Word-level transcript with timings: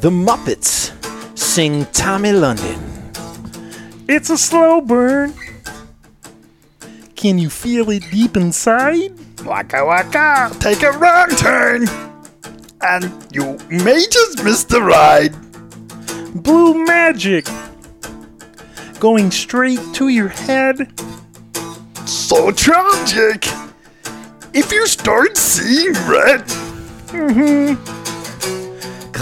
the 0.00 0.10
Muppets 0.10 0.92
sing 1.38 1.86
Tommy 1.86 2.30
London. 2.30 2.78
It's 4.06 4.28
a 4.28 4.36
slow 4.36 4.82
burn. 4.82 5.32
Can 7.14 7.38
you 7.38 7.48
feel 7.48 7.88
it 7.88 8.04
deep 8.10 8.36
inside? 8.36 9.12
Waka 9.42 9.82
waka, 9.86 10.54
take 10.60 10.82
a 10.82 10.92
wrong 10.92 11.30
turn, 11.30 11.88
and 12.82 13.10
you 13.32 13.56
may 13.70 14.04
just 14.10 14.44
miss 14.44 14.64
the 14.64 14.82
ride. 14.82 15.34
Blue 16.42 16.84
magic. 16.84 17.46
Going 19.00 19.30
straight 19.30 19.80
to 19.94 20.08
your 20.08 20.28
head. 20.28 20.92
So 22.06 22.50
tragic. 22.50 23.46
If 24.52 24.72
you 24.72 24.86
start 24.86 25.38
seeing 25.38 25.94
red, 26.06 26.44
mm-hmm. 27.08 27.95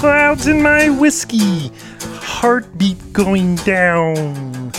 Clouds 0.05 0.49
in 0.49 0.61
my 0.61 0.91
whiskey. 0.91 1.73
Heartbeat 2.03 3.15
going 3.15 3.57
down. 3.57 4.71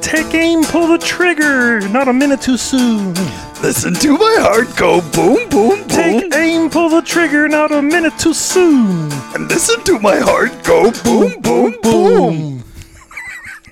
Take 0.00 0.34
aim, 0.34 0.64
pull 0.64 0.88
the 0.88 0.98
trigger. 0.98 1.88
Not 1.90 2.08
a 2.08 2.12
minute 2.12 2.40
too 2.40 2.56
soon. 2.56 3.14
listen 3.62 3.94
to 3.94 4.18
my 4.18 4.36
heart 4.40 4.76
go 4.76 5.00
boom, 5.12 5.48
boom, 5.48 5.78
boom, 5.78 5.88
Take 5.88 6.34
aim, 6.34 6.68
pull 6.70 6.88
the 6.88 7.02
trigger. 7.02 7.46
Not 7.46 7.70
a 7.70 7.80
minute 7.80 8.18
too 8.18 8.34
soon. 8.34 9.12
and 9.36 9.48
listen 9.48 9.84
to 9.84 10.00
my 10.00 10.16
heart 10.16 10.50
go 10.64 10.90
boom, 11.04 11.40
boom, 11.40 11.76
boom. 11.80 12.64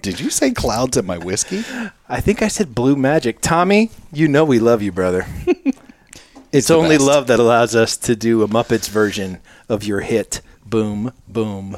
Did 0.02 0.20
you 0.20 0.30
say 0.30 0.52
clouds 0.52 0.96
in 0.96 1.04
my 1.04 1.18
whiskey? 1.18 1.64
I 2.08 2.20
think 2.20 2.42
I 2.42 2.48
said 2.48 2.76
blue 2.76 2.94
magic. 2.94 3.40
Tommy, 3.40 3.90
you 4.12 4.28
know 4.28 4.44
we 4.44 4.60
love 4.60 4.82
you, 4.82 4.92
brother. 4.92 5.26
it's 6.52 6.68
the 6.68 6.76
only 6.76 6.98
best. 6.98 7.08
love 7.08 7.26
that 7.26 7.40
allows 7.40 7.74
us 7.74 7.96
to 7.96 8.14
do 8.14 8.44
a 8.44 8.46
Muppets 8.46 8.88
version 8.88 9.40
of 9.68 9.82
your 9.82 10.00
hit 10.00 10.40
Boom, 10.74 11.12
Boom, 11.28 11.76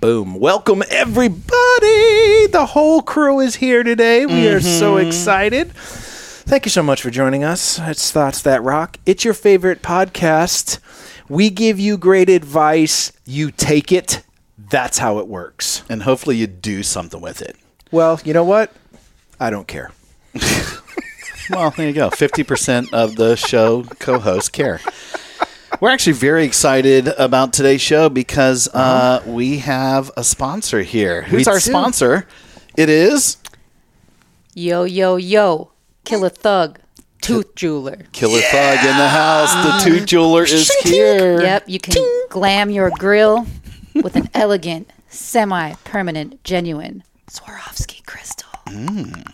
Boom. 0.00 0.34
Welcome, 0.34 0.82
everybody. 0.90 1.46
The 2.48 2.66
whole 2.70 3.00
crew 3.00 3.38
is 3.38 3.54
here 3.54 3.84
today. 3.84 4.26
We 4.26 4.48
are 4.48 4.58
so 4.58 4.96
mm-hmm. 4.96 5.06
excited. 5.06 5.70
Thank 5.70 6.66
you 6.66 6.70
so 6.70 6.82
much 6.82 7.02
for 7.02 7.10
joining 7.10 7.44
us. 7.44 7.78
It's 7.78 8.10
Thoughts 8.10 8.42
That 8.42 8.60
Rock. 8.64 8.96
It's 9.06 9.24
your 9.24 9.32
favorite 9.32 9.80
podcast. 9.80 10.80
We 11.28 11.50
give 11.50 11.78
you 11.78 11.96
great 11.96 12.28
advice, 12.28 13.12
you 13.24 13.52
take 13.52 13.92
it. 13.92 14.24
That's 14.58 14.98
how 14.98 15.20
it 15.20 15.28
works. 15.28 15.84
And 15.88 16.02
hopefully 16.02 16.36
you 16.36 16.48
do 16.48 16.82
something 16.82 17.20
with 17.20 17.40
it. 17.42 17.54
Well, 17.92 18.20
you 18.24 18.32
know 18.32 18.42
what? 18.42 18.72
I 19.38 19.50
don't 19.50 19.68
care. 19.68 19.92
Well, 21.50 21.70
there 21.70 21.88
you 21.88 21.92
go. 21.92 22.08
50% 22.08 22.92
of 22.92 23.16
the 23.16 23.36
show 23.36 23.82
co 23.98 24.18
hosts 24.18 24.48
care. 24.48 24.80
We're 25.82 25.90
actually 25.90 26.12
very 26.12 26.44
excited 26.44 27.08
about 27.08 27.52
today's 27.52 27.80
show 27.80 28.08
because 28.08 28.68
uh, 28.68 29.20
we 29.26 29.58
have 29.58 30.12
a 30.16 30.22
sponsor 30.22 30.82
here. 30.82 31.22
Who's 31.22 31.48
our 31.48 31.54
do. 31.54 31.60
sponsor? 31.60 32.28
It 32.76 32.88
is 32.88 33.38
Yo, 34.54 34.84
yo, 34.84 35.16
yo. 35.16 35.72
Kill 36.04 36.24
a 36.24 36.30
thug. 36.30 36.78
Tooth 37.20 37.56
jeweler. 37.56 38.06
Killer 38.12 38.42
Thug 38.42 38.78
in 38.78 38.96
the 38.96 39.08
house. 39.08 39.52
The 39.54 39.70
mm. 39.70 39.82
Tooth 39.82 40.06
Jeweler 40.06 40.44
is 40.44 40.70
here. 40.84 41.42
Yep, 41.42 41.68
you 41.68 41.80
can 41.80 42.28
glam 42.30 42.70
your 42.70 42.90
grill 42.90 43.44
with 43.92 44.14
an 44.14 44.28
elegant, 44.34 44.88
semi 45.08 45.72
permanent, 45.82 46.44
genuine 46.44 47.02
Swarovski 47.28 48.06
crystal. 48.06 48.50
Mm. 48.66 49.28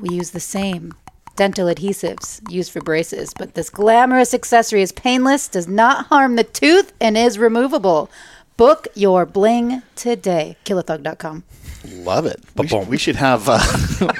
We 0.00 0.14
use 0.14 0.30
the 0.30 0.38
same 0.38 0.94
dental 1.36 1.66
adhesives 1.66 2.40
used 2.50 2.72
for 2.72 2.80
braces, 2.80 3.32
but 3.36 3.54
this 3.54 3.70
glamorous 3.70 4.34
accessory 4.34 4.82
is 4.82 4.92
painless, 4.92 5.48
does 5.48 5.68
not 5.68 6.06
harm 6.06 6.36
the 6.36 6.44
tooth, 6.44 6.92
and 7.00 7.16
is 7.16 7.38
removable. 7.38 8.10
Book 8.56 8.86
your 8.94 9.24
bling 9.26 9.82
today. 9.96 10.56
Killerthug.com. 10.64 11.44
Love 11.88 12.26
it. 12.26 12.40
We 12.56 12.68
should, 12.68 12.88
we 12.88 12.98
should 12.98 13.16
have 13.16 13.48
uh, 13.48 13.58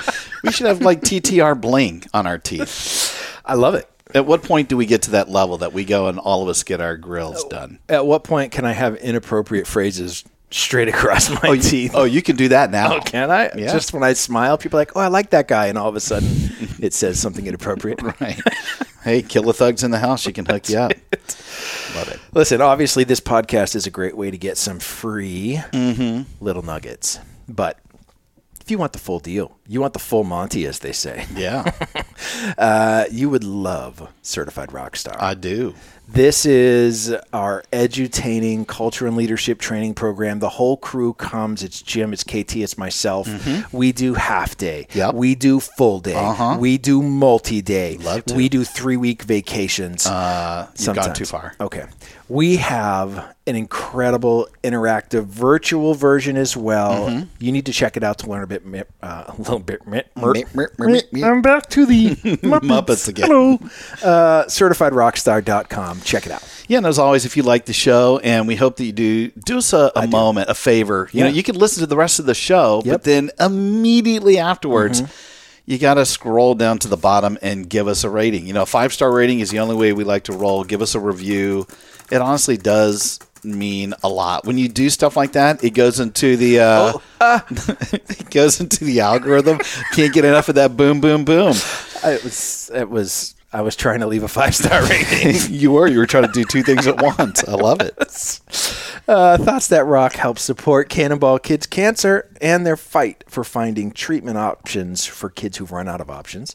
we 0.42 0.50
should 0.50 0.66
have 0.66 0.80
like 0.82 1.00
TTR 1.02 1.60
bling 1.60 2.04
on 2.12 2.26
our 2.26 2.38
teeth. 2.38 3.40
I 3.44 3.54
love 3.54 3.74
it. 3.74 3.88
At 4.14 4.26
what 4.26 4.42
point 4.42 4.68
do 4.68 4.76
we 4.76 4.84
get 4.86 5.02
to 5.02 5.12
that 5.12 5.28
level 5.28 5.58
that 5.58 5.72
we 5.72 5.84
go 5.84 6.08
and 6.08 6.18
all 6.18 6.42
of 6.42 6.48
us 6.48 6.62
get 6.64 6.80
our 6.80 6.94
Oh. 6.94 6.96
grills 6.96 7.44
done? 7.44 7.78
At 7.88 8.04
what 8.04 8.24
point 8.24 8.52
can 8.52 8.64
I 8.64 8.72
have 8.72 8.96
inappropriate 8.96 9.66
phrases 9.66 10.24
straight 10.52 10.88
across 10.88 11.28
my 11.42 11.56
teeth? 11.58 11.92
Oh, 11.94 12.04
you 12.04 12.22
can 12.22 12.36
do 12.36 12.48
that 12.48 12.70
now. 12.70 12.96
Oh, 12.96 13.00
can 13.00 13.30
I? 13.30 13.50
Yeah. 13.56 13.72
Just 13.72 13.92
when 13.92 14.02
I 14.02 14.12
smile, 14.12 14.56
people 14.58 14.78
are 14.78 14.82
like, 14.82 14.96
"Oh, 14.96 15.00
I 15.00 15.08
like 15.08 15.30
that 15.30 15.48
guy," 15.48 15.66
and 15.66 15.76
all 15.78 15.88
of 15.88 15.96
a 15.96 16.00
sudden, 16.00 16.28
it 16.80 16.94
says 16.94 17.18
something 17.20 17.46
inappropriate. 17.46 18.00
Right. 18.20 18.38
hey, 19.04 19.22
Killer 19.22 19.52
Thug's 19.52 19.82
in 19.82 19.90
the 19.90 19.98
house. 19.98 20.20
She 20.20 20.32
can 20.32 20.44
hook 20.46 20.68
you 20.68 20.78
up. 20.78 20.92
Love 21.94 22.08
it. 22.08 22.20
Listen, 22.32 22.60
obviously, 22.60 23.04
this 23.04 23.20
podcast 23.20 23.74
is 23.74 23.86
a 23.86 23.90
great 23.90 24.16
way 24.16 24.30
to 24.30 24.38
get 24.38 24.56
some 24.58 24.78
free 24.78 25.60
Mm-hmm. 25.72 26.22
little 26.44 26.62
nuggets, 26.62 27.18
but 27.48 27.78
if 28.60 28.70
you 28.70 28.78
want 28.78 28.92
the 28.92 28.98
full 28.98 29.18
deal, 29.18 29.56
you 29.72 29.80
want 29.80 29.94
the 29.94 29.98
full 29.98 30.22
Monty, 30.22 30.66
as 30.66 30.80
they 30.80 30.92
say, 30.92 31.24
Yeah, 31.34 31.72
uh, 32.58 33.04
you 33.10 33.30
would 33.30 33.42
love 33.42 34.12
Certified 34.20 34.68
Rockstar. 34.68 35.16
I 35.18 35.32
do. 35.32 35.74
This 36.12 36.44
is 36.44 37.14
our 37.32 37.64
edutaining 37.72 38.66
culture 38.66 39.06
and 39.06 39.16
leadership 39.16 39.58
training 39.58 39.94
program. 39.94 40.40
The 40.40 40.50
whole 40.50 40.76
crew 40.76 41.14
comes. 41.14 41.62
It's 41.62 41.80
Jim, 41.80 42.12
it's 42.12 42.22
KT, 42.22 42.56
it's 42.56 42.76
myself. 42.76 43.26
We 43.72 43.92
do 43.92 44.12
half 44.12 44.58
day. 44.58 44.88
Mm-hmm. 44.90 44.98
Yep. 44.98 45.14
We 45.14 45.34
do 45.34 45.58
full 45.58 46.00
day. 46.00 46.14
Uh-huh. 46.14 46.58
We 46.60 46.76
do 46.76 47.02
multi 47.02 47.62
day. 47.62 47.96
Love 47.96 48.26
to. 48.26 48.34
We 48.34 48.50
do 48.50 48.62
three 48.62 48.98
week 48.98 49.22
vacations. 49.22 50.06
Uh, 50.06 50.68
you've 50.78 50.94
gone 50.94 51.14
too 51.14 51.24
far. 51.24 51.54
Okay. 51.58 51.86
We 52.28 52.56
have 52.56 53.34
an 53.46 53.56
incredible 53.56 54.48
interactive 54.62 55.24
virtual 55.24 55.94
version 55.94 56.36
as 56.36 56.56
well. 56.56 57.08
Mm-hmm. 57.08 57.24
You 57.40 57.52
need 57.52 57.66
to 57.66 57.72
check 57.72 57.96
it 57.96 58.04
out 58.04 58.18
to 58.18 58.30
learn 58.30 58.42
a 58.42 58.46
bit, 58.46 58.86
uh, 59.02 59.24
a 59.28 59.34
little 59.36 59.58
I'm 61.24 61.42
back 61.42 61.68
to 61.70 61.86
the 61.86 62.10
Muppets, 62.16 62.60
Muppets 62.60 63.08
again. 63.08 63.26
Hello. 63.28 63.54
Uh, 64.02 64.44
certifiedrockstar.com. 64.46 66.00
Check 66.02 66.26
it 66.26 66.32
out. 66.32 66.64
Yeah, 66.68 66.78
and 66.78 66.86
as 66.86 66.98
always, 66.98 67.24
if 67.24 67.36
you 67.36 67.42
like 67.42 67.66
the 67.66 67.72
show, 67.72 68.18
and 68.22 68.46
we 68.48 68.56
hope 68.56 68.76
that 68.76 68.84
you 68.84 68.92
do, 68.92 69.28
do 69.30 69.58
us 69.58 69.72
a, 69.72 69.90
a 69.96 70.06
moment, 70.06 70.48
a 70.48 70.54
favor. 70.54 71.08
You 71.12 71.24
know, 71.24 71.30
you 71.30 71.42
can 71.42 71.56
listen 71.56 71.80
to 71.80 71.86
the 71.86 71.96
rest 71.96 72.18
of 72.18 72.26
the 72.26 72.34
show, 72.34 72.82
but 72.84 72.86
Yep. 72.86 73.00
Mm-hmm. 73.02 73.10
then 73.10 73.30
immediately 73.40 74.38
afterwards, 74.38 75.02
you 75.66 75.78
got 75.78 75.94
to 75.94 76.06
scroll 76.06 76.54
down 76.54 76.78
to 76.80 76.88
the 76.88 76.96
bottom 76.96 77.38
and 77.42 77.68
give 77.68 77.88
us 77.88 78.04
a 78.04 78.10
rating. 78.10 78.46
You 78.46 78.52
know, 78.52 78.62
a 78.62 78.66
five 78.66 78.92
star 78.92 79.12
rating 79.12 79.40
is 79.40 79.50
the 79.50 79.58
only 79.60 79.76
way 79.76 79.92
we 79.92 80.04
like 80.04 80.24
to 80.24 80.32
roll. 80.32 80.64
Give 80.64 80.82
us 80.82 80.94
a 80.94 81.00
review. 81.00 81.66
It 82.10 82.20
honestly 82.20 82.56
does 82.56 83.18
mean 83.44 83.94
a 84.02 84.08
lot 84.08 84.44
when 84.46 84.58
you 84.58 84.68
do 84.68 84.90
stuff 84.90 85.16
like 85.16 85.32
that. 85.32 85.62
It 85.64 85.70
goes 85.70 86.00
into 86.00 86.36
the 86.36 86.60
uh, 86.60 86.92
Oh, 87.20 87.42
it 87.50 88.30
goes 88.30 88.60
into 88.60 88.84
the 88.84 89.00
algorithm. 89.00 89.58
Can't 89.92 90.12
get 90.12 90.24
enough 90.24 90.48
of 90.48 90.54
that 90.56 90.76
boom, 90.76 91.00
boom, 91.00 91.24
boom. 91.24 91.54
It 92.04 92.24
was, 92.24 92.70
it 92.74 92.88
was, 92.90 93.34
I 93.52 93.62
was 93.62 93.76
trying 93.76 94.00
to 94.00 94.06
leave 94.06 94.22
a 94.22 94.28
five 94.28 94.54
star 94.54 94.82
rating. 94.82 95.36
you 95.54 95.72
were 95.72 95.86
you 95.86 95.98
were 95.98 96.06
trying 96.06 96.24
to 96.24 96.32
do 96.32 96.44
two 96.44 96.62
things 96.62 96.86
at 96.86 97.00
once. 97.00 97.44
I 97.46 97.52
love 97.52 97.80
it. 97.80 97.94
Uh, 99.08 99.36
Thoughts 99.36 99.66
That 99.66 99.84
Rock 99.84 100.12
help 100.12 100.38
support 100.38 100.88
Cannonball 100.88 101.40
Kids 101.40 101.66
Cancer 101.66 102.30
and 102.40 102.64
their 102.64 102.76
fight 102.76 103.24
for 103.26 103.42
finding 103.42 103.90
treatment 103.90 104.38
options 104.38 105.04
for 105.04 105.28
kids 105.28 105.56
who've 105.56 105.72
run 105.72 105.88
out 105.88 106.00
of 106.00 106.08
options. 106.08 106.54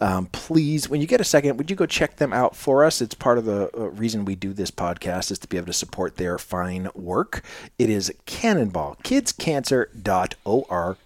Um, 0.00 0.24
please, 0.32 0.88
when 0.88 1.02
you 1.02 1.06
get 1.06 1.20
a 1.20 1.24
second, 1.24 1.58
would 1.58 1.68
you 1.68 1.76
go 1.76 1.84
check 1.84 2.16
them 2.16 2.32
out 2.32 2.56
for 2.56 2.82
us? 2.82 3.02
It's 3.02 3.14
part 3.14 3.36
of 3.36 3.44
the 3.44 3.68
uh, 3.76 3.90
reason 3.90 4.24
we 4.24 4.36
do 4.36 4.54
this 4.54 4.70
podcast 4.70 5.30
is 5.30 5.38
to 5.40 5.48
be 5.48 5.58
able 5.58 5.66
to 5.66 5.74
support 5.74 6.16
their 6.16 6.38
fine 6.38 6.88
work. 6.94 7.44
It 7.78 7.90
is 7.90 8.10
cannonballkidscancer.org. 8.26 10.96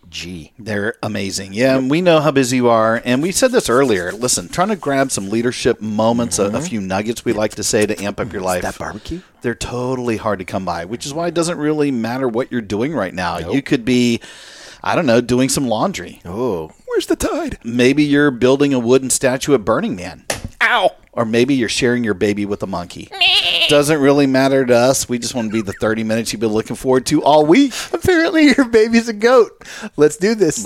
They're 0.59 0.95
amazing. 1.03 1.53
Yeah, 1.53 1.77
and 1.77 1.91
we 1.91 2.01
know 2.01 2.21
how 2.21 2.31
busy 2.31 2.57
you 2.57 2.69
are. 2.69 3.03
And 3.05 3.23
we 3.23 3.33
said 3.33 3.53
this 3.53 3.69
earlier. 3.69 4.13
Listen, 4.13 4.49
trying 4.49 4.69
to 4.69 4.77
grab 4.77 5.11
some 5.11 5.29
leadership 5.29 5.81
moments, 5.81 6.39
a, 6.39 6.47
a 6.47 6.51
mm-hmm. 6.51 6.65
few 6.65 6.81
nuggets 6.81 7.25
we 7.25 7.33
like 7.33 7.55
to 7.57 7.63
say 7.63 7.87
to 7.87 8.03
amp 8.03 8.21
up 8.21 8.33
your 8.33 8.41
mm-hmm. 8.41 8.47
life. 8.47 8.63
that 8.63 8.79
barbecue? 8.79 9.21
They're 9.43 9.55
totally 9.55 10.17
hard 10.17 10.39
to 10.39 10.45
come 10.45 10.65
by, 10.65 10.85
which 10.85 11.07
is 11.07 11.15
why 11.15 11.29
it 11.29 11.35
doesn't 11.35 11.59
really 11.59 11.91
matter 11.91 12.29
what 12.29 12.51
you're 12.51 12.61
doing 12.61 12.95
right 12.95 13.15
now. 13.15 13.39
You 13.39 13.63
could 13.63 13.85
be, 13.85 14.21
I 14.83 14.95
don't 14.95 15.07
know, 15.07 15.21
doing 15.21 15.49
some 15.49 15.69
laundry. 15.69 16.21
Oh, 16.25 16.73
where's 16.87 17.07
the 17.07 17.17
tide? 17.17 17.59
Maybe 17.63 18.03
you're 18.03 18.31
building 18.31 18.73
a 18.73 18.79
wooden 18.79 19.11
statue 19.11 19.55
at 19.55 19.65
Burning 19.65 19.97
Man. 19.97 20.25
Ow! 20.63 20.97
Or 21.17 21.25
maybe 21.25 21.55
you're 21.55 21.69
sharing 21.69 22.05
your 22.05 22.15
baby 22.15 22.45
with 22.45 22.63
a 22.63 22.67
monkey. 22.67 23.09
doesn't 23.69 24.01
really 24.01 24.27
matter 24.27 24.65
to 24.67 24.75
us. 24.75 25.09
We 25.09 25.19
just 25.19 25.35
want 25.35 25.49
to 25.49 25.53
be 25.53 25.63
the 25.63 25.73
30 25.73 26.05
minutes 26.05 26.33
you've 26.33 26.41
been 26.41 26.53
looking 26.53 26.77
forward 26.77 27.07
to 27.07 27.23
all 27.25 27.45
week. 27.47 27.73
Apparently, 27.93 28.49
your 28.57 28.69
baby's 28.69 29.09
a 29.09 29.13
goat. 29.13 29.65
Let's 29.97 30.17
do 30.17 30.35
this. 30.35 30.63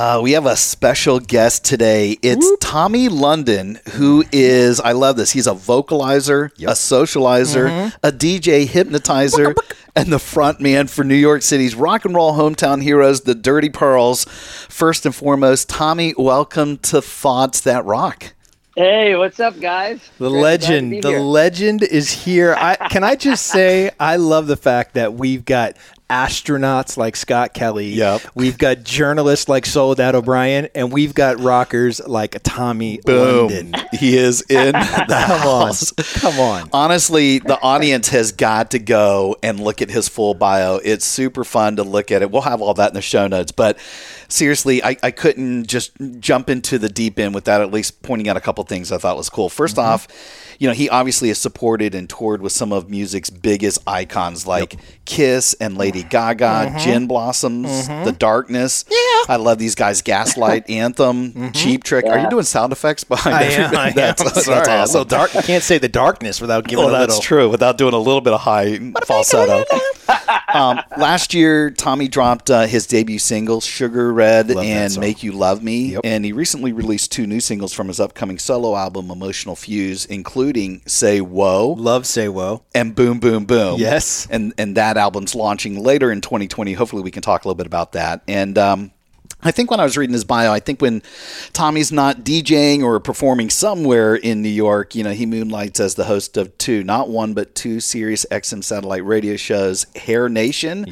Uh, 0.00 0.20
we 0.22 0.30
have 0.30 0.46
a 0.46 0.54
special 0.54 1.18
guest 1.18 1.64
today. 1.64 2.16
It's 2.22 2.48
Tommy 2.60 3.08
London, 3.08 3.80
who 3.94 4.24
is, 4.30 4.78
I 4.78 4.92
love 4.92 5.16
this, 5.16 5.32
he's 5.32 5.48
a 5.48 5.54
vocalizer, 5.54 6.52
a 6.62 6.74
socializer, 6.74 7.92
a 8.04 8.12
DJ 8.12 8.64
hypnotizer, 8.64 9.56
and 9.96 10.12
the 10.12 10.20
front 10.20 10.60
man 10.60 10.86
for 10.86 11.02
New 11.02 11.16
York 11.16 11.42
City's 11.42 11.74
rock 11.74 12.04
and 12.04 12.14
roll 12.14 12.34
hometown 12.34 12.80
heroes, 12.80 13.22
the 13.22 13.34
Dirty 13.34 13.70
Pearls. 13.70 14.24
First 14.68 15.04
and 15.04 15.12
foremost, 15.12 15.68
Tommy, 15.68 16.14
welcome 16.16 16.78
to 16.78 17.02
Thoughts 17.02 17.62
That 17.62 17.84
Rock. 17.84 18.34
Hey, 18.76 19.16
what's 19.16 19.40
up, 19.40 19.58
guys? 19.58 19.98
The 20.18 20.28
Glad- 20.28 20.60
glad 20.60 20.70
legend, 20.70 21.02
the 21.02 21.08
here. 21.08 21.18
legend 21.18 21.82
is 21.82 22.12
here. 22.12 22.54
I 22.56 22.76
can 22.76 23.02
I 23.02 23.16
just 23.16 23.46
say 23.52 23.90
I 23.98 24.14
love 24.14 24.46
the 24.46 24.56
fact 24.56 24.94
that 24.94 25.14
we've 25.14 25.44
got 25.44 25.76
astronauts 26.08 26.96
like 26.96 27.16
Scott 27.16 27.54
Kelly. 27.54 27.88
Yep. 27.90 28.22
We've 28.34 28.56
got 28.58 28.82
journalists 28.84 29.48
like 29.48 29.66
Soledad 29.66 30.14
O'Brien, 30.14 30.68
and 30.74 30.90
we've 30.92 31.14
got 31.14 31.38
rockers 31.40 32.00
like 32.06 32.36
Tommy 32.42 32.98
Boom. 33.04 33.48
London. 33.48 33.74
He 33.92 34.16
is 34.16 34.42
in 34.48 34.72
the 34.72 35.24
Come 35.26 35.48
on, 35.48 35.66
house. 35.66 35.92
come 35.92 36.38
on. 36.40 36.68
Honestly, 36.72 37.38
the 37.38 37.60
audience 37.60 38.08
has 38.08 38.32
got 38.32 38.70
to 38.72 38.78
go 38.78 39.36
and 39.42 39.60
look 39.60 39.82
at 39.82 39.90
his 39.90 40.08
full 40.08 40.34
bio. 40.34 40.76
It's 40.76 41.04
super 41.04 41.44
fun 41.44 41.76
to 41.76 41.82
look 41.82 42.10
at 42.10 42.22
it. 42.22 42.30
We'll 42.30 42.42
have 42.42 42.60
all 42.62 42.74
that 42.74 42.90
in 42.90 42.94
the 42.94 43.02
show 43.02 43.26
notes. 43.26 43.52
But 43.52 43.78
seriously, 44.28 44.82
I, 44.84 44.96
I 45.02 45.10
couldn't 45.10 45.66
just 45.66 45.92
jump 46.20 46.48
into 46.48 46.78
the 46.78 46.88
deep 46.88 47.18
end 47.18 47.34
without 47.34 47.60
at 47.60 47.72
least 47.72 48.02
pointing 48.02 48.28
out 48.28 48.36
a 48.36 48.40
couple 48.40 48.62
things 48.64 48.92
I 48.92 48.98
thought 48.98 49.16
was 49.16 49.28
cool. 49.28 49.48
1st 49.48 49.70
mm-hmm. 49.70 49.80
off, 49.80 50.08
you 50.58 50.66
know, 50.66 50.74
he 50.74 50.88
obviously 50.88 51.28
has 51.28 51.38
supported 51.38 51.94
and 51.94 52.08
toured 52.08 52.42
with 52.42 52.52
some 52.52 52.72
of 52.72 52.90
music's 52.90 53.30
biggest 53.30 53.78
icons 53.86 54.46
like 54.46 54.76
Kiss 55.04 55.54
and 55.60 55.78
Lady 55.78 56.02
Gaga, 56.02 56.44
mm-hmm. 56.44 56.78
Gin 56.78 57.06
Blossoms, 57.06 57.68
mm-hmm. 57.88 58.04
The 58.04 58.12
Darkness. 58.12 58.84
Yeah. 58.90 59.34
I 59.34 59.36
love 59.36 59.58
these 59.58 59.74
guys. 59.74 60.02
Gaslight, 60.02 60.68
Anthem, 60.70 61.52
Cheap 61.52 61.84
Trick. 61.84 62.04
Are 62.06 62.18
you 62.18 62.28
doing 62.28 62.44
sound 62.44 62.72
effects 62.72 63.04
behind 63.04 63.36
I 63.36 63.42
am. 63.42 63.76
I 63.76 63.88
am. 63.88 63.94
That's, 63.94 64.20
I'm 64.20 64.28
that's 64.28 64.44
sorry. 64.44 64.68
Awesome. 64.68 64.92
so 64.92 65.04
dark. 65.04 65.34
You 65.34 65.42
can't 65.42 65.62
say 65.62 65.78
the 65.78 65.88
darkness 65.88 66.40
without 66.40 66.66
giving 66.66 66.84
Well, 66.84 66.94
a 66.94 67.06
that's 67.06 67.20
true. 67.20 67.48
Without 67.48 67.78
doing 67.78 67.94
a 67.94 67.98
little 67.98 68.20
bit 68.20 68.32
of 68.32 68.40
high 68.40 68.78
falsetto. 69.04 69.64
um, 70.52 70.80
last 70.96 71.34
year, 71.34 71.70
Tommy 71.70 72.08
dropped 72.08 72.50
uh, 72.50 72.66
his 72.66 72.86
debut 72.86 73.18
singles, 73.18 73.64
"Sugar 73.64 74.12
Red" 74.12 74.50
Love 74.50 74.64
and 74.64 74.98
"Make 74.98 75.22
You 75.22 75.32
Love 75.32 75.62
Me," 75.62 75.92
Yep. 75.92 76.00
and 76.04 76.24
he 76.24 76.32
recently 76.32 76.72
released 76.72 77.12
two 77.12 77.26
new 77.26 77.40
singles 77.40 77.72
from 77.72 77.88
his 77.88 78.00
upcoming 78.00 78.38
solo 78.38 78.76
album, 78.76 79.10
"Emotional 79.10 79.56
Fuse," 79.56 80.04
including 80.06 80.82
"Say 80.86 81.20
Whoa" 81.20 81.74
Love 81.78 82.06
say 82.06 82.28
whoa. 82.28 82.62
and 82.74 82.94
"Boom 82.94 83.20
Boom 83.20 83.44
Boom." 83.44 83.78
Yes. 83.78 84.26
and 84.30 84.52
and 84.58 84.76
that 84.76 84.96
album's 84.96 85.34
launching 85.34 85.82
later 85.82 86.10
in 86.10 86.20
2020. 86.20 86.72
Hopefully, 86.72 87.02
we 87.02 87.10
can 87.10 87.22
talk 87.22 87.44
a 87.44 87.48
little 87.48 87.56
bit 87.56 87.66
about 87.66 87.92
that. 87.92 88.22
And 88.28 88.56
um, 88.58 88.90
I 89.42 89.52
think 89.52 89.70
when 89.70 89.78
I 89.78 89.84
was 89.84 89.96
reading 89.96 90.14
his 90.14 90.24
bio, 90.24 90.52
I 90.52 90.58
think 90.58 90.82
when 90.82 91.00
Tommy's 91.52 91.92
not 91.92 92.18
DJing 92.24 92.82
or 92.82 92.98
performing 92.98 93.50
somewhere 93.50 94.16
in 94.16 94.42
New 94.42 94.48
York, 94.48 94.96
you 94.96 95.04
know, 95.04 95.12
he 95.12 95.26
moonlights 95.26 95.78
as 95.78 95.94
the 95.94 96.04
host 96.04 96.36
of 96.36 96.56
two, 96.58 96.82
not 96.82 97.08
one, 97.08 97.34
but 97.34 97.54
two 97.54 97.78
Sirius 97.78 98.26
XM 98.32 98.64
satellite 98.64 99.04
radio 99.04 99.36
shows, 99.36 99.86
Hair 99.94 100.28
Nation 100.30 100.86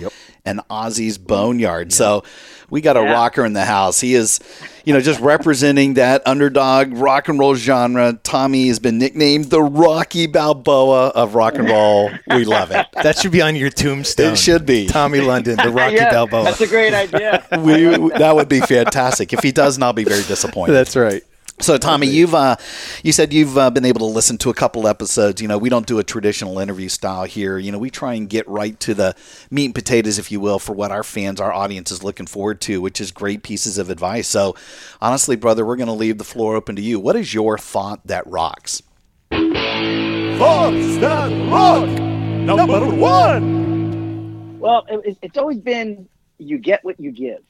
and 0.47 0.61
Ozzy's 0.71 1.19
Boneyard. 1.19 1.93
So 1.93 2.23
we 2.71 2.81
got 2.81 2.97
a 2.97 3.01
Yeah. 3.01 3.13
rocker 3.13 3.45
in 3.45 3.53
the 3.53 3.65
house. 3.65 4.01
He 4.01 4.15
is, 4.15 4.41
you 4.85 4.93
know, 4.95 5.01
just 5.01 5.21
representing 5.21 5.95
that 5.95 6.23
underdog 6.27 6.93
rock 6.97 7.29
and 7.29 7.39
roll 7.39 7.55
genre. 7.55 8.19
Tommy 8.23 8.69
has 8.69 8.79
been 8.79 8.99
nicknamed 8.99 9.47
the 9.51 9.63
Rocky 9.63 10.27
Balboa 10.27 11.09
of 11.09 11.35
rock 11.35 11.55
and 11.57 11.69
roll. 11.69 12.11
We 12.29 12.45
love 12.45 12.71
it. 12.71 12.87
That 13.03 13.19
should 13.19 13.31
be 13.31 13.43
on 13.43 13.55
your 13.57 13.71
tombstone. 13.71 14.33
It 14.33 14.39
should 14.39 14.67
be. 14.67 14.87
Tommy 14.89 15.21
London, 15.21 15.57
the 15.63 15.71
Rocky 15.83 15.97
yeah, 15.97 16.11
Balboa. 16.11 16.45
That's 16.45 16.61
a 16.61 16.67
great 16.67 16.93
idea. 16.95 17.45
we, 17.59 17.85
that 18.19 18.35
would 18.35 18.49
be 18.49 18.61
fantastic. 18.61 19.33
If 19.33 19.43
he 19.45 19.53
doesn't, 19.53 19.81
I'll 19.83 19.93
be 19.93 20.05
very 20.05 20.23
disappointed. 20.25 20.73
That's 20.73 20.97
right. 20.97 21.23
So, 21.59 21.79
Tommy, 21.79 22.07
you've 22.07 22.35
uh, 22.35 22.57
you 23.03 23.13
said 23.13 23.33
you've 23.33 23.57
uh, 23.57 23.71
been 23.71 23.87
able 23.87 24.01
to 24.01 24.05
listen 24.07 24.37
to 24.39 24.51
a 24.51 24.55
couple 24.55 24.87
episodes. 24.87 25.41
You 25.41 25.49
know, 25.49 25.57
we 25.57 25.71
don't 25.71 25.87
do 25.87 25.99
a 25.99 26.05
traditional 26.05 26.59
interview 26.59 26.91
style 26.91 27.25
here. 27.25 27.57
You 27.57 27.73
know, 27.73 27.79
we 27.79 27.89
try 27.89 28.13
and 28.13 28.29
get 28.29 28.47
right 28.47 28.79
to 28.81 28.93
the 28.93 29.15
meat 29.51 29.65
and 29.65 29.75
potatoes, 29.75 30.19
if 30.19 30.31
you 30.31 30.39
will, 30.39 30.59
for 30.59 30.75
what 30.75 30.91
our 30.91 31.03
fans, 31.03 31.41
our 31.41 31.51
audience 31.53 31.91
is 31.91 32.05
looking 32.05 32.27
forward 32.27 32.61
to, 32.63 32.83
which 32.83 33.01
is 33.01 33.11
great 33.11 33.43
pieces 33.43 33.79
of 33.79 33.89
advice. 33.89 34.29
So, 34.29 34.55
honestly, 35.01 35.35
brother, 35.35 35.65
we're 35.65 35.77
going 35.77 35.87
to 35.87 35.95
leave 35.95 36.19
the 36.19 36.25
floor 36.25 36.57
open 36.57 36.77
to 36.77 36.83
you. 36.83 37.01
What 37.01 37.17
is 37.17 37.33
your 37.33 37.57
thought 37.57 38.07
that 38.07 38.27
rocks? 38.27 38.83
Thoughts 39.31 40.99
that 40.99 41.51
rock. 41.51 41.89
Number 41.89 42.87
one. 42.95 44.59
well, 44.61 44.85
it, 44.91 44.99
it's- 44.99 45.17
it's 45.23 45.39
always 45.39 45.59
been 45.59 46.07
you 46.39 46.59
get 46.59 46.85
what 46.85 47.01
you 47.01 47.11
give, 47.13 47.41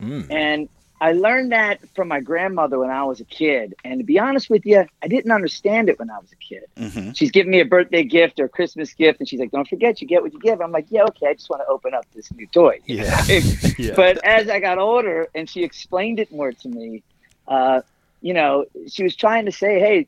Mm. 0.00 0.30
and 0.30 0.68
I 1.00 1.12
learned 1.12 1.52
that 1.52 1.80
from 1.94 2.08
my 2.08 2.20
grandmother 2.20 2.78
when 2.78 2.90
I 2.90 3.04
was 3.04 3.20
a 3.20 3.24
kid. 3.24 3.74
And 3.84 4.00
to 4.00 4.04
be 4.04 4.18
honest 4.18 4.48
with 4.48 4.64
you, 4.64 4.86
I 5.02 5.08
didn't 5.08 5.30
understand 5.30 5.88
it 5.88 5.98
when 5.98 6.10
I 6.10 6.18
was 6.18 6.32
a 6.32 6.36
kid. 6.36 6.64
Mm-hmm. 6.76 7.12
She's 7.12 7.30
giving 7.30 7.50
me 7.52 7.60
a 7.60 7.64
birthday 7.64 8.02
gift 8.02 8.40
or 8.40 8.46
a 8.46 8.48
Christmas 8.48 8.94
gift, 8.94 9.20
and 9.20 9.28
she's 9.28 9.40
like, 9.40 9.50
"Don't 9.50 9.68
forget, 9.68 10.00
you 10.00 10.08
get 10.08 10.22
what 10.22 10.32
you 10.32 10.40
give." 10.40 10.60
I'm 10.60 10.72
like, 10.72 10.86
"Yeah, 10.88 11.04
okay. 11.04 11.28
I 11.28 11.34
just 11.34 11.50
want 11.50 11.62
to 11.62 11.68
open 11.68 11.92
up 11.94 12.06
this 12.14 12.32
new 12.32 12.46
toy." 12.46 12.80
Yeah. 12.86 13.24
Yeah. 13.78 13.92
But 13.94 14.24
as 14.24 14.48
I 14.48 14.58
got 14.58 14.78
older 14.78 15.28
and 15.34 15.50
she 15.50 15.62
explained 15.62 16.18
it 16.18 16.32
more 16.32 16.50
to 16.50 16.68
me, 16.68 17.02
uh, 17.46 17.82
you 18.20 18.34
know, 18.34 18.64
she 18.88 19.02
was 19.02 19.14
trying 19.14 19.44
to 19.44 19.52
say, 19.52 19.78
hey, 19.78 20.06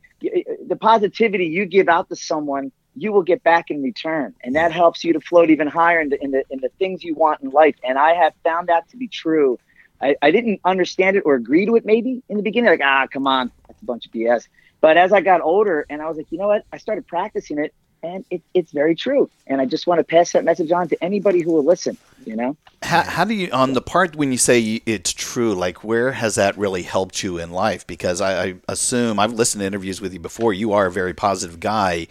the 0.66 0.76
positivity 0.76 1.46
you 1.46 1.66
give 1.66 1.88
out 1.88 2.08
to 2.08 2.16
someone, 2.16 2.72
you 2.96 3.12
will 3.12 3.22
get 3.22 3.42
back 3.44 3.70
in 3.70 3.82
return. 3.82 4.34
And 4.42 4.56
that 4.56 4.72
helps 4.72 5.04
you 5.04 5.12
to 5.12 5.20
float 5.20 5.50
even 5.50 5.68
higher 5.68 6.00
in 6.00 6.08
the, 6.08 6.22
in 6.22 6.30
the, 6.32 6.44
in 6.50 6.60
the 6.60 6.70
things 6.78 7.04
you 7.04 7.14
want 7.14 7.42
in 7.42 7.50
life. 7.50 7.76
And 7.84 7.98
I 7.98 8.14
have 8.14 8.32
found 8.42 8.68
that 8.68 8.88
to 8.90 8.96
be 8.96 9.06
true. 9.08 9.58
I, 10.00 10.16
I 10.22 10.30
didn't 10.30 10.60
understand 10.64 11.16
it 11.16 11.22
or 11.26 11.34
agree 11.34 11.66
to 11.66 11.76
it 11.76 11.84
maybe 11.84 12.22
in 12.28 12.36
the 12.36 12.42
beginning, 12.42 12.70
like, 12.70 12.80
ah, 12.82 13.06
come 13.10 13.26
on, 13.26 13.50
that's 13.66 13.80
a 13.82 13.84
bunch 13.84 14.06
of 14.06 14.12
BS. 14.12 14.48
But 14.80 14.96
as 14.96 15.12
I 15.12 15.20
got 15.20 15.40
older 15.40 15.86
and 15.90 16.00
I 16.00 16.08
was 16.08 16.16
like, 16.16 16.30
you 16.30 16.38
know 16.38 16.48
what? 16.48 16.64
I 16.72 16.78
started 16.78 17.06
practicing 17.06 17.58
it 17.58 17.74
and 18.02 18.24
it, 18.30 18.42
it's 18.54 18.70
very 18.72 18.94
true. 18.94 19.28
And 19.46 19.60
I 19.60 19.64
just 19.64 19.86
want 19.86 19.98
to 19.98 20.04
pass 20.04 20.32
that 20.32 20.44
message 20.44 20.70
on 20.70 20.88
to 20.88 21.04
anybody 21.04 21.40
who 21.42 21.52
will 21.52 21.64
listen, 21.64 21.96
you 22.24 22.36
know? 22.36 22.56
How, 22.82 23.02
how 23.02 23.24
do 23.24 23.34
you 23.34 23.50
on 23.50 23.72
the 23.72 23.80
part 23.80 24.14
when 24.14 24.30
you 24.30 24.38
say 24.38 24.80
it's 24.86 25.12
true? 25.12 25.54
Like, 25.54 25.82
where 25.82 26.12
has 26.12 26.36
that 26.36 26.56
really 26.56 26.82
helped 26.82 27.22
you 27.22 27.38
in 27.38 27.50
life? 27.50 27.86
Because 27.86 28.20
I, 28.20 28.44
I 28.44 28.54
assume 28.68 29.18
I've 29.18 29.32
listened 29.32 29.60
to 29.60 29.66
interviews 29.66 30.00
with 30.00 30.12
you 30.12 30.20
before. 30.20 30.52
You 30.52 30.72
are 30.72 30.86
a 30.86 30.92
very 30.92 31.14
positive 31.14 31.58
guy. 31.58 32.06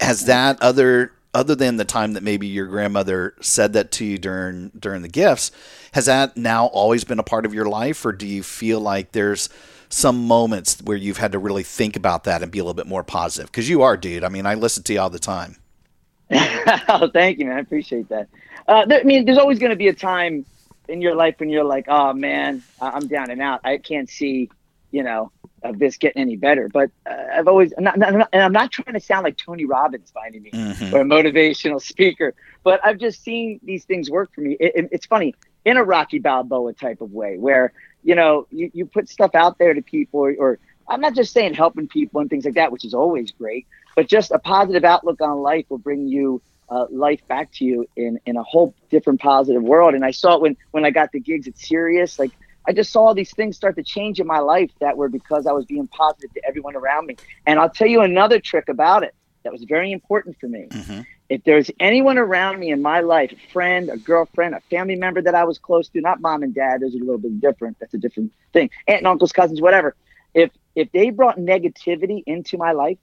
Has 0.00 0.26
that 0.26 0.60
other 0.60 1.12
other 1.34 1.54
than 1.54 1.76
the 1.76 1.84
time 1.84 2.12
that 2.12 2.22
maybe 2.22 2.46
your 2.46 2.66
grandmother 2.66 3.34
said 3.40 3.72
that 3.72 3.90
to 3.92 4.04
you 4.04 4.18
during 4.18 4.70
during 4.78 5.02
the 5.02 5.08
gifts, 5.08 5.50
has 5.92 6.06
that 6.06 6.36
now 6.36 6.66
always 6.66 7.04
been 7.04 7.18
a 7.18 7.24
part 7.24 7.46
of 7.46 7.54
your 7.54 7.66
life, 7.66 8.04
or 8.04 8.12
do 8.12 8.26
you 8.26 8.42
feel 8.42 8.80
like 8.80 9.12
there's 9.12 9.48
some 9.88 10.26
moments 10.26 10.80
where 10.82 10.96
you've 10.96 11.18
had 11.18 11.32
to 11.32 11.38
really 11.38 11.62
think 11.62 11.96
about 11.96 12.24
that 12.24 12.42
and 12.42 12.50
be 12.50 12.58
a 12.58 12.64
little 12.64 12.74
bit 12.74 12.86
more 12.86 13.04
positive? 13.04 13.50
Because 13.50 13.68
you 13.68 13.82
are, 13.82 13.96
dude. 13.96 14.24
I 14.24 14.28
mean, 14.28 14.46
I 14.46 14.54
listen 14.54 14.82
to 14.84 14.92
you 14.92 15.00
all 15.00 15.10
the 15.10 15.18
time. 15.18 15.56
oh, 16.30 17.10
thank 17.12 17.38
you, 17.38 17.46
man. 17.46 17.56
I 17.56 17.60
appreciate 17.60 18.08
that. 18.08 18.28
Uh, 18.66 18.86
there, 18.86 19.00
I 19.00 19.02
mean, 19.02 19.24
there's 19.24 19.38
always 19.38 19.58
going 19.58 19.70
to 19.70 19.76
be 19.76 19.88
a 19.88 19.94
time 19.94 20.46
in 20.88 21.00
your 21.00 21.14
life 21.14 21.36
when 21.38 21.48
you're 21.48 21.64
like, 21.64 21.86
oh 21.88 22.12
man, 22.12 22.62
I'm 22.80 23.06
down 23.06 23.30
and 23.30 23.40
out. 23.40 23.60
I 23.64 23.78
can't 23.78 24.08
see, 24.08 24.50
you 24.92 25.02
know, 25.02 25.32
of 25.64 25.78
this 25.78 25.96
getting 25.96 26.22
any 26.22 26.36
better. 26.36 26.68
But 26.72 26.90
uh, 27.10 27.14
I've 27.34 27.48
always, 27.48 27.72
not, 27.78 27.98
not, 27.98 28.12
not- 28.14 28.28
and 28.32 28.42
I'm 28.42 28.52
not 28.52 28.70
trying 28.70 28.94
to 28.94 29.00
sound 29.00 29.24
like 29.24 29.36
Tony 29.36 29.64
Robbins 29.64 30.10
by 30.12 30.26
any 30.28 30.40
means 30.40 30.54
Mhm. 30.54 30.92
or 30.92 31.00
a 31.00 31.04
motivational 31.04 31.80
speaker, 31.80 32.34
but 32.62 32.80
I've 32.84 32.98
just 32.98 33.22
seen 33.22 33.58
these 33.62 33.84
things 33.84 34.10
work 34.10 34.30
for 34.34 34.40
me. 34.42 34.56
It, 34.60 34.72
it- 34.76 34.88
it's 34.92 35.06
funny 35.06 35.34
in 35.64 35.76
a 35.76 35.84
Rocky 35.84 36.18
Balboa 36.18 36.72
type 36.74 37.00
of 37.00 37.12
way 37.12 37.38
where, 37.38 37.72
you 38.04 38.14
know, 38.14 38.46
you, 38.50 38.70
you 38.74 38.86
put 38.86 39.08
stuff 39.08 39.34
out 39.34 39.58
there 39.58 39.72
to 39.74 39.82
people 39.82 40.20
or, 40.20 40.34
or 40.38 40.58
I'm 40.88 41.00
not 41.00 41.14
just 41.14 41.32
saying 41.32 41.54
helping 41.54 41.86
people 41.88 42.20
and 42.20 42.28
things 42.28 42.44
like 42.44 42.54
that, 42.54 42.72
which 42.72 42.84
is 42.84 42.92
always 42.94 43.30
great, 43.30 43.66
but 43.94 44.08
just 44.08 44.32
a 44.32 44.38
positive 44.40 44.84
outlook 44.84 45.20
on 45.20 45.38
life 45.40 45.66
will 45.68 45.78
bring 45.78 46.08
you 46.08 46.42
uh, 46.68 46.86
life 46.90 47.20
back 47.28 47.52
to 47.52 47.64
you 47.64 47.86
in, 47.96 48.18
in 48.26 48.36
a 48.36 48.42
whole 48.42 48.74
different 48.90 49.20
positive 49.20 49.62
world. 49.62 49.94
And 49.94 50.04
I 50.04 50.10
saw 50.10 50.34
it 50.36 50.40
when, 50.42 50.56
when 50.72 50.84
I 50.84 50.90
got 50.90 51.12
the 51.12 51.20
gigs 51.20 51.46
at 51.46 51.56
Sirius, 51.56 52.18
like 52.18 52.32
I 52.66 52.72
just 52.72 52.92
saw 52.92 53.12
these 53.12 53.32
things 53.34 53.56
start 53.56 53.76
to 53.76 53.82
change 53.82 54.20
in 54.20 54.26
my 54.26 54.38
life 54.38 54.70
that 54.80 54.96
were 54.96 55.08
because 55.08 55.46
I 55.46 55.52
was 55.52 55.64
being 55.64 55.88
positive 55.88 56.32
to 56.34 56.44
everyone 56.46 56.76
around 56.76 57.06
me. 57.06 57.16
And 57.46 57.58
I'll 57.58 57.70
tell 57.70 57.88
you 57.88 58.02
another 58.02 58.38
trick 58.38 58.68
about 58.68 59.02
it 59.02 59.14
that 59.42 59.52
was 59.52 59.64
very 59.64 59.92
important 59.92 60.38
for 60.38 60.48
me. 60.48 60.68
Mm-hmm. 60.70 61.00
If 61.28 61.44
there's 61.44 61.70
anyone 61.80 62.18
around 62.18 62.60
me 62.60 62.70
in 62.70 62.82
my 62.82 63.00
life, 63.00 63.32
a 63.32 63.52
friend, 63.52 63.88
a 63.88 63.96
girlfriend, 63.96 64.54
a 64.54 64.60
family 64.70 64.96
member 64.96 65.22
that 65.22 65.34
I 65.34 65.44
was 65.44 65.58
close 65.58 65.88
to, 65.90 66.00
not 66.00 66.20
mom 66.20 66.42
and 66.42 66.54
dad, 66.54 66.80
those 66.80 66.94
are 66.94 66.98
a 66.98 67.00
little 67.00 67.18
bit 67.18 67.40
different. 67.40 67.78
That's 67.80 67.94
a 67.94 67.98
different 67.98 68.32
thing. 68.52 68.70
Aunt 68.86 68.98
and 68.98 69.06
uncles, 69.06 69.32
cousins, 69.32 69.60
whatever. 69.60 69.96
If 70.34 70.50
if 70.74 70.90
they 70.92 71.10
brought 71.10 71.38
negativity 71.38 72.22
into 72.26 72.56
my 72.56 72.72
life, 72.72 72.98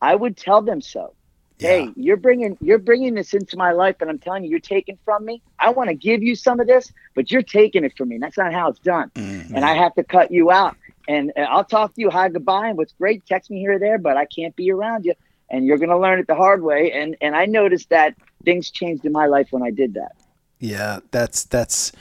I 0.00 0.14
would 0.14 0.36
tell 0.36 0.62
them 0.62 0.80
so. 0.80 1.12
Hey, 1.58 1.90
you're 1.96 2.16
bringing 2.18 2.58
you're 2.60 2.78
bringing 2.78 3.14
this 3.14 3.32
into 3.32 3.56
my 3.56 3.72
life, 3.72 3.96
and 4.00 4.10
I'm 4.10 4.18
telling 4.18 4.44
you, 4.44 4.50
you're 4.50 4.60
taking 4.60 4.98
from 5.04 5.24
me. 5.24 5.40
I 5.58 5.70
want 5.70 5.88
to 5.88 5.94
give 5.94 6.22
you 6.22 6.34
some 6.34 6.60
of 6.60 6.66
this, 6.66 6.92
but 7.14 7.30
you're 7.30 7.42
taking 7.42 7.82
it 7.84 7.96
from 7.96 8.08
me. 8.10 8.18
That's 8.18 8.36
not 8.36 8.52
how 8.52 8.68
it's 8.68 8.78
done, 8.80 9.10
and 9.54 9.64
I 9.64 9.74
have 9.74 9.94
to 9.94 10.04
cut 10.04 10.30
you 10.30 10.50
out. 10.50 10.76
and 11.08 11.32
uh, 11.36 11.42
I'll 11.42 11.64
talk 11.64 11.94
to 11.94 12.00
you, 12.00 12.10
hi, 12.10 12.28
goodbye, 12.28 12.68
and 12.68 12.76
what's 12.76 12.92
great, 12.92 13.24
text 13.26 13.50
me 13.50 13.60
here 13.60 13.74
or 13.74 13.78
there, 13.78 13.96
but 13.98 14.16
I 14.16 14.26
can't 14.26 14.54
be 14.56 14.70
around 14.70 15.04
you, 15.06 15.14
and 15.48 15.64
you're 15.66 15.78
gonna 15.78 15.98
learn 15.98 16.18
it 16.18 16.26
the 16.26 16.34
hard 16.34 16.62
way. 16.62 16.92
And 16.92 17.16
and 17.20 17.34
I 17.34 17.46
noticed 17.46 17.88
that 17.90 18.14
things 18.44 18.70
changed 18.70 19.04
in 19.06 19.12
my 19.12 19.26
life 19.26 19.48
when 19.50 19.62
I 19.62 19.70
did 19.70 19.94
that. 19.94 20.12
Yeah, 20.58 21.00
that's 21.10 21.44
that's. 21.44 21.92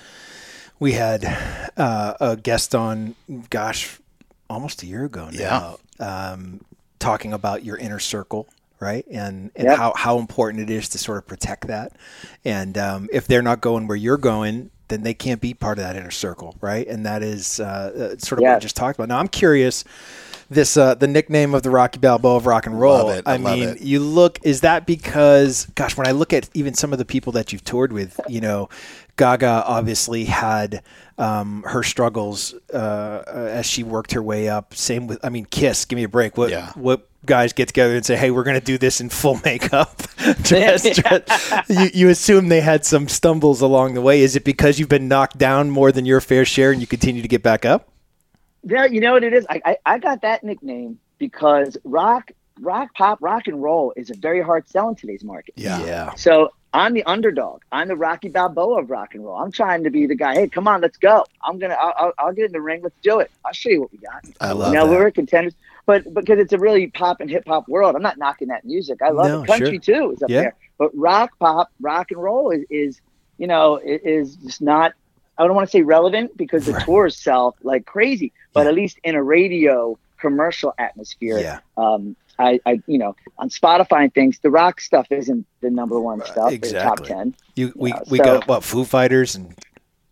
We 0.77 0.91
had 0.91 1.24
uh, 1.77 2.15
a 2.19 2.35
guest 2.35 2.75
on, 2.75 3.15
gosh, 3.50 3.97
almost 4.50 4.83
a 4.83 4.85
year 4.85 5.05
ago 5.05 5.29
now, 5.31 5.77
um, 6.00 6.59
talking 7.00 7.31
about 7.31 7.63
your 7.63 7.77
inner 7.77 8.00
circle, 8.00 8.47
right, 8.79 9.05
and 9.12 9.51
and 9.55 9.70
Yep. 9.70 9.77
how 9.77 9.94
how 9.96 10.20
important 10.20 10.62
it 10.63 10.74
is 10.74 10.89
to 10.89 10.98
sort 10.98 11.17
of 11.17 11.27
protect 11.27 11.67
that. 11.67 11.94
And 12.44 12.77
um, 12.77 13.10
if 13.12 13.27
they're 13.27 13.41
not 13.41 13.62
going 13.62 13.88
where 13.88 13.98
you're 13.98 14.17
going, 14.17 14.72
then 14.88 15.03
they 15.03 15.13
can't 15.13 15.41
be 15.41 15.53
part 15.53 15.77
of 15.77 15.84
that 15.84 15.96
inner 15.96 16.12
circle, 16.12 16.55
right? 16.62 16.88
And 16.88 17.05
that 17.05 17.24
is 17.24 17.60
uh, 17.60 17.63
uh, 17.63 18.17
sort 18.17 18.39
of 18.39 18.44
what 18.44 18.55
we 18.55 18.60
just 18.62 18.75
talked 18.75 18.98
about. 18.98 19.10
Now, 19.10 19.17
I'm 19.20 19.27
curious. 19.27 19.84
This 20.50 20.78
uh, 20.78 20.96
the 20.96 21.08
nickname 21.08 21.54
of 21.56 21.64
the 21.64 21.70
Rocky 21.72 22.00
Balboa 22.00 22.36
of 22.38 22.46
rock 22.46 22.66
and 22.68 22.80
roll. 22.80 23.08
Love 23.08 23.18
it. 23.18 23.24
I 23.28 23.38
love 23.38 23.58
mean, 23.58 23.70
it. 23.70 23.82
you 23.82 24.00
look 24.00 24.40
is 24.44 24.62
that 24.62 24.86
because 24.86 25.66
gosh 25.75 25.98
when 25.98 26.08
i 26.08 26.12
look 26.12 26.34
at 26.34 26.50
even 26.54 26.74
some 26.75 26.92
of 26.94 27.00
the 27.00 27.06
people 27.06 27.32
that 27.34 27.52
you've 27.52 27.64
toured 27.64 27.92
with 27.92 28.20
you 28.28 28.40
know 28.42 28.70
gaga 29.18 29.64
obviously 29.66 30.25
had 30.25 30.84
um, 31.18 31.64
her 31.68 31.82
struggles 31.82 32.54
uh, 32.74 32.78
uh, 32.78 33.50
as 33.52 33.66
she 33.66 33.82
worked 33.84 34.12
her 34.12 34.22
way 34.22 34.48
up 34.50 34.74
same 34.75 35.08
with 35.08 35.24
i 35.24 35.30
mean 35.30 35.46
kiss 35.46 35.86
give 35.86 35.98
me 35.98 36.04
a 36.04 36.10
break 36.10 36.38
what 36.38 36.50
Yeah. 36.52 36.72
what 36.75 37.08
guys 37.25 37.54
get 37.54 37.68
together 37.70 37.96
and 37.96 38.06
say 38.06 38.16
hey 38.16 38.30
we're 38.30 38.44
going 38.44 38.60
to 38.60 38.66
do 38.66 38.78
this 38.78 39.02
in 39.02 39.10
full 39.10 39.40
makeup 39.46 40.00
dress, 40.44 40.84
dress. 41.00 41.64
You, 41.70 41.90
you 41.94 42.10
assume 42.10 42.50
they 42.50 42.62
had 42.62 42.86
some 42.86 43.08
stumbles 43.08 43.62
along 43.62 43.96
the 43.96 44.02
way 44.02 44.22
is 44.22 44.36
it 44.36 44.44
because 44.44 44.78
you've 44.80 44.90
been 44.90 45.08
knocked 45.08 45.38
down 45.40 45.70
more 45.72 45.92
than 45.92 46.06
your 46.06 46.22
fair 46.22 46.46
share 46.46 46.72
and 46.72 46.82
you 46.82 46.88
continue 46.88 47.22
to 47.24 47.28
get 47.28 47.42
back 47.42 47.66
up 47.66 47.90
Yeah, 48.65 48.86
you 48.86 49.00
know 49.00 49.13
what 49.13 49.24
it 49.24 49.34
is? 49.34 49.45
I, 49.50 49.62
I, 49.63 49.77
I 49.86 50.00
got 50.00 50.22
that 50.24 50.43
nickname 50.43 51.00
because 51.19 51.77
rock, 51.84 52.31
rock, 52.60 52.89
pop, 52.95 53.19
rock 53.22 53.48
and 53.48 53.62
roll 53.62 53.93
is 53.95 54.10
a 54.10 54.15
very 54.15 54.41
hard 54.41 54.67
sell 54.67 54.89
in 54.89 54.95
today's 54.95 55.24
market. 55.24 55.53
Yeah. 55.55 55.86
yeah 55.86 56.13
So 56.15 56.50
I'm 56.74 56.93
the 56.93 57.03
underdog. 57.03 57.62
I'm 57.72 57.88
the 57.88 57.95
Rocky 57.95 58.27
Balboa 58.29 58.81
of 58.81 58.89
rock 58.89 59.13
and 59.13 59.24
roll. 59.24 59.38
I'm 59.38 59.51
trying 59.51 59.84
to 59.84 59.89
be 59.91 60.07
the 60.07 60.15
guy. 60.15 60.34
Hey, 60.34 60.48
come 60.50 60.67
on, 60.67 60.81
let's 60.81 60.98
go. 60.98 61.25
I'm 61.43 61.57
gonna. 61.60 61.77
I'll, 61.79 61.93
I'll, 61.98 62.13
I'll 62.17 62.34
get 62.34 62.45
in 62.48 62.51
the 62.51 62.60
ring. 62.62 62.81
Let's 62.84 62.98
do 63.01 63.19
it. 63.19 63.31
I'll 63.45 63.53
show 63.53 63.69
you 63.69 63.81
what 63.81 63.91
we 63.93 64.00
got. 64.00 64.25
I 64.41 64.51
love 64.51 64.74
now 64.74 64.86
that. 64.86 64.91
we're 64.91 65.10
contenders, 65.12 65.53
but 65.86 66.12
because 66.13 66.39
it's 66.39 66.51
a 66.51 66.57
really 66.60 66.88
pop 66.88 67.22
and 67.22 67.29
hip 67.29 67.43
hop 67.48 67.69
world, 67.69 67.95
I'm 67.95 68.01
not 68.01 68.17
knocking 68.17 68.50
that 68.50 68.65
music. 68.65 69.01
I 69.01 69.12
love 69.12 69.27
No, 69.27 69.43
it. 69.43 69.48
Country 69.48 69.79
too 69.79 70.12
is 70.17 70.22
up 70.24 70.29
Yeah. 70.29 70.41
there, 70.41 70.55
but 70.77 70.91
rock, 70.98 71.31
pop, 71.39 71.69
rock 71.79 72.12
and 72.12 72.22
roll 72.22 72.51
is, 72.51 72.65
is 72.69 73.01
you 73.38 73.48
know, 73.48 73.77
i- 73.77 73.81
is 74.03 74.36
just 74.36 74.62
not. 74.62 74.93
I 75.38 75.44
don't 75.46 75.56
want 75.56 75.68
to 75.68 75.72
say 75.72 75.82
relevant 75.82 76.38
because 76.38 76.65
the 76.65 76.74
tours 76.82 77.18
sell 77.18 77.56
like 77.63 77.86
crazy, 77.86 78.32
but 78.54 78.68
at 78.68 78.74
least 78.74 78.98
in 79.04 79.15
a 79.15 79.24
radio 79.24 79.98
commercial 80.18 80.74
atmosphere, 80.77 81.38
Yeah. 81.39 81.60
um, 81.77 82.15
I, 82.39 82.60
I, 82.65 82.82
you 82.88 82.98
know, 82.98 83.15
on 83.38 83.50
Spotify 83.50 84.04
and 84.04 84.13
things, 84.13 84.39
the 84.39 84.50
rock 84.50 84.82
stuff 84.82 85.08
isn't 85.10 85.46
the 85.62 85.70
number 85.70 86.00
one 86.00 86.20
stuff. 86.25 86.51
The 86.51 86.58
top 86.58 87.00
exactly. 87.00 87.08
ten. 87.08 87.36
you 87.56 87.72
we, 87.75 87.92
Yeah, 87.92 88.00
we 88.10 88.18
so- 88.18 88.24
got 88.24 88.48
what 88.48 88.63
foo 88.63 88.84
fighters 88.86 89.36
and 89.36 89.56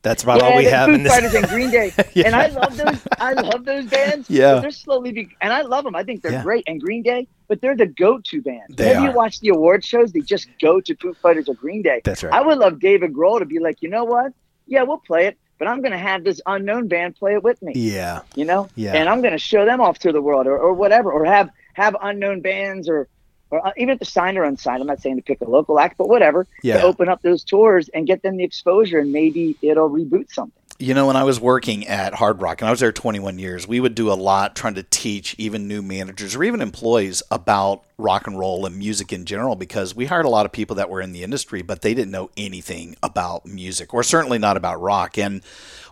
that's 0.03 0.21
about 0.23 0.41
all 0.41 0.57
we 0.57 0.65
have 0.65 0.89
Foo 0.89 0.95
in 0.95 1.03
this 1.03 1.13
Fighters 1.13 1.33
and 1.33 1.47
Green 1.47 1.71
Day, 1.71 1.93
Yeah. 2.13 2.25
and 2.27 2.35
I 2.35 2.47
love 2.47 2.75
those. 2.75 2.99
I 3.19 3.31
love 3.31 3.63
those 3.63 3.85
bands. 3.85 4.29
Yeah. 4.29 4.55
they're 4.55 4.69
slowly, 4.71 5.13
be- 5.13 5.29
and 5.39 5.53
I 5.53 5.61
love 5.61 5.85
them. 5.85 5.95
I 5.95 6.03
think 6.03 6.21
they're 6.21 6.33
Yeah. 6.33 6.43
great. 6.43 6.65
And 6.67 6.81
Green 6.81 7.03
Day, 7.03 7.25
but 7.47 7.61
they're 7.61 7.75
the 7.77 7.85
go-to 7.85 8.41
band. 8.41 8.63
They 8.75 8.87
Whenever 8.87 9.05
you 9.05 9.11
watch 9.13 9.39
the 9.39 9.47
award 9.49 9.85
shows, 9.85 10.11
they 10.11 10.19
just 10.19 10.49
go 10.61 10.81
to 10.81 10.93
Foo 10.97 11.13
Fighters 11.21 11.47
or 11.47 11.55
Green 11.55 11.81
Day. 11.83 12.01
That's 12.03 12.21
right. 12.21 12.33
I 12.33 12.41
would 12.41 12.57
love 12.57 12.81
David 12.81 13.13
Grohl 13.13 13.39
to 13.39 13.45
be 13.45 13.59
like, 13.59 13.81
you 13.81 13.87
know 13.89 14.03
what? 14.03 14.33
Yeah, 14.67 14.83
we'll 14.83 14.97
play 14.97 15.27
it, 15.27 15.37
but 15.59 15.67
I'm 15.67 15.81
going 15.81 15.91
to 15.91 15.97
have 15.97 16.23
this 16.23 16.41
unknown 16.45 16.87
band 16.87 17.15
play 17.15 17.33
it 17.33 17.43
with 17.43 17.61
me. 17.61 17.73
yeah 17.75 18.21
You 18.35 18.45
know, 18.45 18.69
Yeah. 18.75 18.93
and 18.95 19.09
I'm 19.09 19.21
going 19.21 19.33
to 19.33 19.37
show 19.39 19.65
them 19.65 19.81
off 19.81 19.99
to 19.99 20.11
the 20.11 20.21
world, 20.21 20.47
or, 20.47 20.57
or 20.57 20.73
whatever, 20.73 21.11
or 21.11 21.25
have 21.25 21.49
have 21.73 21.95
unknown 22.01 22.41
bands, 22.41 22.87
or 22.87 23.07
or 23.49 23.67
uh, 23.67 23.71
even 23.77 23.93
if 23.93 23.99
they're 23.99 24.05
signed 24.05 24.37
or 24.37 24.43
unsigned. 24.43 24.81
I'm 24.81 24.87
not 24.87 25.01
saying 25.01 25.17
to 25.17 25.21
pick 25.21 25.41
a 25.41 25.45
local 25.49 25.79
act, 25.79 25.97
but 25.97 26.07
whatever. 26.09 26.47
Yeah. 26.63 26.77
To 26.77 26.83
open 26.83 27.07
up 27.09 27.21
those 27.21 27.43
tours 27.43 27.89
and 27.89 28.07
get 28.07 28.23
them 28.23 28.37
the 28.37 28.43
exposure, 28.43 28.99
and 28.99 29.11
maybe 29.11 29.55
it'll 29.61 29.89
reboot 29.89 30.31
something. 30.31 30.62
You 30.79 30.93
know, 30.95 31.05
when 31.07 31.15
I 31.15 31.23
was 31.23 31.39
working 31.39 31.87
at 31.87 32.15
Hard 32.15 32.41
Rock, 32.41 32.59
and 32.61 32.67
I 32.67 32.71
was 32.71 32.79
there 32.79 32.91
21 32.91 33.37
years, 33.39 33.67
we 33.67 33.79
would 33.79 33.95
do 33.95 34.11
a 34.11 34.15
lot 34.15 34.55
trying 34.55 34.73
to 34.73 34.83
teach 34.83 35.35
even 35.37 35.67
new 35.67 35.81
managers 35.81 36.35
or 36.35 36.43
even 36.43 36.61
employees 36.61 37.21
about 37.31 37.83
rock 37.97 38.25
and 38.27 38.37
roll 38.37 38.65
and 38.65 38.75
music 38.77 39.13
in 39.13 39.23
general 39.23 39.55
because 39.55 39.95
we 39.95 40.07
hired 40.07 40.25
a 40.25 40.29
lot 40.29 40.45
of 40.45 40.51
people 40.51 40.75
that 40.77 40.89
were 40.89 40.99
in 40.99 41.13
the 41.13 41.23
industry, 41.23 41.61
but 41.61 41.83
they 41.83 41.93
didn't 41.93 42.11
know 42.11 42.31
anything 42.35 42.95
about 43.03 43.45
music 43.45 43.93
or 43.93 44.03
certainly 44.03 44.39
not 44.39 44.57
about 44.57 44.81
rock. 44.81 45.17
And 45.17 45.41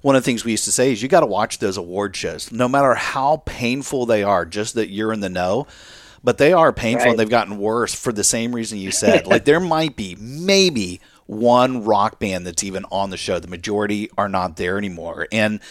one 0.02 0.16
of 0.16 0.24
the 0.24 0.26
things 0.26 0.44
we 0.44 0.52
used 0.52 0.66
to 0.66 0.72
say 0.72 0.92
is 0.92 1.02
you 1.02 1.08
got 1.08 1.22
to 1.22 1.26
watch 1.28 1.60
those 1.60 1.78
award 1.78 2.16
shows, 2.16 2.52
no 2.52 2.68
matter 2.68 2.96
how 2.96 3.44
painful 3.46 4.08
they 4.08 4.24
are, 4.24 4.46
just 4.46 4.74
that 4.76 4.90
you're 4.90 5.14
in 5.14 5.20
the 5.22 5.30
know. 5.30 5.68
But 6.24 6.38
they 6.38 6.54
are 6.54 6.72
painful 6.74 7.06
Right. 7.06 7.10
and 7.12 7.20
they've 7.20 7.30
gotten 7.30 7.58
worse 7.58 7.96
for 7.96 8.12
the 8.12 8.24
same 8.24 8.54
reason 8.54 8.78
you 8.78 8.92
said. 8.92 9.26
like 9.26 9.46
there 9.46 9.60
might 9.60 9.96
be 9.96 10.16
maybe 10.20 11.02
one 11.32 11.86
rock 11.86 12.20
band 12.20 12.46
that's 12.46 12.62
even 12.62 12.84
on 12.92 13.10
the 13.10 13.16
show. 13.16 13.40
The 13.40 13.48
majority 13.48 14.10
are 14.18 14.28
not 14.28 14.58
there 14.58 14.78
anymore. 14.78 15.30
And 15.32 15.62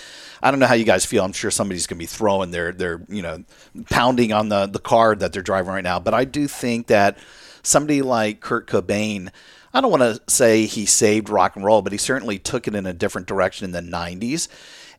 I 0.42 0.50
don't 0.50 0.58
know 0.58 0.66
how 0.66 0.74
you 0.74 0.86
guys 0.86 1.04
feel. 1.04 1.22
I'm 1.22 1.34
sure 1.34 1.50
somebody's 1.50 1.86
going 1.86 1.98
to 1.98 2.02
be 2.02 2.06
throwing 2.06 2.50
their 2.50 2.72
their 2.72 3.02
you 3.10 3.20
know 3.20 3.44
pounding 3.90 4.32
on 4.32 4.48
the 4.48 4.64
the 4.66 4.78
car 4.78 5.14
that 5.14 5.34
they're 5.34 5.42
driving 5.42 5.72
right 5.72 5.84
now. 5.84 6.00
But 6.00 6.14
I 6.14 6.24
do 6.24 6.48
think 6.48 6.86
that 6.86 7.18
somebody 7.62 8.00
like 8.00 8.40
Kurt 8.40 8.66
Cobain. 8.66 9.28
I 9.74 9.82
don't 9.82 9.90
want 9.90 10.02
to 10.02 10.20
say 10.32 10.64
he 10.64 10.86
saved 10.86 11.28
rock 11.28 11.56
and 11.56 11.64
roll, 11.64 11.82
but 11.82 11.92
he 11.92 11.98
certainly 11.98 12.38
took 12.38 12.66
it 12.66 12.74
in 12.74 12.86
a 12.86 12.94
different 12.94 13.28
direction 13.28 13.66
in 13.66 13.70
the 13.72 13.96
90s. 13.96 14.48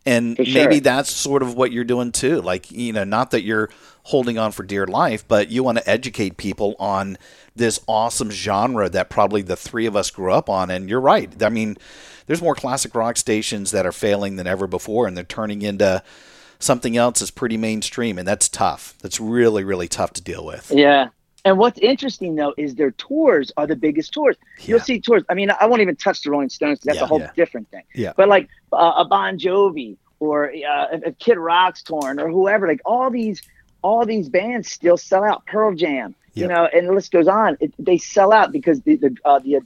And 0.05 0.37
sure. 0.37 0.45
maybe 0.45 0.79
that's 0.79 1.11
sort 1.11 1.43
of 1.43 1.55
what 1.55 1.71
you're 1.71 1.83
doing 1.83 2.13
too. 2.13 2.41
Like, 2.41 2.71
you 2.71 2.93
know, 2.93 3.03
not 3.03 3.31
that 3.31 3.43
you're 3.43 3.69
holding 4.03 4.37
on 4.37 4.51
for 4.51 4.63
dear 4.63 4.87
life, 4.87 5.27
but 5.27 5.49
you 5.49 5.61
want 5.61 5.77
to 5.77 5.89
educate 5.89 6.37
people 6.37 6.75
on 6.79 7.17
this 7.55 7.79
awesome 7.87 8.31
genre 8.31 8.89
that 8.89 9.09
probably 9.09 9.41
the 9.41 9.55
three 9.55 9.85
of 9.85 9.95
us 9.95 10.09
grew 10.09 10.31
up 10.31 10.49
on. 10.49 10.69
And 10.71 10.89
you're 10.89 11.01
right. 11.01 11.29
I 11.43 11.49
mean, 11.49 11.77
there's 12.27 12.41
more 12.41 12.55
classic 12.55 12.95
rock 12.95 13.17
stations 13.17 13.71
that 13.71 13.85
are 13.85 13.91
failing 13.91 14.37
than 14.37 14.47
ever 14.47 14.67
before, 14.67 15.07
and 15.07 15.17
they're 15.17 15.23
turning 15.25 15.61
into 15.61 16.01
something 16.59 16.95
else 16.95 17.19
that's 17.19 17.31
pretty 17.31 17.57
mainstream. 17.57 18.17
And 18.17 18.27
that's 18.27 18.47
tough. 18.47 18.95
That's 19.01 19.19
really, 19.19 19.63
really 19.63 19.87
tough 19.87 20.13
to 20.13 20.21
deal 20.21 20.45
with. 20.45 20.71
Yeah. 20.73 21.09
And 21.43 21.57
what's 21.57 21.79
interesting 21.79 22.35
though 22.35 22.53
is 22.55 22.75
their 22.75 22.91
tours 22.91 23.51
are 23.57 23.65
the 23.65 23.75
biggest 23.75 24.13
tours. 24.13 24.37
You'll 24.59 24.79
see 24.79 24.99
tours. 25.01 25.23
I 25.27 25.33
mean, 25.33 25.49
I 25.59 25.65
won't 25.65 25.81
even 25.81 25.95
touch 25.95 26.21
the 26.21 26.29
Rolling 26.29 26.49
Stones. 26.49 26.79
That's 26.83 26.99
Yeah. 26.99 27.03
a 27.03 27.07
whole 27.07 27.19
Yeah. 27.19 27.31
different 27.35 27.67
thing. 27.71 27.81
Yeah. 27.95 28.13
But 28.15 28.29
like 28.29 28.47
uh, 28.71 28.93
a 28.97 29.05
Bon 29.05 29.39
Jovi 29.39 29.97
or 30.19 30.49
uh, 30.51 30.87
if 31.03 31.17
Kid 31.17 31.39
Rock's 31.39 31.81
torn 31.81 32.19
or 32.19 32.29
whoever, 32.29 32.67
like 32.67 32.81
all 32.85 33.09
these, 33.09 33.41
all 33.81 34.05
these 34.05 34.29
bands 34.29 34.69
still 34.69 34.97
sell 34.97 35.23
out. 35.23 35.43
Pearl 35.47 35.73
Jam, 35.73 36.13
Yeah. 36.33 36.43
you 36.43 36.47
know, 36.49 36.65
and 36.73 36.87
the 36.87 36.93
list 36.93 37.11
goes 37.11 37.27
on. 37.27 37.57
It, 37.59 37.73
they 37.79 37.97
sell 37.97 38.31
out 38.31 38.51
because 38.51 38.81
the 38.81 38.95
the 38.95 39.15
uh, 39.25 39.39
the 39.39 39.59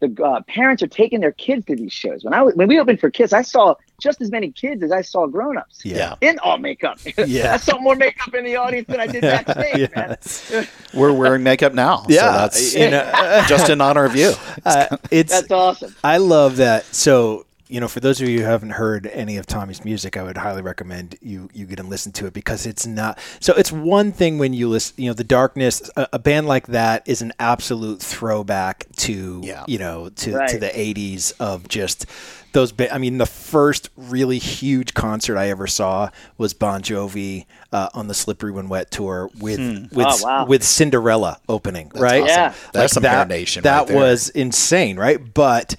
the 0.00 0.22
uh, 0.22 0.42
parents 0.42 0.82
are 0.82 0.86
taking 0.88 1.20
their 1.20 1.32
kids 1.32 1.64
to 1.66 1.74
these 1.74 1.92
shows. 1.92 2.22
When 2.22 2.34
I 2.34 2.42
was, 2.42 2.54
when 2.54 2.68
we 2.68 2.78
opened 2.78 3.00
for 3.00 3.10
Kiss, 3.10 3.32
I 3.32 3.40
saw 3.40 3.76
just 3.98 4.20
as 4.20 4.30
many 4.30 4.50
kids 4.50 4.82
as 4.82 4.92
I 4.92 5.00
saw 5.00 5.26
grown-ups. 5.26 5.86
Yeah. 5.86 6.16
In 6.20 6.38
all 6.40 6.58
makeup. 6.58 6.98
Yeah. 7.26 7.54
I 7.54 7.56
saw 7.56 7.78
more 7.78 7.96
makeup 7.96 8.34
in 8.34 8.44
the 8.44 8.56
audience 8.56 8.88
than 8.88 9.00
I 9.00 9.06
did 9.06 9.22
backstage. 9.22 9.88
Yeah. 10.50 10.66
We're 10.92 11.14
wearing 11.14 11.42
makeup 11.42 11.72
now. 11.72 12.04
Yeah, 12.10 12.20
So 12.20 12.38
that's 12.38 12.74
you 12.78 12.90
know, 12.90 13.44
just 13.48 13.70
in 13.70 13.80
honor 13.80 14.04
of 14.04 14.14
you. 14.14 14.32
uh, 14.66 14.98
it's 15.10 15.32
That's 15.32 15.50
awesome. 15.50 15.96
I 16.04 16.18
love 16.18 16.56
that. 16.58 16.84
So, 16.94 17.45
you 17.68 17.80
know, 17.80 17.88
for 17.88 18.00
those 18.00 18.20
of 18.20 18.28
you 18.28 18.38
who 18.40 18.44
haven't 18.44 18.70
heard 18.70 19.06
any 19.08 19.36
of 19.36 19.46
Tommy's 19.46 19.84
music, 19.84 20.16
I 20.16 20.22
would 20.22 20.36
highly 20.36 20.62
recommend 20.62 21.16
you 21.20 21.48
you 21.52 21.66
get 21.66 21.80
and 21.80 21.88
listen 21.88 22.12
to 22.12 22.26
it 22.26 22.32
because 22.32 22.64
it's 22.66 22.86
not. 22.86 23.18
So 23.40 23.54
it's 23.54 23.72
one 23.72 24.12
thing 24.12 24.38
when 24.38 24.52
you 24.54 24.68
listen, 24.68 24.94
you 25.02 25.10
know, 25.10 25.14
the 25.14 25.24
Darkness, 25.24 25.90
a, 25.96 26.08
a 26.14 26.18
band 26.18 26.46
like 26.46 26.68
that 26.68 27.02
is 27.06 27.22
an 27.22 27.32
absolute 27.38 28.00
throwback 28.00 28.86
to, 28.98 29.40
Yeah. 29.44 29.64
you 29.66 29.78
know, 29.78 30.08
to 30.10 30.46
to 30.48 30.58
the 30.58 30.68
'80s 30.68 31.32
of 31.40 31.66
just 31.68 32.06
those. 32.52 32.72
Ba- 32.72 32.94
I 32.94 32.98
mean, 32.98 33.18
the 33.18 33.26
first 33.26 33.90
really 33.96 34.38
huge 34.38 34.94
concert 34.94 35.36
I 35.36 35.48
ever 35.50 35.66
saw 35.66 36.10
was 36.38 36.54
Bon 36.54 36.82
Jovi 36.82 37.46
uh, 37.72 37.88
on 37.94 38.06
the 38.08 38.14
Slippery 38.14 38.52
When 38.52 38.68
Wet 38.68 38.90
tour 38.90 39.28
with 39.40 39.58
with 39.92 40.06
Oh, 40.08 40.18
wow. 40.22 40.46
with 40.46 40.62
Cinderella 40.62 41.38
opening, 41.48 41.90
right? 41.94 42.22
awesome. 42.22 42.28
Yeah. 42.36 42.54
That's 42.72 42.92
some 42.94 43.02
that, 43.02 43.28
marination 43.28 43.62
That 43.62 43.78
right 43.80 43.88
there. 43.88 43.96
was 43.96 44.28
insane, 44.30 44.96
right? 44.98 45.18
But 45.34 45.74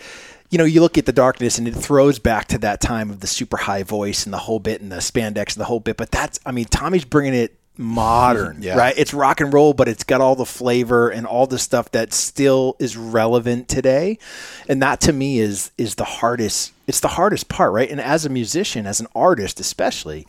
you 0.50 0.58
know, 0.58 0.63
you 0.66 0.82
look 0.82 0.98
at 0.98 1.06
the 1.06 1.12
darkness 1.13 1.58
and 1.58 1.68
it 1.68 1.74
throws 1.75 2.20
back 2.20 2.48
to 2.50 2.58
that 2.60 2.80
time 2.82 3.10
of 3.10 3.20
the 3.20 3.27
super 3.27 3.58
high 3.58 3.84
voice 3.84 4.25
and 4.25 4.34
the 4.34 4.38
whole 4.38 4.60
bit 4.60 4.82
and 4.82 4.92
the 4.92 4.98
spandex 4.98 5.54
and 5.56 5.62
the 5.62 5.66
whole 5.66 5.80
bit. 5.80 5.98
But 5.98 6.12
that's, 6.12 6.39
I 6.46 6.51
mean, 6.51 6.66
Tommy's 6.66 7.06
bringing 7.06 7.34
it 7.34 7.58
modern, 7.77 8.58
Yeah. 8.62 8.75
right? 8.77 8.94
It's 8.98 9.13
rock 9.13 9.42
and 9.42 9.54
roll, 9.54 9.74
but 9.74 9.88
it's 9.88 10.04
got 10.04 10.22
all 10.22 10.36
the 10.36 10.46
flavor 10.46 11.10
and 11.10 11.27
all 11.27 11.48
the 11.48 11.60
stuff 11.60 11.92
that 11.92 12.13
still 12.13 12.75
is 12.80 12.96
relevant 12.98 13.68
today. 13.68 14.18
And 14.70 14.82
that 14.82 15.01
to 15.01 15.13
me 15.13 15.39
is 15.39 15.72
is 15.77 15.96
the 15.96 16.04
hardest. 16.06 16.72
It's 16.88 17.01
the 17.01 17.10
hardest 17.10 17.50
part, 17.50 17.74
right? 17.74 17.89
And 17.89 18.00
as 18.00 18.25
a 18.25 18.30
musician, 18.30 18.88
as 18.88 19.00
an 19.00 19.08
artist, 19.13 19.60
especially, 19.60 20.25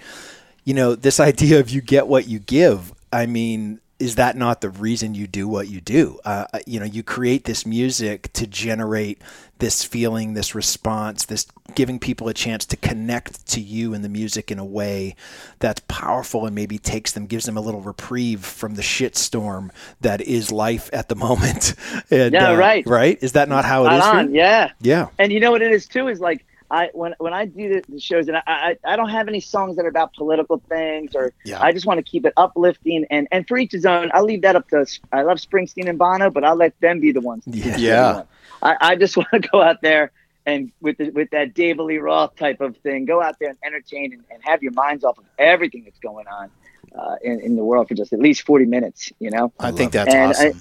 you 0.65 0.75
know, 0.75 0.95
this 0.95 1.21
idea 1.31 1.61
of 1.61 1.71
you 1.71 1.81
get 1.81 2.07
what 2.09 2.27
you 2.27 2.39
give. 2.41 2.93
I 3.13 3.25
mean, 3.27 3.81
is 3.99 4.17
that 4.17 4.37
not 4.37 4.61
the 4.61 4.71
reason 4.71 5.15
you 5.15 5.27
do 5.27 5.49
what 5.49 5.69
you 5.69 5.81
do? 5.81 6.19
Uh, 6.25 6.45
you 6.67 6.79
know, 6.79 6.87
you 6.87 7.03
create 7.03 7.45
this 7.45 7.65
music 7.65 8.33
to 8.35 8.47
generate 8.47 9.21
this 9.59 9.85
feeling, 9.85 10.35
this 10.35 10.55
response, 10.55 11.25
this 11.25 11.47
giving 11.75 11.99
people 11.99 12.29
a 12.29 12.35
chance 12.35 12.65
to 12.67 12.77
connect 12.77 13.47
to 13.49 13.61
you 13.61 13.93
and 13.95 14.05
the 14.05 14.09
music 14.09 14.51
in 14.51 14.59
a 14.59 14.65
way 14.65 15.15
that's 15.59 15.81
powerful 15.89 16.47
and 16.47 16.55
maybe 16.55 16.79
takes 16.79 17.13
them, 17.13 17.27
gives 17.27 17.45
them 17.45 17.57
a 17.57 17.61
little 17.61 17.81
reprieve 17.81 18.45
from 18.45 18.75
the 18.75 18.83
shitstorm 18.83 19.71
that 20.01 20.21
is 20.21 20.51
life 20.53 20.89
at 20.93 21.09
the 21.09 21.15
moment. 21.27 21.75
And, 22.11 22.33
Yeah, 22.35 22.51
uh, 22.53 22.57
right. 22.57 22.87
Right? 22.87 23.19
Is 23.23 23.33
that 23.33 23.49
not 23.49 23.65
how 23.65 23.85
it 23.85 23.89
Right 23.89 23.99
is? 23.99 24.05
on, 24.05 24.35
yeah. 24.35 24.73
Yeah. 24.81 25.09
And 25.19 25.33
you 25.33 25.41
know 25.41 25.51
what 25.51 25.63
it 25.63 25.73
is 25.73 25.87
too 25.87 26.09
is 26.09 26.21
like 26.21 26.45
I 26.71 26.91
when 26.93 27.15
when 27.19 27.33
I 27.33 27.47
do 27.47 27.75
the, 27.75 27.85
the 27.89 28.01
shows 28.01 28.29
and 28.29 28.37
I, 28.37 28.43
I 28.47 28.77
I 28.85 28.97
don't 28.97 29.09
have 29.09 29.27
any 29.29 29.41
songs 29.41 29.77
that 29.77 29.85
are 29.87 29.89
about 29.89 30.13
political 30.15 30.63
things 30.69 31.15
or 31.15 31.33
Yeah. 31.45 31.63
I 31.63 31.73
just 31.73 31.87
want 31.87 31.99
to 31.99 32.03
keep 32.03 32.27
it 32.27 32.33
uplifting 32.37 33.07
and 33.11 33.27
and 33.31 33.47
for 33.49 33.57
each 33.57 33.73
his 33.73 33.87
own. 33.87 34.11
I 34.13 34.21
leave 34.21 34.43
that 34.43 34.55
up 34.57 34.69
to 34.71 34.85
I 35.13 35.23
love 35.23 35.39
Springsteen 35.39 35.89
and 35.89 35.99
Bono, 35.99 36.31
but 36.31 36.45
I'll 36.45 36.57
let 36.57 36.79
them 36.81 37.01
be 37.01 37.13
the 37.13 37.21
ones. 37.23 37.45
Yeah. 37.47 37.77
Yeah. 37.79 38.23
I, 38.63 38.77
I 38.81 38.97
just 38.97 39.17
want 39.19 39.29
to 39.33 39.41
go 39.41 39.63
out 39.63 39.81
there 39.83 40.13
and 40.45 40.71
with 40.81 40.99
the, 40.99 41.11
with 41.11 41.31
that 41.31 41.55
David 41.55 41.83
Lee 41.83 41.99
Roth 41.99 42.35
type 42.37 42.61
of 42.61 42.77
thing, 42.79 43.05
go 43.05 43.23
out 43.23 43.37
there 43.39 43.51
and 43.51 43.59
entertain 43.65 44.13
and, 44.15 44.25
and 44.31 44.43
have 44.45 44.63
your 44.63 44.73
minds 44.73 45.05
off 45.05 45.19
of 45.19 45.25
everything 45.39 45.85
that's 45.85 45.99
going 46.01 46.27
on 46.27 46.51
uh, 46.99 47.17
in 47.23 47.41
in 47.41 47.57
the 47.57 47.65
world 47.65 47.89
for 47.89 47.95
just 47.95 48.13
at 48.13 48.19
least 48.19 48.43
forty 48.43 48.65
minutes. 48.67 49.11
You 49.19 49.31
know. 49.31 49.53
I 49.59 49.71
think 49.73 49.93
that's 49.93 50.15
And 50.15 50.35
I- 50.37 50.53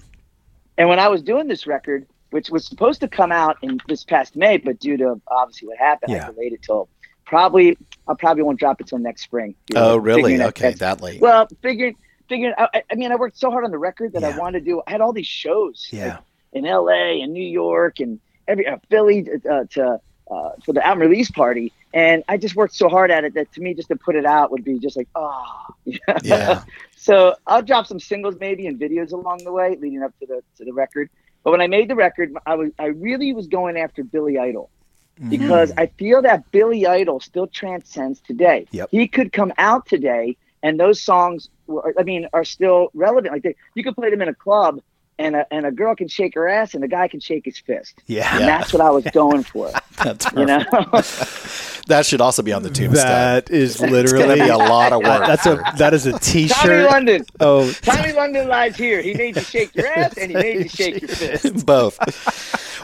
And 0.78 0.90
when 0.90 1.00
I 1.00 1.08
was 1.08 1.22
doing 1.24 1.48
this 1.48 1.66
record, 1.66 2.06
which 2.32 2.50
was 2.50 2.66
supposed 2.66 3.00
to 3.02 3.08
come 3.08 3.32
out 3.32 3.58
in 3.62 3.80
this 3.88 4.04
past 4.04 4.36
May, 4.36 4.58
but 4.58 4.80
due 4.80 4.98
to 4.98 5.20
obviously 5.28 5.68
what 5.68 5.78
happened, 5.78 6.12
Yeah. 6.14 6.28
I 6.28 6.32
delayed 6.32 6.54
it 6.54 6.62
till 6.62 6.90
probably 7.26 7.78
I 8.08 8.14
probably 8.18 8.44
won't 8.44 8.60
drop 8.60 8.80
it 8.82 8.88
till 8.88 9.00
next 9.00 9.24
spring. 9.24 9.56
You 9.70 9.76
know, 9.76 9.92
oh, 9.92 9.98
really? 9.98 10.22
figuring 10.24 10.38
that- 10.40 10.48
Okay, 10.50 10.74
that 10.74 11.02
late. 11.02 11.22
Well, 11.22 11.48
figuring 11.62 11.96
figuring 12.30 12.54
I, 12.58 12.68
I- 12.74 12.84
I 12.92 12.96
mean, 12.96 13.12
I 13.12 13.16
worked 13.16 13.38
so 13.38 13.52
hard 13.52 13.64
on 13.66 13.72
the 13.72 13.78
record 13.78 14.14
that 14.14 14.22
Yeah. 14.22 14.30
I 14.30 14.38
wanted 14.38 14.60
to 14.60 14.66
do. 14.66 14.82
I 14.88 14.92
had 14.92 15.02
all 15.02 15.14
these 15.14 15.28
shows 15.28 15.88
Yeah. 15.92 16.06
like, 16.16 16.20
in 16.54 16.66
L.A. 16.66 17.22
and 17.22 17.34
New 17.34 17.44
York 17.48 18.00
and 18.00 18.20
every 18.48 18.66
uh, 18.68 18.78
Philly 18.90 19.28
uh, 19.50 19.66
to 19.72 20.00
uh, 20.30 20.50
for 20.66 20.74
the 20.74 20.86
album 20.86 21.08
release 21.08 21.32
party, 21.32 21.72
and 21.94 22.22
I 22.28 22.36
just 22.36 22.54
worked 22.58 22.76
so 22.76 22.90
hard 22.90 23.12
at 23.12 23.24
it 23.24 23.34
that 23.36 23.50
to 23.54 23.62
me, 23.62 23.74
just 23.74 23.88
to 23.88 23.96
put 23.96 24.18
it 24.18 24.26
out 24.26 24.52
would 24.52 24.64
be 24.66 24.78
just 24.78 24.98
like, 24.98 25.08
oh, 25.16 25.68
yeah. 25.86 26.64
so 26.98 27.36
I'll 27.48 27.62
drop 27.62 27.88
some 27.88 28.00
singles 28.00 28.36
maybe 28.38 28.68
and 28.68 28.78
videos 28.78 29.14
along 29.14 29.40
the 29.46 29.54
way 29.54 29.78
leading 29.80 30.04
up 30.04 30.12
to 30.20 30.26
the 30.26 30.44
to 30.58 30.66
the 30.66 30.74
record. 30.74 31.10
But 31.48 31.52
when 31.52 31.62
I 31.62 31.68
made 31.68 31.88
the 31.88 31.96
record, 31.96 32.34
I 32.46 32.56
was 32.56 32.72
I 32.78 32.88
really 32.88 33.32
was 33.32 33.48
going 33.48 33.78
after 33.78 34.04
Billy 34.04 34.38
Idol 34.38 34.70
mm-hmm. 35.18 35.30
because 35.30 35.72
I 35.78 35.86
feel 35.86 36.22
that 36.24 36.52
Billy 36.52 36.86
Idol 36.86 37.22
still 37.22 37.48
transcends 37.48 38.20
today. 38.20 38.68
Yep. 38.72 38.90
He 38.92 39.08
could 39.08 39.32
come 39.32 39.54
out 39.58 39.86
today 39.86 40.36
and 40.62 40.78
those 40.78 41.02
songs 41.02 41.50
were, 41.66 41.96
I 41.98 42.04
mean 42.04 42.28
are 42.34 42.44
still 42.44 42.90
relevant. 42.94 43.34
Like 43.34 43.44
they, 43.44 43.56
you 43.76 43.84
could 43.86 43.96
play 43.96 44.10
them 44.10 44.22
in 44.22 44.28
a 44.28 44.36
club 44.36 44.82
and 45.20 45.36
a, 45.36 45.54
and 45.54 45.66
a 45.66 45.72
girl 45.72 45.96
can 45.96 46.08
shake 46.08 46.36
her 46.36 46.48
ass 46.48 46.74
and 46.74 46.84
a 46.84 46.88
guy 46.88 47.08
can 47.08 47.20
shake 47.20 47.46
his 47.46 47.58
fist. 47.58 48.02
Yeah. 48.06 48.38
And 48.38 48.48
that's 48.48 48.72
what 48.72 48.82
I 48.82 48.90
was 48.90 49.04
going 49.06 49.44
for. 49.44 49.72
That's 50.04 50.32
you 50.34 50.46
know. 50.46 50.60
that 51.88 52.06
should 52.06 52.22
also 52.22 52.44
be 52.44 52.54
on 52.54 52.62
the 52.62 52.70
tombstone. 52.70 53.08
That 53.08 53.50
is 53.50 53.82
literally 53.82 54.26
going 54.26 54.40
be 54.40 54.50
a 54.50 54.58
lot 54.58 54.94
of 54.94 55.02
work. 55.02 55.26
That's 55.26 55.48
a 55.48 55.56
that 55.78 55.96
is 55.96 56.06
a 56.06 56.12
Tommy 56.12 56.24
t-shirt. 56.24 56.92
London. 56.92 57.26
Oh, 57.40 57.72
Tommy 57.82 58.14
London 58.14 58.48
lies 58.48 58.76
here. 58.76 59.02
He 59.02 59.16
made 59.16 59.36
you 59.36 59.42
shake 59.42 59.76
your 59.76 59.88
ass 59.88 60.16
and 60.16 60.30
he 60.30 60.38
made 60.38 60.58
you 60.58 60.70
shake 60.70 61.02
your 61.02 61.08
fist. 61.08 61.66
both. 61.66 61.98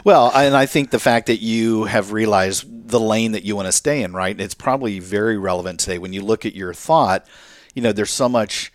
Well, 0.04 0.32
and 0.34 0.56
I 0.56 0.66
think 0.66 0.90
the 0.90 0.98
fact 0.98 1.26
that 1.26 1.40
you 1.40 1.84
have 1.84 2.10
realized 2.10 2.88
the 2.88 2.98
lane 2.98 3.30
that 3.32 3.44
you 3.44 3.54
want 3.54 3.66
to 3.66 3.72
stay 3.72 4.02
in, 4.02 4.12
right? 4.12 4.38
It's 4.40 4.54
probably 4.54 4.98
very 4.98 5.38
relevant 5.38 5.78
today 5.78 5.98
when 5.98 6.12
you 6.12 6.20
look 6.20 6.44
at 6.44 6.56
your 6.56 6.74
thought. 6.74 7.26
You 7.74 7.82
know, 7.82 7.92
there's 7.92 8.10
so 8.10 8.28
much 8.28 8.72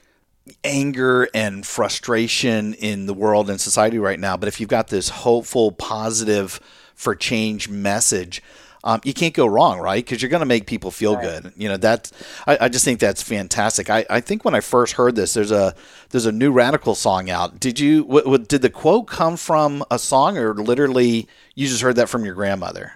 anger 0.63 1.27
and 1.33 1.65
frustration 1.65 2.73
in 2.75 3.05
the 3.05 3.13
world 3.13 3.49
and 3.49 3.59
society 3.59 3.99
right 3.99 4.19
now. 4.19 4.37
But 4.37 4.47
if 4.47 4.59
you've 4.59 4.69
got 4.69 4.87
this 4.87 5.09
hopeful, 5.09 5.71
positive 5.71 6.59
for 6.95 7.15
change 7.15 7.69
message, 7.69 8.41
um, 8.83 9.01
you 9.03 9.13
can't 9.13 9.33
go 9.33 9.45
wrong, 9.45 9.79
right? 9.79 10.03
Because 10.03 10.21
you're 10.21 10.29
going 10.29 10.39
to 10.39 10.45
make 10.45 10.65
people 10.65 10.89
feel 10.91 11.15
good. 11.15 11.51
You 11.57 11.67
know 11.69 11.77
that. 11.77 12.11
I, 12.47 12.57
I 12.61 12.69
just 12.69 12.85
think 12.85 12.99
that's 12.99 13.21
fantastic. 13.21 13.89
I, 13.89 14.05
I 14.09 14.21
think 14.21 14.45
when 14.45 14.55
I 14.55 14.61
first 14.61 14.93
heard 14.93 15.15
this, 15.15 15.33
there's 15.33 15.51
a 15.51 15.75
there's 16.11 16.25
a 16.25 16.31
new 16.31 16.51
radical 16.51 16.95
song 16.95 17.29
out. 17.29 17.59
Did 17.59 17.79
you? 17.79 18.03
What, 18.03 18.25
what, 18.25 18.47
did 18.47 18.61
the 18.61 18.69
quote 18.69 19.07
come 19.07 19.35
from 19.35 19.83
a 19.91 19.99
song, 19.99 20.37
or 20.37 20.53
literally 20.53 21.27
you 21.55 21.67
just 21.67 21.81
heard 21.81 21.97
that 21.97 22.07
from 22.07 22.23
your 22.23 22.35
grandmother? 22.35 22.93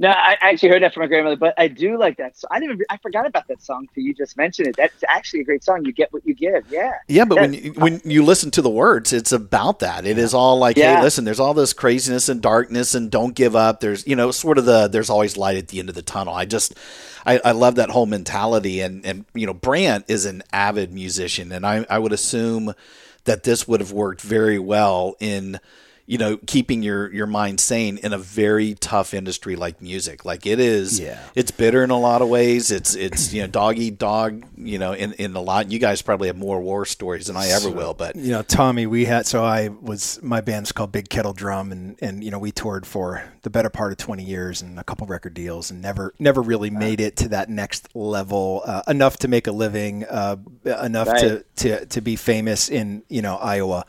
No, 0.00 0.08
I 0.08 0.38
actually 0.40 0.70
heard 0.70 0.82
that 0.82 0.94
from 0.94 1.02
my 1.02 1.08
grandmother, 1.08 1.36
but 1.36 1.52
I 1.58 1.68
do 1.68 1.98
like 1.98 2.16
that. 2.16 2.34
So 2.34 2.48
I 2.50 2.58
didn't. 2.58 2.80
I 2.88 2.96
forgot 2.96 3.26
about 3.26 3.46
that 3.48 3.60
song 3.60 3.86
till 3.94 4.02
you 4.02 4.14
just 4.14 4.34
mentioned 4.34 4.68
it. 4.68 4.76
That's 4.76 5.04
actually 5.06 5.40
a 5.40 5.44
great 5.44 5.62
song. 5.62 5.84
You 5.84 5.92
get 5.92 6.10
what 6.10 6.26
you 6.26 6.32
give. 6.32 6.64
Yeah. 6.70 6.94
Yeah, 7.06 7.26
but 7.26 7.36
when 7.36 7.52
you, 7.52 7.72
when 7.74 8.00
you 8.02 8.24
listen 8.24 8.50
to 8.52 8.62
the 8.62 8.70
words, 8.70 9.12
it's 9.12 9.30
about 9.30 9.80
that. 9.80 10.06
It 10.06 10.16
is 10.16 10.32
all 10.32 10.58
like, 10.58 10.78
hey, 10.78 11.02
listen, 11.02 11.26
there's 11.26 11.38
all 11.38 11.52
this 11.52 11.74
craziness 11.74 12.30
and 12.30 12.40
darkness, 12.40 12.94
and 12.94 13.10
don't 13.10 13.34
give 13.34 13.54
up. 13.54 13.80
There's 13.80 14.06
you 14.06 14.16
know 14.16 14.30
sort 14.30 14.56
of 14.56 14.64
the 14.64 14.88
there's 14.88 15.10
always 15.10 15.36
light 15.36 15.58
at 15.58 15.68
the 15.68 15.78
end 15.80 15.90
of 15.90 15.94
the 15.94 16.00
tunnel. 16.00 16.32
I 16.32 16.46
just 16.46 16.74
I, 17.26 17.38
I 17.44 17.50
love 17.50 17.74
that 17.74 17.90
whole 17.90 18.06
mentality, 18.06 18.80
and 18.80 19.04
and 19.04 19.26
you 19.34 19.46
know 19.46 19.52
Brant 19.52 20.06
is 20.08 20.24
an 20.24 20.42
avid 20.50 20.94
musician, 20.94 21.52
and 21.52 21.66
I 21.66 21.84
I 21.90 21.98
would 21.98 22.14
assume 22.14 22.72
that 23.24 23.42
this 23.42 23.68
would 23.68 23.80
have 23.80 23.92
worked 23.92 24.22
very 24.22 24.58
well 24.58 25.14
in 25.20 25.60
you 26.10 26.18
know 26.18 26.36
keeping 26.46 26.82
your 26.82 27.12
your 27.12 27.26
mind 27.28 27.60
sane 27.60 27.96
in 27.98 28.12
a 28.12 28.18
very 28.18 28.74
tough 28.74 29.14
industry 29.14 29.54
like 29.54 29.80
music. 29.80 30.24
Like 30.24 30.44
it 30.44 30.58
is 30.58 30.98
Yeah. 30.98 31.20
it's 31.36 31.52
bitter 31.52 31.84
in 31.84 31.90
a 31.90 31.98
lot 31.98 32.20
of 32.20 32.28
ways. 32.28 32.72
It's 32.72 32.96
it's 32.96 33.32
you 33.32 33.42
know 33.42 33.46
dog 33.46 33.78
eat 33.78 33.96
dog 33.98 34.42
you 34.56 34.78
know 34.78 34.92
in, 34.92 35.12
in 35.14 35.36
a 35.36 35.40
lot. 35.40 35.70
You 35.70 35.78
guys 35.78 36.02
probably 36.02 36.26
have 36.26 36.36
more 36.36 36.60
war 36.60 36.84
stories 36.84 37.26
than 37.28 37.36
i 37.36 37.46
ever 37.48 37.70
will 37.70 37.94
but 37.94 38.16
you 38.16 38.32
know, 38.32 38.42
Tommy, 38.42 38.86
we 38.86 39.04
had 39.04 39.26
so 39.26 39.44
I 39.44 39.68
was 39.68 40.18
my 40.22 40.40
band's 40.40 40.72
called 40.72 40.90
Big 40.90 41.08
Kettle 41.08 41.32
Drum, 41.32 41.70
and 41.70 41.96
and 42.02 42.24
you 42.24 42.30
know 42.32 42.38
we 42.40 42.50
toured 42.50 42.86
for 42.86 43.22
the 43.42 43.50
better 43.50 43.70
part 43.70 43.92
of 43.92 43.98
twenty 43.98 44.24
years 44.24 44.62
and 44.62 44.78
a 44.80 44.84
couple 44.84 45.06
record 45.06 45.34
deals, 45.34 45.70
and 45.70 45.80
never 45.80 46.12
never 46.18 46.40
really 46.42 46.70
made 46.70 46.98
it 47.00 47.16
to 47.18 47.28
that 47.28 47.48
next 47.48 47.88
level 47.94 48.62
uh, 48.66 48.82
enough 48.88 49.16
to 49.18 49.28
make 49.28 49.46
a 49.46 49.52
living, 49.52 50.04
uh, 50.04 50.36
enough 50.82 51.06
to, 51.20 51.28
Right. 51.36 51.56
to 51.56 51.86
to 51.86 52.00
be 52.00 52.16
famous 52.16 52.68
in 52.68 53.02
you 53.08 53.22
know 53.22 53.36
Iowa, 53.36 53.84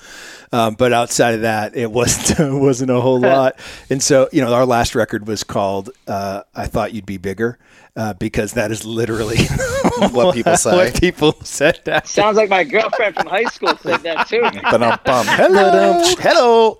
um, 0.51 0.75
but 0.75 0.93
outside 0.93 1.35
of 1.35 1.41
that, 1.41 1.75
it 1.75 1.91
wasn't 2.17 2.39
it 2.39 2.53
wasn't 2.59 2.91
a 2.91 2.99
whole 3.01 3.19
lot. 3.31 3.59
And 3.89 4.01
so 4.01 4.29
you 4.31 4.41
know, 4.41 4.53
our 4.53 4.65
last 4.65 4.95
record 4.95 5.27
was 5.27 5.43
called 5.43 5.89
uh, 6.07 6.43
"I 6.55 6.67
Thought 6.67 6.93
You'd 6.93 7.05
Be 7.05 7.17
Bigger." 7.17 7.57
Uh, 7.93 8.13
because 8.13 8.53
that 8.53 8.71
is 8.71 8.85
literally 8.85 9.35
what 10.11 10.33
people 10.33 10.55
say 10.55 10.73
what 10.73 10.97
people 10.97 11.33
said 11.43 11.77
that 11.83 12.07
Sounds 12.07 12.37
like 12.37 12.49
my 12.49 12.63
girlfriend 12.63 13.15
from 13.15 13.27
high 13.27 13.43
school 13.43 13.75
said 13.75 13.99
that 14.03 14.29
too. 14.29 14.39
but 14.71 15.03
bum. 15.03 15.25
hello 15.27 16.01
hello 16.17 16.79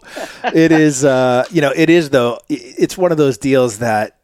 it 0.55 0.71
is 0.71 1.03
uh 1.03 1.43
you 1.51 1.59
know 1.59 1.73
it 1.75 1.89
is 1.89 2.11
though 2.11 2.39
it's 2.47 2.97
one 2.97 3.11
of 3.11 3.17
those 3.17 3.37
deals 3.37 3.79
that 3.79 4.20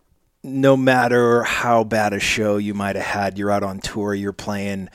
no 0.47 0.77
matter 0.77 1.43
how 1.43 1.83
bad 1.83 2.13
a 2.13 2.19
show 2.19 2.55
you 2.57 2.73
might 2.73 2.95
have 2.95 3.05
had 3.05 3.37
you're 3.37 3.51
out 3.51 3.63
on 3.63 3.79
tour 3.79 4.13
you're 4.13 4.31
playing 4.31 4.87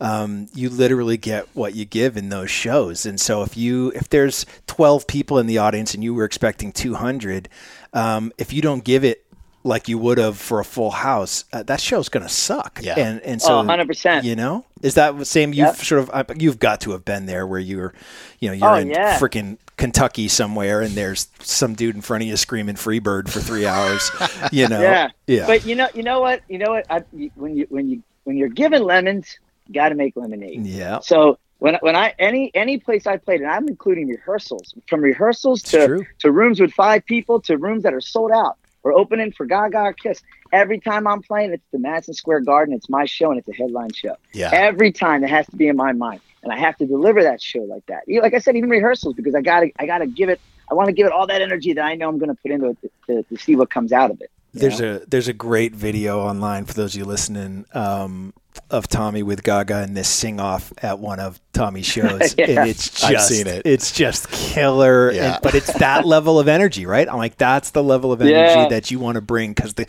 um, 0.00 0.46
you 0.54 0.68
literally 0.68 1.16
get 1.16 1.48
what 1.54 1.74
you 1.74 1.84
give 1.84 2.16
in 2.16 2.28
those 2.28 2.50
shows 2.50 3.06
and 3.06 3.18
so 3.20 3.42
if 3.42 3.56
you 3.56 3.90
if 3.96 4.08
there's 4.10 4.44
12 4.66 5.06
people 5.06 5.38
in 5.38 5.46
the 5.46 5.58
audience 5.58 5.94
and 5.94 6.04
you 6.04 6.12
were 6.14 6.24
expecting 6.24 6.70
200 6.72 7.48
um, 7.94 8.32
if 8.38 8.52
you 8.52 8.60
don't 8.60 8.84
give 8.84 9.02
it 9.02 9.24
like 9.64 9.88
you 9.88 9.98
would 9.98 10.18
have 10.18 10.36
for 10.38 10.60
a 10.60 10.64
full 10.64 10.90
house 10.90 11.44
uh, 11.52 11.62
that 11.64 11.80
show's 11.80 12.08
gonna 12.08 12.28
suck 12.28 12.78
Yeah. 12.82 12.94
and 12.98 13.20
and 13.22 13.40
so 13.42 13.58
Oh, 13.58 13.62
100%. 13.64 14.22
you 14.24 14.36
know 14.36 14.64
is 14.82 14.94
that 14.94 15.18
the 15.18 15.24
same 15.24 15.50
you've 15.50 15.66
Yep. 15.68 15.76
sort 15.76 16.08
of 16.08 16.40
you've 16.40 16.58
got 16.58 16.80
to 16.82 16.92
have 16.92 17.04
been 17.04 17.26
there 17.26 17.46
where 17.46 17.58
you're 17.58 17.92
you 18.40 18.48
know 18.48 18.54
you're 18.54 18.68
Oh, 18.68 18.74
in 18.74 18.90
yeah. 18.90 19.18
freaking 19.18 19.56
Kentucky 19.78 20.28
somewhere 20.28 20.82
and 20.82 20.92
there's 20.92 21.28
some 21.40 21.74
dude 21.74 21.94
in 21.94 22.02
front 22.02 22.22
of 22.22 22.28
you 22.28 22.36
screaming 22.36 22.74
Freebird 22.74 23.30
for 23.30 23.40
three 23.40 23.64
hours. 23.66 24.10
You 24.52 24.68
know, 24.68 24.80
Yeah. 24.82 25.08
yeah, 25.26 25.46
But 25.46 25.64
you 25.64 25.74
know, 25.74 25.88
you 25.94 26.02
know 26.02 26.20
what? 26.20 26.42
You 26.48 26.58
know 26.58 26.70
what? 26.72 26.86
I, 26.90 27.02
when 27.36 27.56
you 27.56 27.66
when 27.70 27.88
you 27.88 28.02
when 28.24 28.36
you're 28.36 28.48
given 28.50 28.82
lemons, 28.82 29.38
you 29.66 29.74
got 29.74 29.88
to 29.90 29.94
make 29.94 30.16
lemonade. 30.16 30.66
yeah. 30.66 30.98
So 31.00 31.38
when 31.58 31.76
when 31.80 31.96
I 31.96 32.14
any 32.18 32.50
any 32.54 32.78
place 32.78 33.06
I 33.06 33.16
played, 33.16 33.40
and 33.40 33.50
I'm 33.50 33.66
including 33.68 34.08
rehearsals, 34.08 34.74
from 34.88 35.00
rehearsals 35.00 35.62
to 35.62 36.04
to 36.20 36.30
rooms 36.32 36.60
with 36.60 36.72
five 36.72 37.04
people 37.06 37.40
to 37.42 37.56
rooms 37.56 37.82
that 37.84 37.94
are 37.94 38.00
sold 38.00 38.32
out. 38.32 38.57
We're 38.82 38.94
opening 38.94 39.32
for 39.32 39.44
Gaga 39.46 39.78
or 39.80 39.92
Kiss. 39.92 40.22
Every 40.52 40.78
time 40.80 41.06
I'm 41.06 41.20
playing, 41.22 41.52
it's 41.52 41.64
the 41.72 41.78
Madison 41.78 42.14
Square 42.14 42.40
Garden. 42.40 42.74
It's 42.74 42.88
my 42.88 43.04
show, 43.04 43.30
and 43.30 43.38
it's 43.38 43.48
a 43.48 43.52
headline 43.54 43.92
show. 43.92 44.16
Yeah. 44.32 44.50
Every 44.52 44.92
time 44.92 45.24
it 45.24 45.30
has 45.30 45.46
to 45.48 45.56
be 45.56 45.68
in 45.68 45.76
my 45.76 45.92
mind, 45.92 46.20
and 46.42 46.52
I 46.52 46.58
have 46.58 46.76
to 46.78 46.86
deliver 46.86 47.22
that 47.24 47.42
show 47.42 47.60
like 47.60 47.84
that. 47.86 48.04
You- 48.06 48.22
Like 48.22 48.34
I 48.34 48.38
said, 48.38 48.56
even 48.56 48.70
rehearsals 48.70 49.14
because 49.14 49.34
I 49.34 49.40
gotta 49.42 49.70
I 49.78 49.86
gotta 49.86 50.06
give 50.06 50.28
it. 50.28 50.40
I 50.70 50.74
want 50.74 50.88
to 50.88 50.92
give 50.92 51.06
it 51.06 51.12
all 51.12 51.26
that 51.26 51.40
energy 51.40 51.72
that 51.72 51.82
I 51.84 51.94
know 51.94 52.10
I'm 52.10 52.18
going 52.18 52.28
to 52.28 52.34
put 52.42 52.50
into 52.50 52.66
it 52.68 52.78
to, 52.82 52.90
to, 53.06 53.22
to 53.22 53.36
see 53.42 53.56
what 53.56 53.70
comes 53.70 53.90
out 53.90 54.10
of 54.10 54.20
it. 54.20 54.30
You 54.52 54.60
There's 54.60 54.80
know? 54.80 54.96
a 54.96 55.06
there's 55.06 55.28
a 55.28 55.32
great 55.32 55.74
video 55.74 56.20
online 56.20 56.64
for 56.64 56.72
those 56.74 56.94
of 56.94 56.98
you 57.00 57.04
listening 57.04 57.66
um, 57.74 58.32
of 58.70 58.88
Tommy 58.88 59.22
with 59.22 59.42
Gaga 59.42 59.76
and 59.82 59.96
this 59.96 60.08
sing 60.08 60.40
off 60.40 60.72
at 60.82 60.98
one 60.98 61.20
of 61.20 61.38
Tommy's 61.52 61.86
shows, 61.94 62.34
Yeah. 62.38 62.46
and 62.46 62.70
it's 62.70 62.88
just 62.90 63.04
I've 63.04 63.20
seen 63.22 63.46
it. 63.46 63.62
it's 63.66 63.92
just 63.92 64.30
killer. 64.30 65.12
Yeah. 65.12 65.34
And, 65.34 65.42
but 65.42 65.54
it's 65.54 65.72
that 65.78 66.06
level 66.14 66.38
of 66.40 66.48
energy, 66.48 66.86
right? 66.86 67.08
I'm 67.08 67.18
like, 67.18 67.36
that's 67.36 67.70
the 67.70 67.82
level 67.84 68.10
of 68.12 68.20
energy 68.20 68.34
Yeah. 68.34 68.68
that 68.68 68.90
you 68.90 68.98
want 68.98 69.16
to 69.16 69.20
bring 69.20 69.52
because 69.52 69.74
the 69.74 69.86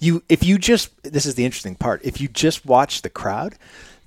you 0.00 0.22
if 0.28 0.42
you 0.44 0.58
just 0.58 0.90
this 1.04 1.24
is 1.26 1.36
the 1.36 1.44
interesting 1.44 1.74
part. 1.76 2.00
If 2.04 2.20
you 2.20 2.28
just 2.28 2.66
watch 2.66 3.02
the 3.02 3.10
crowd, 3.10 3.54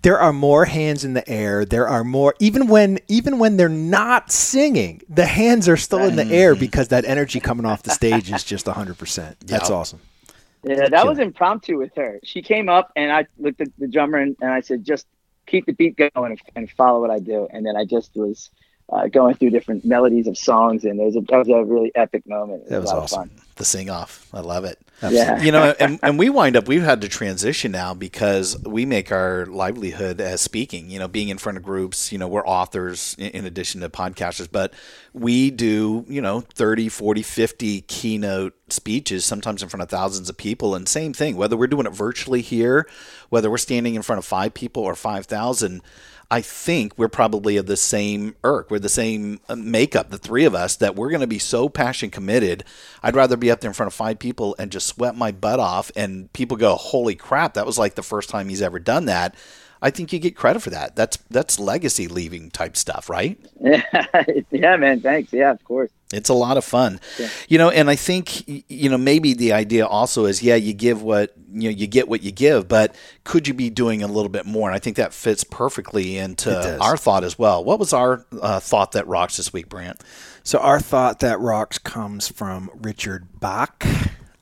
there 0.02 0.20
are 0.20 0.34
more 0.34 0.66
hands 0.66 1.04
in 1.04 1.14
the 1.14 1.28
air. 1.28 1.66
There 1.66 1.88
are 1.88 2.04
more 2.04 2.36
even 2.40 2.68
when 2.68 3.00
even 3.08 3.40
when 3.40 3.58
they're 3.58 3.70
not 3.70 4.32
singing, 4.32 5.02
the 5.10 5.26
hands 5.26 5.68
are 5.68 5.78
still 5.78 6.04
in 6.04 6.16
the 6.16 6.26
air 6.26 6.54
mm-hmm. 6.54 6.60
because 6.60 6.90
that 6.90 7.06
energy 7.06 7.40
coming 7.40 7.66
off 7.66 7.84
the 7.84 7.92
stage 7.92 8.32
is 8.32 8.44
just 8.44 8.66
100%. 8.68 9.36
That's 9.46 9.70
Yeah. 9.70 9.76
awesome. 9.76 10.00
Yeah, 10.64 10.90
that 10.90 11.06
was 11.06 11.20
impromptu 11.20 11.78
with 11.78 11.94
her. 11.96 12.20
She 12.24 12.42
came 12.42 12.70
up 12.70 12.92
and 12.96 13.12
I 13.12 13.28
looked 13.38 13.62
at 13.62 13.68
the 13.78 13.88
drummer 13.88 14.18
and, 14.18 14.36
and 14.42 14.50
I 14.50 14.62
said, 14.62 14.84
just 14.84 15.06
keep 15.46 15.68
the 15.68 15.74
beat 15.74 15.96
going 15.96 16.32
and, 16.32 16.40
and 16.56 16.72
follow 16.72 17.02
what 17.02 17.12
I 17.12 17.20
do. 17.20 17.48
And 17.52 17.66
then 17.66 17.76
I 17.78 17.86
just 17.86 18.16
was 18.16 18.50
uh, 18.90 19.08
going 19.08 19.36
through 19.36 19.50
different 19.50 19.84
melodies 19.84 20.28
of 20.28 20.38
songs, 20.38 20.84
and 20.84 21.00
there 21.00 21.06
was 21.08 21.16
a, 21.16 21.22
that 21.22 21.38
was 21.38 21.50
a 21.50 21.64
really 21.64 21.92
epic 21.96 22.28
moment. 22.28 22.64
It 22.66 22.70
That 22.70 22.82
was 22.82 22.92
awesome. 22.92 23.32
The 23.56 23.66
sing 23.66 23.90
off. 23.90 24.28
I 24.34 24.42
love 24.42 24.66
it. 24.66 24.80
Yeah. 25.02 25.42
you 25.42 25.52
know, 25.52 25.74
and, 25.80 25.98
and 26.04 26.20
we 26.20 26.30
wind 26.30 26.58
up, 26.58 26.68
we've 26.68 26.84
had 26.84 27.02
to 27.02 27.08
transition 27.08 27.72
now 27.72 27.94
because 27.94 28.62
we 28.64 28.86
make 28.86 29.12
our 29.12 29.46
livelihood 29.46 30.20
as 30.20 30.42
speaking, 30.42 30.90
you 30.90 31.00
know, 31.00 31.08
being 31.08 31.30
in 31.30 31.38
front 31.38 31.58
of 31.58 31.64
groups, 31.64 32.12
you 32.12 32.18
know, 32.18 32.28
we're 32.28 32.46
authors 32.46 33.16
in, 33.18 33.32
in 33.32 33.46
addition 33.46 33.82
to 33.82 33.90
podcasters, 33.90 34.50
but 34.52 34.74
we 35.14 35.52
do, 35.52 36.06
you 36.10 36.22
know, 36.22 36.42
30, 36.42 36.90
40, 36.90 37.22
50 37.24 37.82
keynote 37.82 38.54
speeches, 38.70 39.24
sometimes 39.26 39.64
in 39.64 39.70
front 39.70 39.84
of 39.84 39.90
thousands 39.90 40.30
of 40.30 40.38
people. 40.38 40.76
And 40.76 40.88
same 40.88 41.14
thing, 41.14 41.38
whether 41.38 41.56
we're 41.56 41.68
doing 41.68 41.86
it 41.86 41.94
virtually 41.94 42.42
here, 42.42 42.88
whether 43.30 43.50
we're 43.50 43.58
standing 43.58 43.96
in 43.96 44.02
front 44.02 44.20
of 44.20 44.26
five 44.26 44.54
people 44.54 44.84
or 44.84 44.96
5,000, 44.96 45.82
I 46.36 46.42
think 46.42 46.98
we're 46.98 47.08
probably 47.08 47.56
of 47.56 47.66
the 47.66 47.78
same 47.78 48.36
irk. 48.44 48.70
We're 48.70 48.80
the 48.80 48.90
same 48.90 49.40
uh, 49.48 49.56
makeup, 49.56 50.10
the 50.10 50.18
three 50.18 50.44
of 50.44 50.54
us, 50.54 50.76
that 50.76 50.94
we're 50.94 51.08
going 51.08 51.22
to 51.22 51.28
be 51.28 51.40
so 51.40 51.70
passion 51.70 52.12
committed. 52.12 52.66
I'd 53.02 53.16
rather 53.16 53.38
be 53.38 53.50
up 53.50 53.62
there 53.62 53.70
in 53.70 53.74
front 53.74 53.88
of 53.88 53.94
five 53.94 54.20
people 54.20 54.54
and 54.60 54.70
just 54.70 54.88
sweat 54.88 55.16
my 55.16 55.32
butt 55.32 55.62
off, 55.62 55.94
and 55.96 56.34
people 56.34 56.58
go, 56.58 56.76
"Holy 56.76 57.16
crap, 57.16 57.54
that 57.54 57.66
was 57.66 57.78
like 57.78 57.96
the 57.96 58.04
first 58.04 58.30
time 58.30 58.50
he's 58.50 58.62
ever 58.62 58.80
done 58.80 59.06
that." 59.06 59.34
I 59.86 59.92
think 59.92 60.12
you 60.12 60.18
get 60.18 60.36
credit 60.36 60.62
for 60.62 60.72
that. 60.72 60.96
That's 60.96 61.18
that's 61.30 61.60
legacy 61.60 62.08
leaving 62.08 62.50
type 62.50 62.76
stuff, 62.76 63.08
right? 63.08 63.40
yeah, 63.62 63.84
yeah, 64.50 64.78
man. 64.78 65.00
Thanks. 65.00 65.32
Yeah, 65.32 65.52
of 65.52 65.64
course. 65.64 65.92
It's 66.12 66.30
a 66.30 66.34
lot 66.34 66.58
of 66.58 66.66
fun, 66.66 67.00
you 67.48 67.60
know. 67.60 67.70
And 67.70 67.88
I 67.88 67.96
think 67.96 68.48
you 68.48 68.90
know 68.90 68.98
maybe 68.98 69.36
the 69.36 69.54
idea 69.54 69.86
also 69.86 70.26
is 70.26 70.42
yeah, 70.42 70.56
you 70.56 70.74
give 70.74 71.04
what 71.04 71.36
you 71.54 71.70
know, 71.70 71.78
you 71.78 71.86
get 71.86 72.08
what 72.08 72.24
you 72.24 72.32
give, 72.32 72.68
but 72.68 72.96
could 73.26 73.48
you 73.48 73.54
be 73.54 73.70
doing 73.70 74.02
a 74.02 74.08
little 74.08 74.30
bit 74.30 74.48
more? 74.48 74.70
And 74.70 74.76
I 74.76 74.80
think 74.80 74.98
that 74.98 75.14
fits 75.14 75.44
perfectly 75.44 76.18
into 76.18 76.80
our 76.82 76.98
thought 76.98 77.24
as 77.24 77.38
well. 77.38 77.64
What 77.64 77.78
was 77.78 77.94
our 77.94 78.26
uh, 78.42 78.60
thought 78.60 78.94
that 78.94 79.06
rocks 79.06 79.38
this 79.38 79.54
week, 79.54 79.70
Brant? 79.70 80.04
So 80.42 80.58
our 80.58 80.80
thought 80.80 81.20
that 81.20 81.40
rocks 81.40 81.78
comes 81.78 82.28
from 82.28 82.72
Richard 82.74 83.40
Bach, 83.40 83.86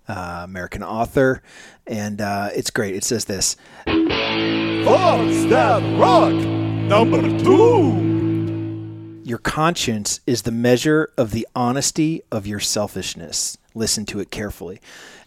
uh, 0.08 0.42
American 0.44 0.84
author, 0.84 1.42
and 1.88 2.22
uh, 2.22 2.50
it's 2.56 2.70
great. 2.70 2.96
It 2.96 3.04
says 3.04 3.26
this: 3.26 3.56
that 5.50 6.00
rock. 6.00 6.34
Number 6.34 7.22
two. 7.39 8.12
Your 9.24 9.38
conscience 9.38 10.20
is 10.28 10.42
the 10.42 10.52
measure 10.52 11.10
of 11.18 11.32
the 11.32 11.48
honesty 11.56 12.24
of 12.30 12.46
your 12.46 12.60
selfishness. 12.60 13.58
Listen 13.74 14.06
to 14.08 14.20
it 14.20 14.30
carefully. 14.30 14.82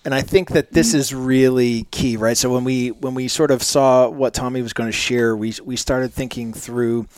And 0.04 0.14
I 0.14 0.20
think 0.20 0.50
that 0.50 0.72
this 0.72 0.94
is 0.94 1.14
really 1.14 1.84
key, 1.90 2.16
right? 2.16 2.36
So 2.36 2.52
when 2.52 2.62
we 2.62 2.90
when 2.90 3.14
we 3.14 3.26
sort 3.26 3.50
of 3.50 3.62
saw 3.62 4.08
what 4.08 4.34
Tommy 4.34 4.62
was 4.62 4.72
going 4.72 4.88
to 4.88 4.96
share, 4.96 5.34
we 5.34 5.54
we 5.64 5.76
started 5.76 6.12
thinking 6.12 6.52
through 6.52 7.08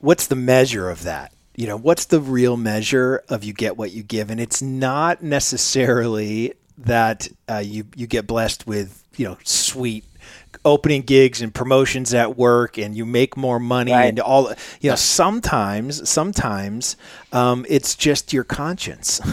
what's 0.00 0.26
the 0.26 0.34
measure 0.34 0.90
of 0.90 1.04
that? 1.04 1.32
You 1.54 1.66
know, 1.66 1.76
what's 1.76 2.06
the 2.06 2.20
real 2.20 2.56
measure 2.56 3.22
of 3.28 3.44
you 3.44 3.52
get 3.52 3.76
what 3.76 3.92
you 3.92 4.02
give? 4.02 4.30
And 4.30 4.40
it's 4.40 4.62
not 4.62 5.22
necessarily 5.22 6.54
that 6.80 7.28
uh, 7.48 7.58
you 7.64 7.84
you 7.94 8.06
get 8.06 8.26
blessed 8.26 8.66
with 8.66 9.04
you 9.16 9.26
know 9.26 9.38
sweet 9.44 10.04
opening 10.64 11.00
gigs 11.02 11.40
and 11.40 11.54
promotions 11.54 12.12
at 12.12 12.36
work 12.36 12.76
and 12.76 12.94
you 12.94 13.06
make 13.06 13.36
more 13.36 13.58
money 13.58 13.92
Right. 13.92 14.06
and 14.08 14.20
all 14.20 14.52
you 14.80 14.90
know 14.90 14.96
sometimes 14.96 16.08
sometimes 16.08 16.96
um, 17.32 17.64
it's 17.68 17.94
just 17.94 18.32
your 18.32 18.44
conscience. 18.44 19.20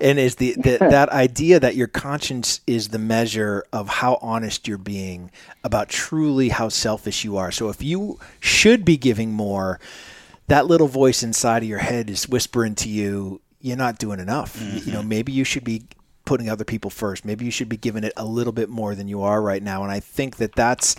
And 0.00 0.18
is 0.18 0.36
the, 0.36 0.54
the 0.54 0.78
that 0.90 1.08
idea 1.10 1.58
that 1.60 1.76
your 1.76 1.86
conscience 1.86 2.60
is 2.66 2.88
the 2.88 2.98
measure 2.98 3.64
of 3.72 3.88
how 3.88 4.18
honest 4.20 4.68
you're 4.68 4.76
being 4.78 5.30
about 5.62 5.88
truly 5.88 6.48
how 6.50 6.68
selfish 6.68 7.24
you 7.24 7.36
are. 7.36 7.50
So 7.50 7.68
if 7.70 7.82
you 7.82 8.18
should 8.40 8.84
be 8.84 8.96
giving 8.96 9.32
more 9.32 9.80
that 10.48 10.66
little 10.66 10.88
voice 10.88 11.22
inside 11.22 11.62
of 11.62 11.68
your 11.68 11.78
head 11.78 12.10
is 12.10 12.28
whispering 12.28 12.74
to 12.76 12.88
you 12.88 13.40
you're 13.60 13.76
not 13.78 13.98
doing 13.98 14.20
enough. 14.20 14.60
You 14.84 14.92
know 14.92 15.02
maybe 15.02 15.32
you 15.32 15.44
should 15.44 15.64
be 15.64 15.84
putting 16.24 16.48
other 16.48 16.64
people 16.64 16.90
first 16.90 17.24
maybe 17.24 17.44
you 17.44 17.50
should 17.50 17.68
be 17.68 17.76
giving 17.76 18.04
it 18.04 18.12
a 18.16 18.24
little 18.24 18.52
bit 18.52 18.68
more 18.68 18.94
than 18.94 19.08
you 19.08 19.22
are 19.22 19.42
right 19.42 19.62
now 19.62 19.82
and 19.82 19.92
i 19.92 20.00
think 20.00 20.36
that 20.36 20.54
that's 20.54 20.96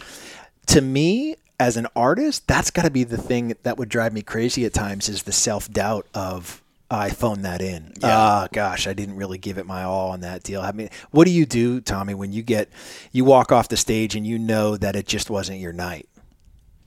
to 0.66 0.82
me 0.82 1.36
as 1.60 1.78
an 1.78 1.88
artist 1.96 2.48
that's 2.48 2.72
got 2.72 2.84
to 2.84 2.92
be 2.92 3.04
the 3.04 3.18
thing 3.18 3.56
that 3.64 3.78
would 3.78 3.90
drive 3.90 4.14
me 4.14 4.22
crazy 4.22 4.66
at 4.66 4.74
times 4.74 5.10
is 5.10 5.24
the 5.24 5.32
self-doubt 5.32 6.06
of 6.14 6.62
I 6.90 7.10
phoned 7.10 7.46
that 7.46 7.62
in. 7.62 7.94
Ah, 8.04 8.48
gosh, 8.52 8.86
I 8.86 8.94
didn't 8.94 9.16
really 9.16 9.40
give 9.40 9.58
it 9.58 9.66
my 9.66 9.84
all 9.84 10.12
on 10.12 10.22
that 10.22 10.44
deal. 10.44 10.62
I 10.62 10.72
mean, 10.72 10.90
what 11.10 11.26
do 11.26 11.32
you 11.32 11.46
do, 11.46 11.82
Tommy, 11.82 12.14
when 12.14 12.32
you 12.32 12.44
get 12.44 12.70
you 13.12 13.26
walk 13.26 13.52
off 13.52 13.70
the 13.70 13.78
stage 13.78 14.16
and 14.16 14.26
you 14.26 14.38
know 14.38 14.78
that 14.78 14.96
it 14.96 15.08
just 15.08 15.30
wasn't 15.30 15.60
your 15.60 15.74
night? 15.74 16.08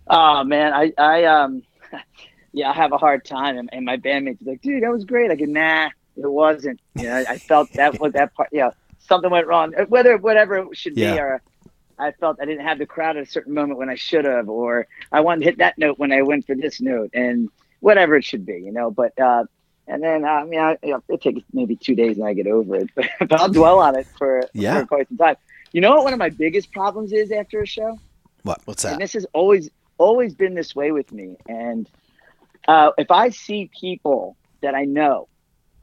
Oh 0.07 0.45
man, 0.45 0.73
I 0.73 0.93
I 0.97 1.25
um 1.25 1.63
yeah, 2.53 2.71
I 2.71 2.75
have 2.75 2.93
a 2.93 2.99
hard 2.99 3.25
time 3.25 3.69
and, 3.73 3.85
my 3.85 3.97
bandmates 3.97 4.41
are 4.47 4.51
like, 4.51 4.63
dude, 4.63 4.83
that 4.83 4.91
was 4.91 5.05
great. 5.05 5.31
I 5.31 5.35
go, 5.35 5.47
nah, 5.47 5.91
it 6.19 6.31
wasn't. 6.31 6.81
You 6.97 7.05
know, 7.05 7.25
I 7.29 7.39
felt 7.39 7.73
that 7.75 8.01
was 8.01 8.13
that 8.13 8.35
part 8.35 8.49
yeah, 8.53 8.71
something 8.99 9.31
went 9.31 9.47
wrong. 9.47 9.75
Uh, 9.77 9.85
Whether 9.85 10.17
whatever 10.19 10.57
it 10.59 10.77
should 10.77 10.97
Yeah. 10.97 11.15
be 11.15 11.19
or 11.21 11.43
I 11.99 12.13
felt 12.13 12.39
I 12.41 12.45
didn't 12.45 12.65
have 12.65 12.79
the 12.79 12.87
crowd 12.87 13.17
at 13.17 13.25
a 13.25 13.27
certain 13.27 13.55
moment 13.55 13.79
when 13.79 13.89
I 13.91 13.97
should 13.97 14.25
have, 14.25 14.49
or 14.49 14.87
I 15.11 15.21
wanted 15.21 15.41
to 15.41 15.45
hit 15.47 15.59
that 15.59 15.79
note 15.79 15.99
when 15.99 16.13
I 16.13 16.23
went 16.23 16.47
for 16.47 16.55
this 16.55 16.81
note, 16.81 17.11
and 17.13 17.49
whatever 17.81 18.15
it 18.17 18.25
should 18.25 18.47
be, 18.47 18.53
you 18.67 18.73
know. 18.73 18.91
But 18.93 19.19
uh, 19.21 19.45
and 19.89 20.03
then 20.03 20.25
uh, 20.25 20.29
I 20.29 20.45
mean, 20.45 20.61
I, 20.61 20.77
you 20.83 20.93
know, 20.93 21.03
it 21.09 21.21
takes 21.23 21.41
maybe 21.53 21.75
two 21.77 21.95
days 21.97 22.17
and 22.19 22.27
I 22.27 22.35
get 22.35 22.47
over 22.47 22.77
it, 22.77 22.91
but 23.21 23.33
I'll 23.41 23.49
dwell 23.49 23.81
on 23.81 23.97
it 23.97 24.07
for, 24.17 24.45
Yeah. 24.55 24.79
for 24.81 24.87
quite 24.87 25.09
some 25.09 25.17
time. 25.17 25.37
You 25.73 25.81
know 25.81 25.91
what? 25.97 26.05
One 26.05 26.13
of 26.13 26.19
my 26.19 26.29
biggest 26.31 26.73
problems 26.73 27.13
is 27.13 27.31
after 27.33 27.61
a 27.63 27.67
show 27.67 27.99
What? 28.43 28.61
What's 28.65 28.85
and 28.85 28.95
that? 28.95 29.01
this 29.01 29.13
has 29.15 29.27
always 29.35 29.69
always 29.99 30.35
been 30.35 30.55
this 30.55 30.77
way 30.77 30.93
with 30.93 31.11
me 31.11 31.37
and 31.49 31.91
uh, 32.69 32.93
if 32.97 33.11
i 33.11 33.31
see 33.31 33.69
people 33.81 34.37
that 34.63 34.75
i 34.77 34.85
know 34.85 35.27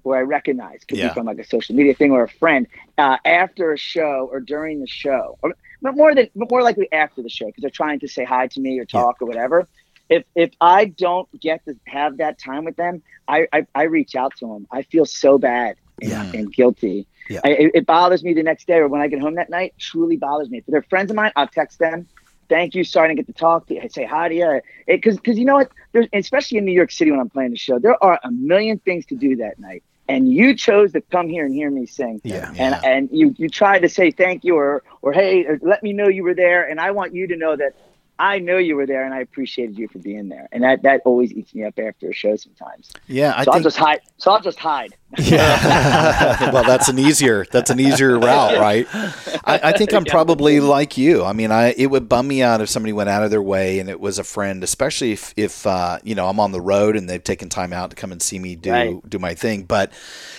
or 0.06 0.16
i 0.18 0.22
recognize 0.22 0.84
could 0.86 0.98
Yeah. 0.98 1.10
be 1.10 1.14
from 1.14 1.26
like 1.26 1.40
a 1.40 1.44
social 1.46 1.76
media 1.76 1.94
thing 1.94 2.12
or 2.12 2.24
a 2.24 2.30
friend 2.30 2.68
uh, 2.98 3.18
after 3.26 3.72
a 3.74 3.78
show 3.78 4.30
or 4.32 4.40
during 4.40 4.80
the 4.80 4.88
show 4.88 5.38
or, 5.42 5.54
but 5.82 5.96
more 5.96 6.16
than 6.16 6.30
more 6.36 6.62
likely 6.64 6.88
after 6.92 7.22
the 7.22 7.30
show 7.30 7.48
because 7.48 7.62
they're 7.62 7.70
trying 7.70 8.00
to 8.00 8.08
say 8.08 8.24
hi 8.24 8.48
to 8.48 8.60
me 8.62 8.80
or 8.80 8.86
talk 8.86 9.22
or 9.22 9.26
whatever 9.26 9.68
if 10.10 10.24
if 10.36 10.52
i 10.62 10.86
don't 10.86 11.28
get 11.42 11.64
to 11.66 11.76
have 11.86 12.18
that 12.18 12.38
time 12.40 12.64
with 12.66 12.76
them 12.78 13.02
i 13.28 13.48
i, 13.52 13.66
I 13.76 13.84
reach 13.84 14.16
out 14.16 14.36
to 14.38 14.48
them 14.48 14.68
i 14.72 14.84
feel 14.84 15.06
so 15.06 15.38
bad 15.38 15.76
and, 16.02 16.10
Yeah. 16.12 16.32
and 16.34 16.54
guilty 16.54 17.08
Yeah. 17.30 17.42
I, 17.44 17.50
it, 17.50 17.72
it 17.74 17.86
bothers 17.86 18.24
me 18.24 18.34
the 18.34 18.44
next 18.44 18.68
day 18.68 18.78
or 18.78 18.88
when 18.88 19.02
i 19.02 19.08
get 19.08 19.20
home 19.20 19.36
that 19.36 19.50
night 19.50 19.74
truly 19.80 20.16
bothers 20.18 20.50
me 20.50 20.60
if 20.60 20.66
they're 20.68 20.84
friends 20.84 21.10
of 21.12 21.16
mine 21.16 21.32
i'll 21.36 21.48
text 21.48 21.80
them 21.80 22.08
thank 22.48 22.76
you. 22.76 22.84
Sorry 22.84 23.06
I 23.06 23.08
didn't 23.16 23.26
get 23.26 23.34
to 23.36 23.40
talk 23.40 23.66
to 23.70 23.74
you. 23.74 23.82
I 23.82 23.88
Say 23.88 24.06
hi 24.06 24.30
to 24.30 24.36
you. 24.36 24.62
Because 24.86 25.16
because 25.16 25.36
you 25.40 25.46
know 25.46 25.56
what? 25.56 25.72
There's 25.94 26.06
especially 26.14 26.60
in 26.60 26.66
New 26.66 26.74
York 26.74 26.92
City 26.92 27.10
when 27.10 27.20
I'm 27.20 27.28
playing 27.28 27.50
the 27.50 27.58
show, 27.58 27.80
there 27.80 27.98
are 28.04 28.20
a 28.24 28.30
million 28.30 28.78
things 28.78 29.04
to 29.08 29.16
do 29.16 29.38
that 29.38 29.58
night. 29.58 29.82
And 30.08 30.32
you 30.32 30.56
chose 30.56 30.94
to 30.94 31.02
come 31.02 31.30
here 31.30 31.46
and 31.46 31.54
hear 31.54 31.70
me 31.72 31.86
sing. 31.86 32.22
Yeah. 32.24 32.52
And 32.58 32.76
Yeah. 32.76 32.82
and 32.84 33.10
you 33.12 33.34
you 33.38 33.50
tried 33.50 33.80
to 33.80 33.90
say 33.90 34.12
thank 34.12 34.44
you 34.44 34.56
or 34.56 34.84
or 35.02 35.14
hey, 35.14 35.46
or 35.46 35.60
let 35.62 35.84
me 35.84 35.94
know 35.94 36.08
you 36.08 36.24
were 36.24 36.36
there. 36.36 36.68
And 36.68 36.80
I 36.80 36.92
want 36.92 37.14
you 37.14 37.28
to 37.28 37.36
know 37.36 37.56
that 37.56 37.74
I 38.18 38.40
know 38.40 38.58
you 38.58 38.76
were 38.78 38.86
there 38.86 39.04
and 39.04 39.14
I 39.14 39.20
appreciated 39.20 39.78
you 39.78 39.88
for 39.90 40.00
being 40.00 40.30
there. 40.30 40.48
And 40.52 40.64
that 40.64 40.84
that 40.84 41.02
always 41.06 41.34
eats 41.34 41.54
me 41.54 41.64
up 41.66 41.78
after 41.78 42.10
a 42.10 42.14
show 42.14 42.36
sometimes. 42.38 42.92
Yeah, 43.08 43.34
I 43.36 43.44
so 43.44 43.52
I'll 43.52 43.60
just 43.62 43.78
hide. 43.78 44.00
So 44.18 44.32
I'll 44.32 44.42
just 44.42 44.60
hide. 44.60 44.96
Yeah. 45.18 46.52
well, 46.54 46.64
that's 46.66 46.90
an 46.90 47.00
easier 47.00 47.46
that's 47.52 47.70
an 47.70 47.80
easier 47.80 48.20
route, 48.20 48.58
right? 48.60 48.86
I, 48.94 49.60
I 49.64 49.72
think 49.74 49.94
I'm 49.94 50.04
probably 50.04 50.60
like 50.60 50.98
you. 50.98 51.24
I 51.24 51.32
mean, 51.34 51.52
I 51.52 51.74
it 51.78 51.88
would 51.88 52.10
bum 52.10 52.28
me 52.28 52.42
out 52.42 52.60
if 52.62 52.70
somebody 52.70 52.92
went 52.94 53.10
out 53.10 53.24
of 53.24 53.32
their 53.32 53.42
way 53.42 53.80
and 53.80 53.90
it 53.90 54.00
was 54.02 54.20
a 54.20 54.24
friend, 54.26 54.64
especially 54.64 55.14
if 55.14 55.34
if 55.38 55.66
uh, 55.66 56.00
you 56.04 56.16
know 56.16 56.28
I'm 56.28 56.40
on 56.40 56.52
the 56.52 56.60
road 56.62 56.96
and 56.98 57.10
they've 57.10 57.24
taken 57.24 57.48
time 57.50 57.72
out 57.72 57.92
to 57.92 57.96
come 57.96 58.12
and 58.12 58.22
see 58.22 58.40
me 58.40 58.56
do 58.56 58.72
Right. 58.72 59.10
do 59.10 59.20
my 59.20 59.34
thing. 59.36 59.64
But 59.64 59.92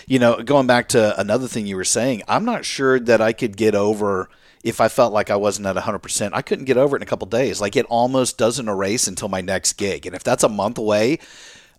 you 0.07 0.19
know, 0.19 0.43
going 0.43 0.67
back 0.67 0.89
to 0.91 1.19
another 1.19 1.49
thing 1.49 1.67
you 1.67 1.77
were 1.77 1.85
saying, 1.85 2.23
I'm 2.29 2.45
not 2.45 2.65
sure 2.65 3.01
that 3.01 3.21
I 3.23 3.33
could 3.33 3.57
get 3.57 3.75
over. 3.75 4.29
If 4.67 4.81
I 4.81 4.89
felt 4.89 5.13
like 5.13 5.31
I 5.31 5.37
wasn't 5.37 5.67
at 5.69 5.77
100%, 5.77 6.31
I 6.33 6.43
couldn't 6.43 6.65
get 6.65 6.77
over 6.77 6.97
it 6.97 6.99
in 7.01 7.03
a 7.05 7.07
couple 7.07 7.27
days. 7.27 7.61
Like 7.61 7.77
it 7.77 7.87
almost 7.87 8.37
doesn't 8.37 8.69
erase 8.69 9.07
until 9.07 9.29
my 9.29 9.41
next 9.41 9.75
gig. 9.75 10.07
And 10.07 10.15
if 10.17 10.25
that's 10.25 10.43
a 10.43 10.49
month 10.49 10.77
away, 10.79 11.19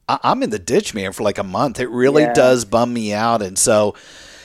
I- 0.08 0.20
I'm 0.24 0.42
in 0.42 0.52
the 0.52 0.60
ditch, 0.60 0.94
man, 0.94 1.12
for 1.12 1.24
like 1.24 1.38
a 1.38 1.44
month. 1.44 1.80
It 1.80 1.90
really 1.90 2.24
Yeah. 2.24 2.34
does 2.34 2.64
bum 2.64 2.94
me 2.94 3.14
out. 3.14 3.42
And 3.42 3.58
so, 3.60 3.94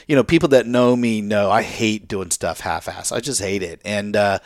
you 0.09 0.16
know, 0.16 0.24
people 0.24 0.48
that 0.50 0.66
know 0.66 0.96
me 0.96 1.20
know 1.20 1.50
I 1.52 1.62
hate 1.62 2.09
doing 2.09 2.31
stuff 2.33 2.61
half-ass. 2.61 3.12
I 3.12 3.20
just 3.20 3.40
hate 3.40 3.62
it. 3.62 3.81
And 3.85 4.16
uh, 4.16 4.40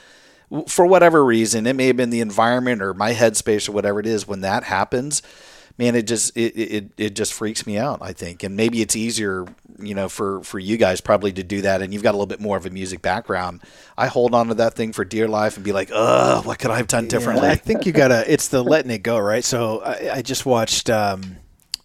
for 0.69 0.85
whatever 0.87 1.25
reason, 1.25 1.67
it 1.67 1.73
may 1.75 1.87
have 1.87 1.97
been 1.97 2.11
the 2.11 2.21
environment 2.21 2.83
or 2.83 2.93
my 2.93 3.15
headspace 3.15 3.67
or 3.69 3.73
whatever 3.73 3.99
it 3.99 4.07
is. 4.07 4.29
When 4.29 4.43
that 4.43 4.65
happens, 4.65 5.23
man, 5.79 5.95
it 5.97 6.07
just 6.07 6.37
it, 6.37 6.53
it 6.57 6.85
it 6.99 7.17
just 7.17 7.33
freaks 7.33 7.67
me 7.67 7.79
out. 7.79 7.99
I 8.03 8.13
think, 8.13 8.43
and 8.43 8.55
maybe 8.57 8.83
it's 8.83 8.95
easier, 8.95 9.47
you 9.79 9.95
know, 9.95 10.09
for 10.09 10.43
for 10.43 10.59
you 10.59 10.77
guys 10.77 11.01
probably 11.01 11.33
to 11.33 11.43
do 11.43 11.63
that, 11.63 11.83
and 11.83 11.93
you've 11.93 12.03
got 12.03 12.11
a 12.11 12.17
little 12.19 12.27
bit 12.27 12.41
more 12.41 12.57
of 12.57 12.67
a 12.67 12.71
music 12.71 13.03
background. 13.03 13.63
I 13.97 14.07
hold 14.07 14.35
on 14.35 14.49
to 14.49 14.55
that 14.55 14.75
thing 14.75 14.93
for 14.93 15.05
dear 15.05 15.29
life 15.29 15.57
and 15.57 15.65
be 15.65 15.73
like, 15.73 15.91
ugh, 15.93 16.45
what 16.47 16.59
could 16.59 16.71
I 16.71 16.77
have 16.77 16.89
done 16.89 17.09
differently? 17.09 17.49
I 17.49 17.57
think 17.57 17.87
you 17.87 17.93
gotta. 17.93 18.31
It's 18.31 18.49
the 18.49 18.63
letting 18.65 18.91
it 18.91 19.03
go, 19.03 19.19
right? 19.19 19.45
So 19.45 19.83
I, 19.83 20.17
I 20.17 20.23
just 20.23 20.47
watched 20.47 20.91
um, 20.91 21.37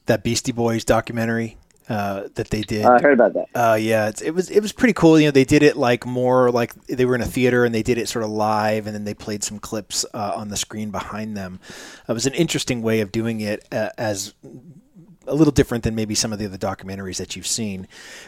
that 0.05 0.23
Beastie 0.23 0.51
Boys 0.51 0.83
documentary 0.83 1.57
uh, 1.91 2.29
that 2.35 2.49
they 2.49 2.61
did. 2.61 2.85
I 2.85 3.01
heard 3.01 3.19
about 3.19 3.33
that. 3.33 3.47
Uh, 3.53 3.75
yeah, 3.75 4.07
it's, 4.07 4.21
it 4.21 4.31
was 4.31 4.49
it 4.49 4.61
was 4.61 4.71
pretty 4.71 4.93
cool. 4.93 5.19
You 5.19 5.27
know, 5.27 5.31
they 5.31 5.43
did 5.43 5.61
it 5.61 5.75
like 5.75 6.05
more 6.05 6.49
like 6.49 6.73
they 6.85 7.03
were 7.05 7.15
in 7.15 7.21
a 7.21 7.25
theater 7.25 7.65
and 7.65 7.75
they 7.75 7.83
did 7.83 7.97
it 7.97 8.07
sort 8.07 8.23
of 8.23 8.31
live, 8.31 8.85
and 8.85 8.95
then 8.95 9.03
they 9.03 9.13
played 9.13 9.43
some 9.43 9.59
clips 9.59 10.05
uh, 10.13 10.33
on 10.35 10.47
the 10.47 10.57
screen 10.57 10.91
behind 10.91 11.35
them. 11.35 11.59
It 12.07 12.13
was 12.13 12.25
an 12.25 12.33
interesting 12.33 12.81
way 12.81 13.01
of 13.01 13.11
doing 13.11 13.41
it 13.41 13.67
uh, 13.73 13.89
as 13.97 14.33
a 15.27 15.35
little 15.35 15.51
different 15.51 15.83
than 15.83 15.95
maybe 15.95 16.15
some 16.15 16.33
of 16.33 16.39
the 16.39 16.45
other 16.45 16.57
documentaries 16.57 17.17
that 17.17 17.35
you've 17.35 17.47
seen. 17.47 17.87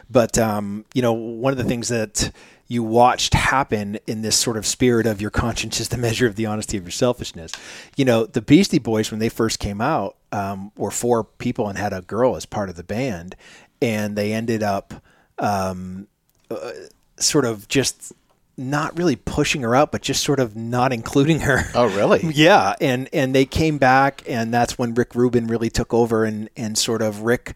But 0.09 0.37
um, 0.37 0.85
you 0.93 1.01
know, 1.01 1.13
one 1.13 1.51
of 1.51 1.57
the 1.57 1.63
things 1.63 1.89
that 1.89 2.31
you 2.67 2.83
watched 2.83 3.33
happen 3.33 3.99
in 4.07 4.21
this 4.21 4.37
sort 4.37 4.57
of 4.57 4.65
spirit 4.65 5.05
of 5.05 5.21
your 5.21 5.29
conscience 5.29 5.79
is 5.79 5.89
the 5.89 5.97
measure 5.97 6.27
of 6.27 6.35
the 6.35 6.45
honesty 6.45 6.77
of 6.77 6.83
your 6.83 6.91
selfishness. 6.91 7.51
You 7.97 8.05
know, 8.05 8.25
the 8.25 8.41
Beastie 8.41 8.79
Boys 8.79 9.11
when 9.11 9.19
they 9.19 9.29
first 9.29 9.59
came 9.59 9.81
out 9.81 10.17
um, 10.31 10.71
were 10.77 10.91
four 10.91 11.23
people 11.23 11.67
and 11.67 11.77
had 11.77 11.93
a 11.93 12.01
girl 12.01 12.35
as 12.35 12.45
part 12.45 12.69
of 12.69 12.75
the 12.75 12.83
band, 12.83 13.35
and 13.81 14.15
they 14.15 14.33
ended 14.33 14.63
up 14.63 14.93
um, 15.39 16.07
uh, 16.49 16.71
sort 17.17 17.45
of 17.45 17.67
just 17.67 18.13
not 18.57 18.97
really 18.97 19.15
pushing 19.15 19.61
her 19.61 19.75
out, 19.75 19.91
but 19.91 20.01
just 20.01 20.23
sort 20.23 20.39
of 20.39 20.55
not 20.55 20.93
including 20.93 21.41
her. 21.41 21.65
oh, 21.75 21.87
really? 21.95 22.21
Yeah, 22.33 22.75
and 22.81 23.09
and 23.13 23.33
they 23.33 23.45
came 23.45 23.77
back, 23.77 24.23
and 24.27 24.53
that's 24.53 24.77
when 24.77 24.93
Rick 24.93 25.15
Rubin 25.15 25.47
really 25.47 25.69
took 25.69 25.93
over, 25.93 26.25
and 26.25 26.49
and 26.57 26.77
sort 26.77 27.01
of 27.01 27.21
Rick 27.21 27.55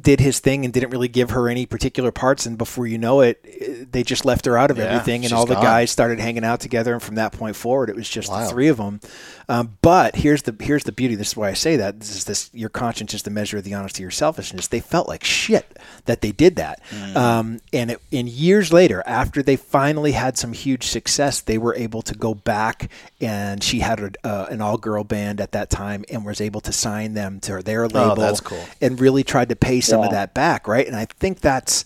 did 0.00 0.20
his 0.20 0.40
thing 0.40 0.64
and 0.64 0.74
didn't 0.74 0.90
really 0.90 1.08
give 1.08 1.30
her 1.30 1.48
any 1.48 1.64
particular 1.64 2.12
parts, 2.12 2.44
and 2.46 2.58
before 2.58 2.86
you 2.86 2.98
know 2.98 3.20
it, 3.22 3.90
they 3.92 4.02
just 4.02 4.24
left 4.26 4.44
her 4.44 4.58
out 4.58 4.70
of 4.70 4.76
Yeah, 4.78 4.84
everything, 4.84 5.24
and 5.24 5.32
all 5.32 5.46
the 5.46 5.54
gone. 5.54 5.62
guys 5.62 5.90
started 5.90 6.20
hanging 6.20 6.44
out 6.44 6.60
together, 6.60 6.92
and 6.92 7.02
from 7.02 7.14
that 7.14 7.32
point 7.32 7.56
forward, 7.56 7.88
it 7.88 7.96
was 7.96 8.08
just 8.08 8.28
the 8.30 8.44
three 8.46 8.68
of 8.68 8.76
them. 8.76 9.00
Um, 9.48 9.78
but 9.80 10.16
here's 10.16 10.42
the 10.42 10.54
here's 10.60 10.84
the 10.84 10.92
beauty. 10.92 11.14
This 11.14 11.28
is 11.28 11.36
why 11.36 11.48
I 11.48 11.52
say 11.54 11.76
that. 11.76 12.00
This 12.00 12.10
is 12.14 12.24
this. 12.24 12.50
Your 12.52 12.68
conscience 12.68 13.14
is 13.14 13.22
the 13.22 13.30
measure 13.30 13.58
of 13.58 13.64
the 13.64 13.74
honesty 13.74 14.02
of 14.02 14.06
your 14.06 14.10
selfishness. 14.10 14.66
They 14.66 14.80
felt 14.80 15.08
like 15.08 15.22
shit 15.24 15.78
that 16.06 16.20
they 16.20 16.32
did 16.32 16.56
that, 16.56 16.82
Mm. 16.90 17.16
um, 17.16 17.60
and 17.72 17.92
it, 17.92 18.02
and 18.12 18.28
years 18.28 18.72
later, 18.72 19.02
after 19.06 19.42
they 19.42 19.56
finally 19.56 20.12
had 20.12 20.36
some 20.36 20.52
huge 20.52 20.84
success, 20.88 21.40
they 21.40 21.58
were 21.58 21.74
able 21.74 22.02
to 22.02 22.14
go 22.14 22.34
back, 22.34 22.90
and 23.20 23.62
she 23.62 23.80
had 23.80 24.00
a, 24.00 24.10
uh, 24.26 24.46
an 24.50 24.60
all 24.60 24.76
girl 24.78 25.04
band 25.04 25.40
at 25.40 25.52
that 25.52 25.70
time, 25.70 26.04
and 26.10 26.24
was 26.24 26.40
able 26.40 26.60
to 26.62 26.72
sign 26.72 27.14
them 27.14 27.40
to 27.40 27.62
their 27.62 27.86
label. 27.88 28.12
Oh, 28.12 28.14
that's 28.16 28.40
cool. 28.40 28.62
And 28.80 29.00
really 29.00 29.22
tried 29.24 29.48
to 29.50 29.56
pay 29.56 29.80
some 29.86 30.02
of 30.02 30.10
that 30.10 30.34
back, 30.34 30.68
right? 30.68 30.86
And 30.86 30.96
I 30.96 31.06
think 31.06 31.40
that's 31.40 31.84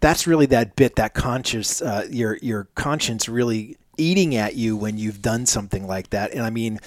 that's 0.00 0.26
really 0.26 0.46
that 0.46 0.74
bit 0.76 0.96
that 0.96 1.14
conscious 1.14 1.80
uh, 1.82 2.06
your 2.10 2.36
your 2.42 2.68
conscience 2.74 3.28
really 3.28 3.76
eating 3.98 4.34
at 4.34 4.56
you 4.56 4.76
when 4.76 4.96
you've 4.98 5.20
done 5.22 5.44
something 5.44 5.86
like 5.86 6.08
that 6.10 6.32
and 6.32 6.42
i 6.42 6.48
mean 6.48 6.80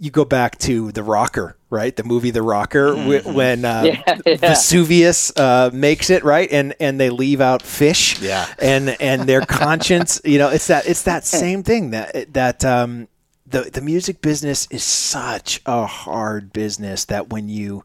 you 0.00 0.10
go 0.10 0.24
back 0.24 0.58
to 0.58 0.90
the 0.90 1.04
rocker 1.04 1.56
right 1.70 1.94
the 1.94 2.02
movie 2.02 2.32
the 2.32 2.42
rocker 2.42 2.94
wh- 2.96 3.24
when 3.32 3.64
uh, 3.64 3.84
Yeah, 3.84 4.18
yeah. 4.26 4.36
vesuvius 4.36 5.32
uh, 5.36 5.70
makes 5.72 6.10
it 6.10 6.24
right 6.24 6.50
and 6.50 6.74
and 6.80 6.98
they 6.98 7.10
leave 7.10 7.40
out 7.40 7.62
fish 7.62 8.20
Yeah. 8.20 8.44
and 8.58 8.96
and 9.00 9.22
their 9.22 9.40
conscience 9.46 10.20
you 10.24 10.38
know 10.38 10.48
it's 10.48 10.66
that 10.66 10.86
it's 10.88 11.04
that 11.04 11.24
same 11.24 11.62
thing 11.62 11.90
that 11.90 12.34
that 12.34 12.64
um 12.64 13.06
the 13.46 13.70
the 13.72 13.80
music 13.80 14.20
business 14.20 14.66
is 14.70 14.82
such 14.82 15.60
a 15.64 15.86
hard 15.86 16.52
business 16.52 17.04
that 17.06 17.30
when 17.30 17.48
you 17.48 17.84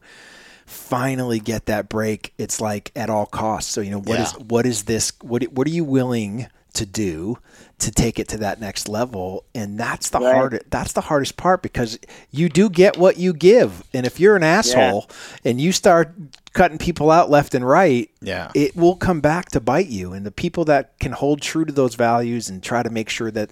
finally 0.74 1.40
get 1.40 1.66
that 1.66 1.88
break, 1.88 2.32
it's 2.38 2.60
like 2.60 2.90
at 2.96 3.08
all 3.10 3.26
costs. 3.26 3.70
So 3.72 3.80
you 3.80 3.90
know 3.90 4.00
what 4.00 4.20
is 4.20 4.32
Yeah. 4.38 4.44
what 4.48 4.66
is 4.66 4.84
this? 4.84 5.12
What 5.22 5.42
what 5.44 5.66
are 5.66 5.70
you 5.70 5.84
willing 5.84 6.48
to 6.74 6.84
do 6.84 7.38
to 7.78 7.90
take 7.92 8.18
it 8.18 8.26
to 8.28 8.38
that 8.38 8.60
next 8.60 8.88
level? 8.88 9.44
And 9.54 9.78
that's 9.78 10.10
the 10.10 10.18
Right. 10.18 10.34
hard 10.34 10.64
that's 10.70 10.92
the 10.92 11.02
hardest 11.02 11.36
part 11.36 11.62
because 11.62 11.98
you 12.30 12.48
do 12.48 12.68
get 12.68 12.96
what 12.96 13.16
you 13.16 13.32
give. 13.32 13.84
And 13.94 14.04
if 14.06 14.18
you're 14.18 14.36
an 14.36 14.42
asshole 14.42 15.08
and 15.44 15.60
you 15.60 15.70
start 15.72 16.12
cutting 16.52 16.78
people 16.78 17.10
out 17.10 17.30
left 17.30 17.54
and 17.54 17.66
right, 17.66 18.10
Yeah. 18.20 18.50
it 18.54 18.76
will 18.76 18.96
come 18.96 19.20
back 19.20 19.50
to 19.50 19.60
bite 19.60 19.88
you. 19.88 20.12
And 20.12 20.26
the 20.26 20.30
people 20.32 20.64
that 20.66 20.98
can 20.98 21.12
hold 21.12 21.40
true 21.40 21.64
to 21.64 21.72
those 21.72 21.94
values 21.94 22.48
and 22.48 22.62
try 22.62 22.82
to 22.82 22.90
make 22.90 23.08
sure 23.08 23.30
that 23.30 23.50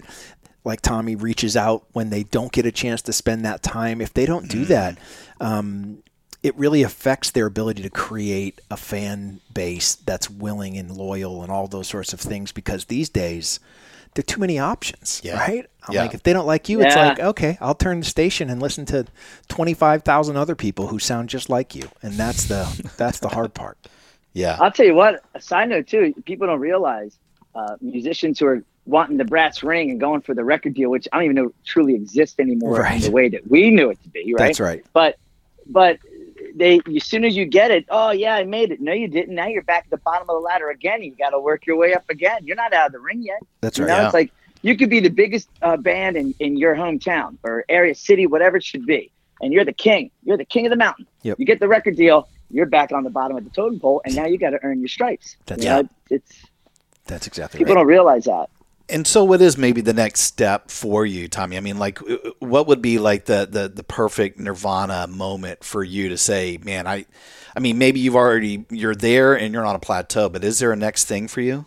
like 0.65 0.79
Tommy 0.81 1.15
reaches 1.15 1.57
out 1.57 1.83
when 1.91 2.09
they 2.09 2.23
don't 2.23 2.51
get 2.53 2.65
a 2.65 2.71
chance 2.71 3.01
to 3.03 3.11
spend 3.13 3.43
that 3.43 3.61
time. 3.61 3.99
If 3.99 4.13
they 4.13 4.25
don't 4.25 4.47
do 4.47 4.63
that, 4.65 4.97
um, 5.41 6.02
it 6.43 6.55
really 6.57 6.83
affects 6.83 7.31
their 7.31 7.45
ability 7.45 7.81
to 7.81 7.89
create 7.89 8.59
a 8.69 8.75
fan 8.77 9.39
base 9.53 9.95
that's 9.95 10.29
willing 10.29 10.77
and 10.77 10.91
loyal 10.91 11.41
and 11.41 11.51
all 11.51 11.67
those 11.67 11.87
sorts 11.87 12.11
of 12.13 12.19
things 12.19 12.51
because 12.51 12.85
these 12.85 13.07
days 13.09 13.59
there 14.15 14.21
are 14.21 14.23
too 14.23 14.39
many 14.41 14.59
options, 14.59 15.21
Yeah. 15.23 15.39
right? 15.39 15.65
I'm 15.87 15.95
Yeah. 15.95 16.01
like, 16.03 16.13
if 16.13 16.21
they 16.23 16.33
don't 16.33 16.45
like 16.45 16.69
you, 16.69 16.81
it's 16.81 16.95
like, 16.95 17.19
okay, 17.19 17.57
I'll 17.61 17.73
turn 17.73 18.01
the 18.01 18.05
station 18.05 18.49
and 18.49 18.61
listen 18.61 18.85
to 18.87 19.05
25,000 19.47 20.35
other 20.37 20.55
people 20.55 20.87
who 20.87 20.99
sound 20.99 21.29
just 21.29 21.49
like 21.49 21.73
you. 21.75 21.89
And 22.01 22.13
that's 22.13 22.45
the, 22.45 22.67
that's 22.97 23.19
the 23.19 23.29
hard 23.29 23.53
part. 23.53 23.77
Yeah. 24.33 24.57
I'll 24.59 24.71
tell 24.71 24.85
you 24.85 24.95
what. 24.95 25.23
A 25.35 25.41
side 25.41 25.69
note 25.69 25.87
too, 25.87 26.13
people 26.25 26.45
don't 26.47 26.59
realize 26.59 27.17
uh, 27.55 27.75
musicians 27.81 28.39
who 28.39 28.47
are 28.47 28.63
wanting 28.85 29.17
the 29.17 29.25
brass 29.25 29.63
ring 29.63 29.89
and 29.91 29.99
going 29.99 30.21
for 30.21 30.33
the 30.33 30.43
record 30.43 30.73
deal, 30.73 30.89
which 30.89 31.07
I 31.13 31.17
don't 31.17 31.25
even 31.25 31.35
know 31.35 31.53
truly 31.65 31.95
exists 31.95 32.39
anymore 32.39 32.81
Right. 32.81 32.95
in 32.95 33.01
the 33.01 33.11
way 33.11 33.29
that 33.29 33.49
we 33.49 33.71
knew 33.71 33.89
it 33.89 34.01
to 34.03 34.09
be. 34.09 34.33
Right. 34.33 34.47
That's 34.47 34.59
right. 34.59 34.83
But 34.93 35.17
but 35.67 35.97
they 36.55 36.79
as 36.95 37.05
soon 37.05 37.23
as 37.25 37.35
you 37.35 37.45
get 37.45 37.71
it, 37.71 37.85
oh 37.89 38.11
yeah, 38.11 38.35
I 38.35 38.43
made 38.43 38.71
it. 38.71 38.79
No, 38.81 38.93
you 38.93 39.07
didn't. 39.07 39.35
Now 39.35 39.47
you're 39.47 39.63
back 39.63 39.85
at 39.85 39.89
the 39.91 39.97
bottom 39.97 40.23
of 40.29 40.35
the 40.35 40.39
ladder 40.39 40.69
again. 40.69 41.01
You 41.03 41.15
got 41.15 41.31
to 41.31 41.39
work 41.39 41.65
your 41.65 41.75
way 41.77 41.93
up 41.93 42.03
again. 42.09 42.39
You're 42.45 42.55
not 42.55 42.73
out 42.73 42.87
of 42.87 42.91
the 42.93 42.99
ring 42.99 43.23
yet. 43.23 43.39
That's 43.61 43.77
You 43.77 43.85
right. 43.85 43.91
know, 43.91 43.97
Yeah. 44.01 44.05
it's 44.05 44.13
like 44.13 44.31
you 44.61 44.77
could 44.77 44.89
be 44.89 44.99
the 44.99 45.09
biggest 45.09 45.49
uh, 45.61 45.77
band 45.77 46.15
in, 46.15 46.33
in 46.39 46.55
your 46.57 46.75
hometown 46.75 47.37
or 47.43 47.65
area, 47.69 47.93
city, 47.95 48.27
whatever 48.27 48.57
it 48.57 48.63
should 48.63 48.85
be, 48.85 49.11
and 49.41 49.51
you're 49.51 49.65
the 49.65 49.73
king. 49.73 50.09
You're 50.23 50.37
the 50.37 50.45
king 50.45 50.65
of 50.65 50.69
the 50.69 50.75
mountain. 50.77 51.05
Yep. 51.23 51.39
You 51.39 51.45
get 51.45 51.59
the 51.59 51.67
record 51.67 51.95
deal. 51.95 52.27
You're 52.49 52.67
back 52.67 52.91
on 52.91 53.03
the 53.03 53.09
bottom 53.09 53.35
of 53.35 53.43
the 53.43 53.49
totem 53.49 53.79
pole, 53.79 54.01
and 54.05 54.15
now 54.15 54.25
you 54.27 54.37
got 54.37 54.51
to 54.51 54.59
earn 54.63 54.79
your 54.79 54.87
stripes. 54.87 55.37
That's 55.47 55.63
You 55.65 55.71
right. 55.71 55.83
know, 55.83 55.89
It's 56.11 56.43
That's 57.07 57.25
exactly 57.27 57.57
people 57.57 57.73
right. 57.73 57.79
don't 57.81 57.87
realize 57.87 58.25
that. 58.25 58.49
And 58.93 59.07
so, 59.07 59.23
what 59.23 59.41
is 59.41 59.57
maybe 59.57 59.81
the 59.81 59.93
next 59.93 60.21
step 60.21 60.69
for 60.69 61.03
you, 61.03 61.27
Tommy? 61.27 61.57
I 61.57 61.61
mean, 61.61 61.79
like, 61.79 61.99
uh, 62.03 62.17
what 62.37 62.67
would 62.67 62.79
be 62.79 62.99
like 62.99 63.25
the 63.25 63.47
the, 63.49 63.67
the 63.67 63.83
perfect 63.83 64.39
Nirvana 64.39 65.07
moment 65.07 65.63
for 65.63 65.83
you 65.83 66.09
to 66.09 66.17
say, 66.17 66.59
man, 66.63 66.85
I, 66.85 67.07
I 67.57 67.59
mean, 67.59 67.79
maybe 67.79 67.99
you've 67.99 68.15
already 68.15 68.67
you're 68.69 68.93
there 68.93 69.33
and 69.33 69.51
you're 69.51 69.65
on 69.65 69.75
a 69.75 69.79
plateau, 69.79 70.29
but 70.29 70.43
is 70.43 70.59
there 70.59 70.71
a 70.71 70.75
next 70.75 71.05
thing 71.05 71.27
for 71.27 71.41
you? 71.41 71.65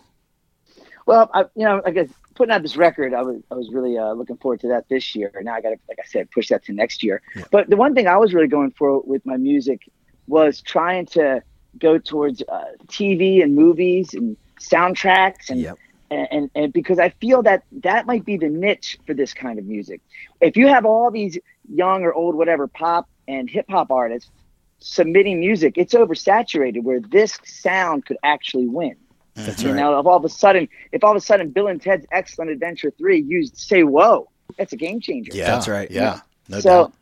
Well, 1.05 1.29
I, 1.33 1.41
you 1.53 1.65
know, 1.65 1.81
I 1.85 1.91
guess 1.91 2.07
putting 2.33 2.53
out 2.53 2.61
this 2.61 2.77
record, 2.77 3.13
I 3.13 3.23
was 3.23 3.41
I 3.51 3.55
was 3.55 3.71
really 3.73 3.97
uh, 3.97 4.13
looking 4.13 4.37
forward 4.37 4.61
to 4.61 4.69
that 4.69 4.87
this 4.87 5.13
year. 5.13 5.29
Now 5.41 5.55
I 5.55 5.59
got 5.59 5.71
to, 5.71 5.77
like 5.89 5.99
I 5.99 6.07
said, 6.07 6.31
push 6.31 6.47
that 6.47 6.63
to 6.65 6.71
next 6.71 7.03
year. 7.03 7.21
But 7.51 7.69
the 7.69 7.75
one 7.75 7.93
thing 7.93 8.07
I 8.07 8.15
was 8.15 8.33
really 8.33 8.47
going 8.47 8.71
for 8.71 9.01
with 9.01 9.25
my 9.25 9.35
music 9.35 9.89
was 10.27 10.61
trying 10.61 11.07
to 11.07 11.43
go 11.77 11.97
towards 11.97 12.41
uh, 12.43 12.63
TV 12.85 13.43
and 13.43 13.53
movies 13.53 14.13
and 14.13 14.37
soundtracks 14.61 15.49
and. 15.49 15.59
Yep. 15.59 15.77
And, 16.09 16.27
and, 16.31 16.51
and 16.55 16.73
because 16.73 16.99
I 16.99 17.09
feel 17.09 17.43
that 17.43 17.63
that 17.83 18.05
might 18.05 18.23
be 18.25 18.37
the 18.37 18.49
niche 18.49 18.97
for 19.05 19.13
this 19.13 19.33
kind 19.33 19.59
of 19.59 19.65
music. 19.65 20.01
If 20.39 20.55
you 20.55 20.67
have 20.67 20.85
all 20.85 21.11
these 21.11 21.37
young 21.69 22.03
or 22.03 22.13
old, 22.13 22.35
whatever, 22.35 22.67
pop 22.67 23.09
and 23.27 23.49
hip 23.49 23.65
hop 23.69 23.91
artists 23.91 24.31
submitting 24.79 25.39
music, 25.39 25.73
it's 25.77 25.93
oversaturated 25.93 26.83
where 26.83 26.99
this 27.01 27.37
sound 27.43 28.05
could 28.05 28.17
actually 28.23 28.67
win. 28.67 28.95
That's 29.35 29.63
You 29.63 29.69
right. 29.71 29.77
know, 29.77 29.99
if 29.99 30.05
all 30.05 30.17
of 30.17 30.25
a 30.25 30.29
sudden, 30.29 30.67
if 30.91 31.03
all 31.03 31.11
of 31.11 31.17
a 31.17 31.21
sudden 31.21 31.49
Bill 31.49 31.67
and 31.67 31.81
Ted's 31.81 32.05
Excellent 32.11 32.51
Adventure 32.51 32.91
Three 32.97 33.21
used 33.21 33.57
"Say 33.57 33.83
Whoa," 33.83 34.29
that's 34.57 34.73
a 34.73 34.77
game 34.77 34.99
changer. 34.99 35.31
Yeah, 35.35 35.51
That's 35.51 35.67
right. 35.67 35.89
Yeah, 35.91 36.21
no 36.47 36.59
so 36.59 36.69
doubt. 36.69 36.93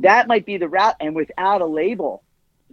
that 0.00 0.26
might 0.26 0.46
be 0.46 0.56
the 0.56 0.68
route, 0.68 0.96
and 1.00 1.14
without 1.14 1.60
a 1.60 1.66
label, 1.66 2.22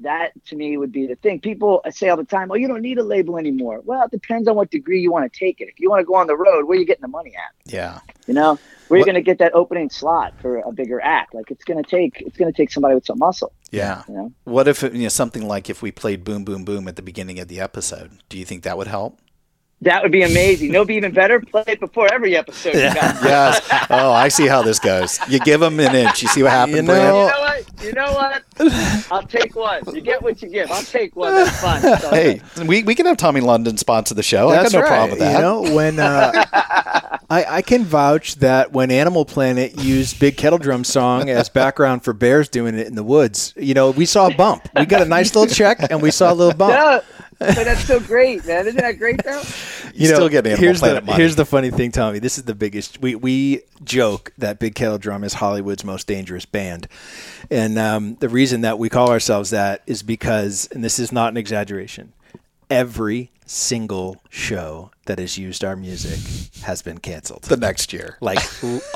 that 0.01 0.31
to 0.47 0.55
me 0.55 0.75
would 0.77 0.91
be 0.91 1.05
the 1.07 1.15
thing. 1.15 1.39
People 1.39 1.81
say 1.91 2.09
all 2.09 2.17
the 2.17 2.23
time, 2.23 2.51
"Oh, 2.51 2.55
you 2.55 2.67
don't 2.67 2.81
need 2.81 2.97
a 2.97 3.03
label 3.03 3.37
anymore." 3.37 3.81
Well, 3.83 4.03
it 4.03 4.11
depends 4.11 4.47
on 4.47 4.55
what 4.55 4.71
degree 4.71 4.99
you 5.01 5.11
want 5.11 5.31
to 5.31 5.39
take 5.39 5.61
it. 5.61 5.69
If 5.69 5.79
you 5.79 5.89
want 5.89 6.01
to 6.01 6.05
go 6.05 6.15
on 6.15 6.27
the 6.27 6.35
road, 6.35 6.65
where 6.65 6.75
are 6.77 6.79
you 6.79 6.85
getting 6.85 7.01
the 7.03 7.07
money 7.07 7.33
at? 7.35 7.71
Yeah, 7.71 7.99
You 8.27 8.33
know, 8.33 8.57
where 8.87 8.95
are 8.95 8.97
you 8.97 9.01
What- 9.01 9.05
going 9.05 9.15
to 9.15 9.21
get 9.21 9.37
that 9.39 9.53
opening 9.53 9.89
slot 9.89 10.33
for 10.41 10.57
a 10.57 10.71
bigger 10.71 10.99
act? 11.01 11.33
Like 11.33 11.51
it's 11.51 11.63
going 11.63 11.81
to 11.83 11.89
take, 11.89 12.21
it's 12.21 12.37
going 12.37 12.51
to 12.51 12.55
take 12.57 12.71
somebody 12.71 12.95
with 12.95 13.05
some 13.05 13.19
muscle. 13.19 13.51
yeah. 13.71 14.03
You 14.07 14.13
know. 14.15 14.31
What 14.45 14.67
if 14.67 14.81
you 14.83 14.89
know 14.91 15.07
something 15.09 15.47
like 15.47 15.69
if 15.69 15.81
we 15.81 15.91
played 15.91 16.23
"Boom 16.23 16.43
Boom 16.43 16.65
Boom" 16.65 16.87
at 16.87 16.95
the 16.95 17.01
beginning 17.01 17.39
of 17.39 17.47
the 17.47 17.59
episode? 17.59 18.11
Do 18.29 18.37
you 18.37 18.45
think 18.45 18.63
that 18.63 18.77
would 18.77 18.87
help? 18.87 19.19
That 19.81 20.01
would 20.01 20.13
be 20.13 20.21
amazing. 20.23 20.71
No, 20.71 20.85
be 20.85 20.95
even 20.95 21.11
better. 21.11 21.41
Play 21.41 21.63
it 21.67 21.79
before 21.81 22.11
every 22.13 22.37
episode. 22.37 22.73
You 22.73 22.81
guys. 22.93 22.95
yes. 23.23 23.67
Oh, 23.89 24.13
I 24.13 24.29
see 24.29 24.47
how 24.47 24.61
this 24.61 24.79
goes. 24.79 25.19
You 25.27 25.39
give 25.39 25.59
them 25.59 25.77
an 25.81 25.93
inch. 25.93 26.21
You 26.21 26.29
see 26.29 26.41
what 26.41 26.51
happens, 26.53 26.75
You 26.77 26.81
You 26.83 26.87
know- 26.87 27.27
know 27.27 27.39
what? 27.39 27.83
You 27.83 27.91
know 27.91 28.13
what? 28.13 28.43
I'll 29.11 29.23
take 29.27 29.55
one. 29.57 29.81
You 29.93 29.99
get 29.99 30.21
what 30.21 30.41
you 30.41 30.47
give. 30.47 30.71
I'll 30.71 30.83
take 30.83 31.17
one. 31.17 31.33
That's 31.33 31.59
fun. 31.59 31.81
That's 31.81 32.05
all 32.05 32.11
Hey, 32.11 32.39
we, 32.65 32.83
we 32.83 32.95
can 32.95 33.05
have 33.07 33.17
Tommy 33.17 33.41
London 33.41 33.75
sponsor 33.75 34.13
the 34.15 34.23
show. 34.23 34.49
That's 34.51 34.73
I 34.73 34.77
got 34.77 34.77
no 34.77 34.79
right. 34.83 34.87
problem 34.87 35.09
with 35.11 35.19
that. 35.19 35.35
You 35.35 35.41
know, 35.41 35.75
when 35.75 35.99
uh, 35.99 36.31
I, 37.29 37.45
I 37.57 37.61
can 37.61 37.83
vouch 37.83 38.35
that 38.35 38.71
when 38.71 38.89
Animal 38.89 39.25
Planet 39.25 39.77
used 39.79 40.17
Big 40.17 40.37
Kettle 40.37 40.59
Drum 40.59 40.85
song 40.85 41.29
as 41.29 41.49
background 41.49 42.05
for 42.05 42.13
bears 42.13 42.47
doing 42.47 42.75
it 42.79 42.87
in 42.87 42.95
the 42.95 43.03
woods, 43.03 43.53
you 43.57 43.73
know, 43.73 43.91
we 43.91 44.05
saw 44.05 44.27
a 44.27 44.33
bump. 44.33 44.69
We 44.77 44.85
got 44.85 45.01
a 45.01 45.05
nice 45.05 45.35
little 45.35 45.53
check, 45.53 45.79
and 45.91 46.01
we 46.01 46.11
saw 46.11 46.31
a 46.31 46.35
little 46.35 46.53
bump. 46.53 46.73
No, 46.73 47.01
but 47.45 47.63
that's 47.63 47.85
so 47.85 47.99
great, 47.99 48.45
man. 48.45 48.67
Isn't 48.67 48.81
that 48.81 48.97
great 48.97 49.23
though? 49.23 49.41
You 49.93 50.07
still 50.07 50.29
get 50.29 50.45
Animal 50.45 50.63
here's 50.63 50.79
Planet 50.79 51.03
the, 51.03 51.07
money. 51.07 51.21
Here's 51.21 51.35
the 51.35 51.45
funny 51.45 51.71
thing, 51.71 51.91
Tommy. 51.91 52.19
This 52.19 52.37
is 52.37 52.45
the 52.45 52.55
biggest. 52.55 53.01
We 53.01 53.15
we 53.15 53.61
joke 53.83 54.33
that 54.37 54.59
Big 54.59 54.75
Kettle 54.75 54.97
Drum 54.97 55.23
is 55.23 55.35
Hollywood's 55.35 55.83
most 55.83 56.07
dangerous 56.07 56.45
band, 56.45 56.87
and 57.49 57.77
um, 57.77 58.15
the 58.15 58.29
reason 58.29 58.61
that 58.61 58.79
we 58.79 58.89
call 58.89 59.09
ourselves 59.09 59.51
that 59.51 59.83
is 59.85 60.03
because, 60.03 60.67
and 60.71 60.83
this 60.83 60.99
is 60.99 61.11
not 61.11 61.31
an 61.31 61.37
exaggeration, 61.37 62.13
every 62.69 63.31
single 63.45 64.21
show 64.29 64.91
that 65.05 65.19
has 65.19 65.37
used 65.37 65.65
our 65.65 65.75
music 65.75 66.17
has 66.63 66.81
been 66.81 66.97
canceled. 66.97 67.43
the 67.43 67.57
next 67.57 67.91
year. 67.91 68.17
like, 68.21 68.39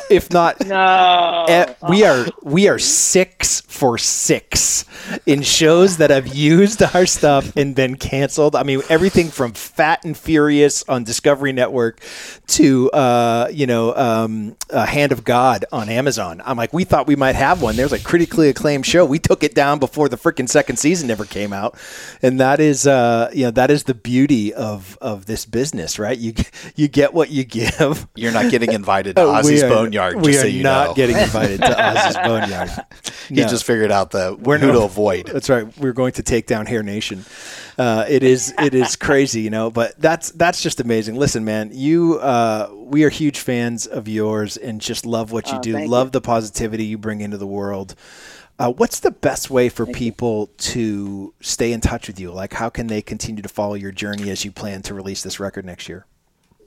if 0.09 0.31
not 0.31 0.55
No. 0.65 1.45
Eh, 1.49 1.73
we 1.89 2.03
are 2.05 2.25
we 2.43 2.67
are 2.69 2.79
six 2.79 3.61
for 3.61 3.97
six 3.97 4.85
in 5.25 5.41
shows 5.41 5.97
that 5.97 6.09
have 6.09 6.33
used 6.33 6.81
our 6.81 7.05
stuff 7.05 7.55
and 7.57 7.75
been 7.75 7.95
canceled. 7.97 8.55
I 8.55 8.63
mean, 8.63 8.81
everything 8.89 9.27
from 9.27 9.51
Fat 9.51 10.05
and 10.05 10.17
Furious 10.17 10.83
on 10.87 11.03
Discovery 11.03 11.51
Network 11.51 12.01
to 12.47 12.89
uh, 12.91 13.49
you 13.51 13.67
know 13.67 13.93
um, 13.95 14.55
uh, 14.71 14.85
Hand 14.85 15.11
of 15.11 15.25
God 15.25 15.65
on 15.73 15.89
Amazon. 15.89 16.41
I'm 16.45 16.57
like, 16.57 16.71
we 16.71 16.85
thought 16.85 17.05
we 17.05 17.17
might 17.17 17.35
have 17.35 17.61
one. 17.61 17.75
There's 17.75 17.93
a 17.93 17.99
critically 17.99 18.47
acclaimed 18.49 18.85
show. 18.85 19.03
We 19.05 19.19
took 19.19 19.43
it 19.43 19.53
down 19.53 19.79
before 19.79 20.07
the 20.07 20.17
freaking 20.17 20.47
second 20.47 20.77
season 20.77 21.11
ever 21.11 21.25
came 21.25 21.51
out, 21.51 21.77
and 22.21 22.39
that 22.39 22.61
is 22.61 22.87
uh, 22.87 23.29
you 23.33 23.43
know 23.43 23.51
that 23.51 23.69
is 23.69 23.83
the 23.83 23.93
beauty 23.93 24.36
of 24.53 24.97
of 25.01 25.25
this 25.25 25.45
business, 25.45 25.99
right? 25.99 26.17
You 26.17 26.33
you 26.75 26.87
get 26.87 27.13
what 27.13 27.29
you 27.29 27.43
give. 27.43 28.07
You're 28.15 28.31
not 28.31 28.49
getting 28.51 28.71
invited 28.73 29.15
to 29.17 29.21
Oh, 29.23 29.33
Ozzy's 29.33 29.63
are- 29.63 29.69
Boneyard, 29.69 30.15
We 30.17 30.31
just 30.33 30.39
are 30.39 30.41
so 30.41 30.47
you 30.47 30.63
not 30.63 30.87
know. 30.89 30.93
getting 30.95 31.17
invited 31.17 31.61
to 31.61 31.67
Ozzy's 31.77 32.15
Boneyard. 32.17 32.69
he 33.29 33.35
just 33.35 33.63
figured 33.65 33.91
out 33.91 34.11
the 34.11 34.37
We're 34.39 34.57
who 34.57 34.67
not- 34.67 34.73
to 34.73 34.81
avoid. 34.83 35.27
That's 35.27 35.49
right. 35.49 35.65
We're 35.77 35.93
going 35.93 36.13
to 36.13 36.23
take 36.23 36.47
down 36.47 36.65
Hair 36.65 36.83
Nation. 36.83 37.25
Uh, 37.77 38.05
it 38.09 38.23
is 38.23 38.53
it 38.59 38.73
is 38.73 38.95
crazy, 38.95 39.41
you 39.41 39.49
know. 39.49 39.69
But 39.69 39.99
that's 39.99 40.31
that's 40.31 40.61
just 40.63 40.79
amazing. 40.79 41.15
Listen, 41.15 41.45
man, 41.45 41.69
you 41.73 42.17
uh, 42.19 42.69
we 42.73 43.03
are 43.03 43.09
huge 43.09 43.39
fans 43.39 43.85
of 43.85 44.07
yours 44.07 44.57
and 44.57 44.81
just 44.81 45.05
love 45.05 45.31
what 45.31 45.47
you 45.49 45.57
Oh, 45.57 45.61
do. 45.61 45.77
Love 45.85 46.07
you. 46.07 46.11
the 46.11 46.21
positivity 46.21 46.85
you 46.85 46.97
bring 46.97 47.21
into 47.21 47.37
the 47.37 47.45
world. 47.47 47.93
Uh, 48.59 48.71
what's 48.71 49.01
the 49.01 49.11
best 49.11 49.51
way 49.51 49.69
for 49.69 49.85
people 49.85 50.49
to 50.57 51.31
stay 51.41 51.71
in 51.71 51.79
touch 51.79 52.07
with 52.07 52.19
you? 52.19 52.31
Like, 52.31 52.53
how 52.53 52.69
can 52.69 52.87
they 52.87 53.03
continue 53.03 53.43
to 53.43 53.49
follow 53.49 53.75
your 53.75 53.91
journey 53.91 54.31
as 54.31 54.43
you 54.43 54.51
plan 54.51 54.81
to 54.83 54.95
release 54.95 55.21
this 55.21 55.39
record 55.39 55.63
next 55.63 55.87
year? 55.87 56.05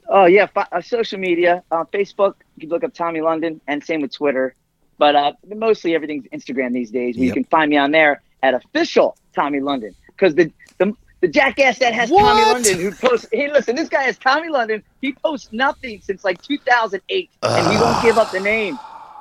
Oh 0.09 0.25
yeah, 0.25 0.47
uh, 0.57 0.81
social 0.81 1.19
media, 1.19 1.63
uh, 1.71 1.85
Facebook. 1.93 2.35
You 2.57 2.63
can 2.63 2.71
look 2.71 2.85
up 2.85 2.95
Tommy 2.95 3.21
London, 3.21 3.61
and 3.67 3.83
same 3.83 4.03
with 4.03 4.13
Twitter. 4.13 4.55
But 4.99 5.17
uh, 5.17 5.33
mostly 5.57 5.95
everything's 5.95 6.27
Instagram 6.29 6.73
these 6.73 6.91
days. 6.91 7.17
You 7.17 7.33
can 7.33 7.45
find 7.45 7.71
me 7.71 7.77
on 7.77 7.91
there 7.91 8.23
at 8.43 8.55
official 8.55 9.17
Tommy 9.35 9.61
London 9.61 9.95
because 10.09 10.35
the, 10.35 10.53
the 10.79 10.95
the 11.21 11.29
jackass 11.29 11.79
that 11.79 11.95
has 11.95 12.11
Tommy 12.11 12.43
London 12.43 12.81
who 12.81 12.93
posts. 12.93 13.27
Hey, 13.33 13.51
listen, 13.51 13.77
this 13.77 13.89
guy 13.89 14.03
has 14.03 14.19
Tommy 14.19 14.49
London. 14.49 14.83
He 15.01 15.13
posts 15.13 15.53
nothing 15.53 16.01
since 16.03 16.25
like 16.25 16.43
2008, 16.43 17.31
and 17.43 17.73
he 17.73 17.79
won't 17.79 18.03
give 18.03 18.19
up 18.19 18.31
the 18.31 18.41
name. 18.41 18.79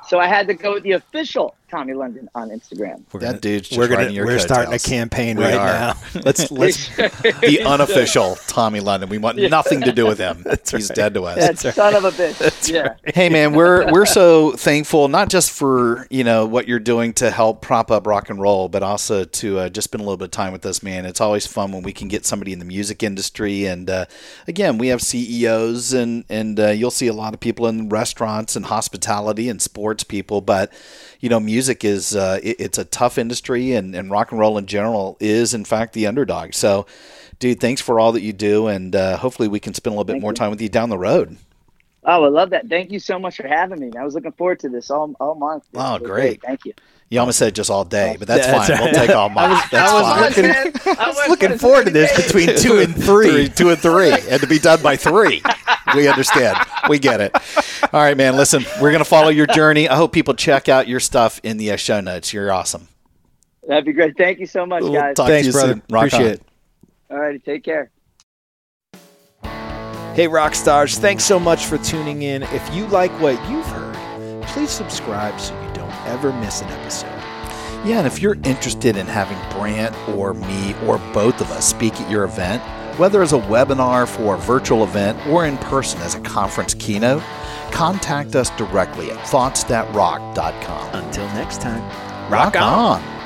So 0.08 0.18
I 0.18 0.26
had 0.26 0.48
to 0.48 0.54
go 0.54 0.74
with 0.74 0.82
the 0.82 0.92
official 0.92 1.54
Tommy 1.70 1.94
London 1.94 2.28
on 2.34 2.50
Instagram. 2.50 3.04
We're 3.12 3.20
That 3.20 3.40
dude's 3.40 3.68
just 3.68 3.78
we're 3.78 3.88
gonna 3.88 4.10
your 4.10 4.26
we're 4.26 4.38
starting 4.40 4.74
a 4.74 4.78
campaign 4.78 5.36
We 5.36 5.44
right 5.44 5.54
are. 5.54 5.66
now. 5.66 5.94
Let's 6.24 6.50
let's 6.50 6.88
the 6.96 7.62
unofficial 7.64 8.36
Tommy 8.46 8.80
London. 8.80 9.08
We 9.08 9.18
want 9.18 9.38
nothing 9.38 9.80
to 9.82 9.92
do 9.92 10.06
with 10.06 10.18
him. 10.18 10.44
He's 10.70 10.88
dead 10.88 11.14
to 11.14 11.22
us. 11.24 11.38
That 11.62 11.74
son 11.74 11.94
of 11.94 12.04
a 12.04 12.10
bitch. 12.10 12.72
yeah. 12.72 12.94
hey 13.14 13.28
man, 13.28 13.52
we're 13.52 13.90
we're 13.92 14.06
so 14.06 14.52
thankful 14.52 15.08
not 15.08 15.28
just 15.30 15.50
for 15.52 16.06
you 16.10 16.24
know 16.24 16.46
what 16.46 16.66
you're 16.66 16.80
doing 16.80 17.12
to 17.14 17.30
help 17.30 17.62
prop 17.62 17.90
up 17.90 18.06
rock 18.06 18.30
and 18.30 18.40
roll, 18.40 18.68
but 18.68 18.82
also 18.82 19.24
to 19.24 19.58
uh, 19.60 19.68
just 19.68 19.84
spend 19.84 20.00
a 20.00 20.04
little 20.04 20.16
bit 20.16 20.26
of 20.26 20.30
time 20.32 20.52
with 20.52 20.66
us, 20.66 20.82
man. 20.82 21.06
It's 21.06 21.20
always 21.20 21.46
fun 21.46 21.72
when 21.72 21.82
we 21.82 21.92
can 21.92 22.08
get 22.08 22.26
somebody 22.26 22.52
in 22.52 22.58
the 22.58 22.64
music 22.64 23.02
industry, 23.02 23.66
and 23.66 23.88
uh, 23.88 24.06
again, 24.48 24.78
we 24.78 24.88
have 24.88 25.00
CEOs 25.00 25.92
and 25.92 26.24
and 26.28 26.58
uh, 26.58 26.68
you'll 26.68 26.90
see 26.90 27.06
a 27.06 27.12
lot 27.12 27.32
of 27.34 27.40
people 27.40 27.66
in 27.68 27.88
restaurants 27.88 28.56
and 28.56 28.66
hospitality 28.66 29.48
and 29.48 29.62
sports 29.62 30.02
people, 30.02 30.40
but 30.40 30.72
you 31.20 31.28
know, 31.28 31.38
music 31.40 31.84
is 31.84 32.16
uh, 32.16 32.40
it, 32.42 32.56
it's 32.60 32.78
a 32.78 32.84
tough 32.84 33.18
industry, 33.18 33.72
and 33.72 33.94
and 33.94 34.10
rock 34.10 34.30
and 34.32 34.40
roll 34.40 34.58
in 34.58 34.66
general 34.66 35.16
is 35.20 35.54
in 35.54 35.64
fact 35.64 35.92
the 35.92 36.06
underdog. 36.06 36.54
So. 36.54 36.86
Dude, 37.38 37.58
thanks 37.58 37.80
for 37.80 37.98
all 37.98 38.12
that 38.12 38.20
you 38.20 38.34
do, 38.34 38.66
and 38.66 38.94
uh, 38.94 39.16
hopefully 39.16 39.48
we 39.48 39.60
can 39.60 39.72
spend 39.72 39.94
a 39.94 39.98
little 39.98 40.04
bit 40.12 40.20
more 40.20 40.34
time 40.34 40.50
with 40.50 40.60
you 40.60 40.68
down 40.68 40.90
the 40.90 40.98
road. 40.98 41.38
Oh, 42.04 42.22
I 42.24 42.28
love 42.28 42.50
that. 42.50 42.68
Thank 42.68 42.92
you 42.92 42.98
so 42.98 43.18
much 43.18 43.38
for 43.38 43.48
having 43.48 43.80
me. 43.80 43.92
I 43.98 44.04
was 44.04 44.14
looking 44.14 44.32
forward 44.32 44.58
to 44.60 44.68
this 44.68 44.90
all, 44.90 45.14
all 45.18 45.34
month. 45.36 45.64
Oh, 45.74 45.94
It 45.94 46.02
was 46.02 46.10
great. 46.10 46.42
Thank 46.42 46.66
you. 46.66 46.74
You 47.08 47.18
almost 47.18 47.38
said 47.38 47.54
just 47.54 47.70
all 47.70 47.86
day, 47.86 48.16
but 48.18 48.28
that's 48.28 48.46
That's 48.46 48.68
fine. 48.68 48.76
right. 48.78 48.92
We'll 48.92 49.06
take 49.06 49.16
all 49.16 49.28
month. 49.30 49.70
That's 49.70 49.90
fine. 49.90 50.20
looking- 50.74 50.96
I 50.98 51.08
was 51.08 51.28
looking 51.30 51.56
forward 51.56 51.86
to 51.86 51.90
this 51.90 52.14
between 52.14 52.54
two 52.58 52.78
and 52.78 52.94
three. 52.94 53.48
two 53.54 53.70
and 53.70 53.78
three, 53.78 54.12
and 54.12 54.38
to 54.42 54.46
be 54.46 54.58
done 54.58 54.82
by 54.82 54.96
three. 54.96 55.42
We 55.94 56.08
understand. 56.08 56.58
We 56.90 56.98
get 56.98 57.22
it. 57.22 57.34
All 57.92 58.00
right, 58.00 58.16
man. 58.16 58.36
Listen, 58.36 58.64
we're 58.80 58.92
gonna 58.92 59.04
follow 59.04 59.28
your 59.30 59.46
journey. 59.46 59.88
I 59.88 59.96
hope 59.96 60.12
people 60.12 60.34
check 60.34 60.68
out 60.68 60.88
your 60.88 61.00
stuff 61.00 61.40
in 61.42 61.56
the 61.56 61.72
uh, 61.72 61.76
show 61.76 62.00
notes. 62.00 62.32
You're 62.32 62.52
awesome. 62.52 62.88
That'd 63.66 63.84
be 63.84 63.92
great. 63.92 64.16
Thank 64.16 64.38
you 64.38 64.46
so 64.46 64.66
much, 64.66 64.82
We'll 64.82 64.92
guys. 64.92 65.16
talk 65.16 65.26
to 65.26 65.32
Thanks, 65.32 65.46
you 65.46 65.52
brother. 65.52 65.72
soon. 65.74 65.82
Appreciate 65.96 66.20
on. 66.26 66.26
it. 66.32 66.42
All 67.10 67.18
righty. 67.18 67.38
Take 67.38 67.64
care. 67.64 67.90
Hey, 70.14 70.26
rock 70.26 70.54
stars, 70.54 70.98
thanks 70.98 71.24
so 71.24 71.38
much 71.38 71.66
for 71.66 71.78
tuning 71.78 72.22
in. 72.22 72.42
If 72.42 72.74
you 72.74 72.86
like 72.88 73.12
what 73.20 73.34
you've 73.48 73.66
heard, 73.66 74.42
please 74.48 74.70
subscribe 74.70 75.38
so 75.40 75.54
you 75.62 75.72
don't 75.72 75.94
ever 76.06 76.32
miss 76.32 76.62
an 76.62 76.68
episode. 76.68 77.06
Yeah, 77.86 77.98
and 77.98 78.06
if 78.06 78.20
you're 78.20 78.36
interested 78.44 78.96
in 78.96 79.06
having 79.06 79.38
Brant 79.56 79.96
or 80.10 80.34
me 80.34 80.74
or 80.84 80.98
both 81.14 81.40
of 81.40 81.50
us 81.52 81.66
speak 81.66 81.98
at 82.00 82.10
your 82.10 82.24
event, 82.24 82.60
whether 82.98 83.22
as 83.22 83.32
a 83.32 83.38
webinar 83.38 84.06
for 84.06 84.34
a 84.34 84.38
virtual 84.38 84.82
event 84.84 85.24
or 85.28 85.46
in 85.46 85.56
person 85.58 86.00
as 86.02 86.14
a 86.16 86.20
conference 86.20 86.74
keynote, 86.74 87.22
contact 87.72 88.34
us 88.36 88.50
directly 88.50 89.10
at 89.10 89.18
thoughtsthatrock.com. 89.26 90.94
Until 90.94 91.26
next 91.28 91.60
time, 91.60 91.82
Rock 92.30 92.56
on. 92.56 93.19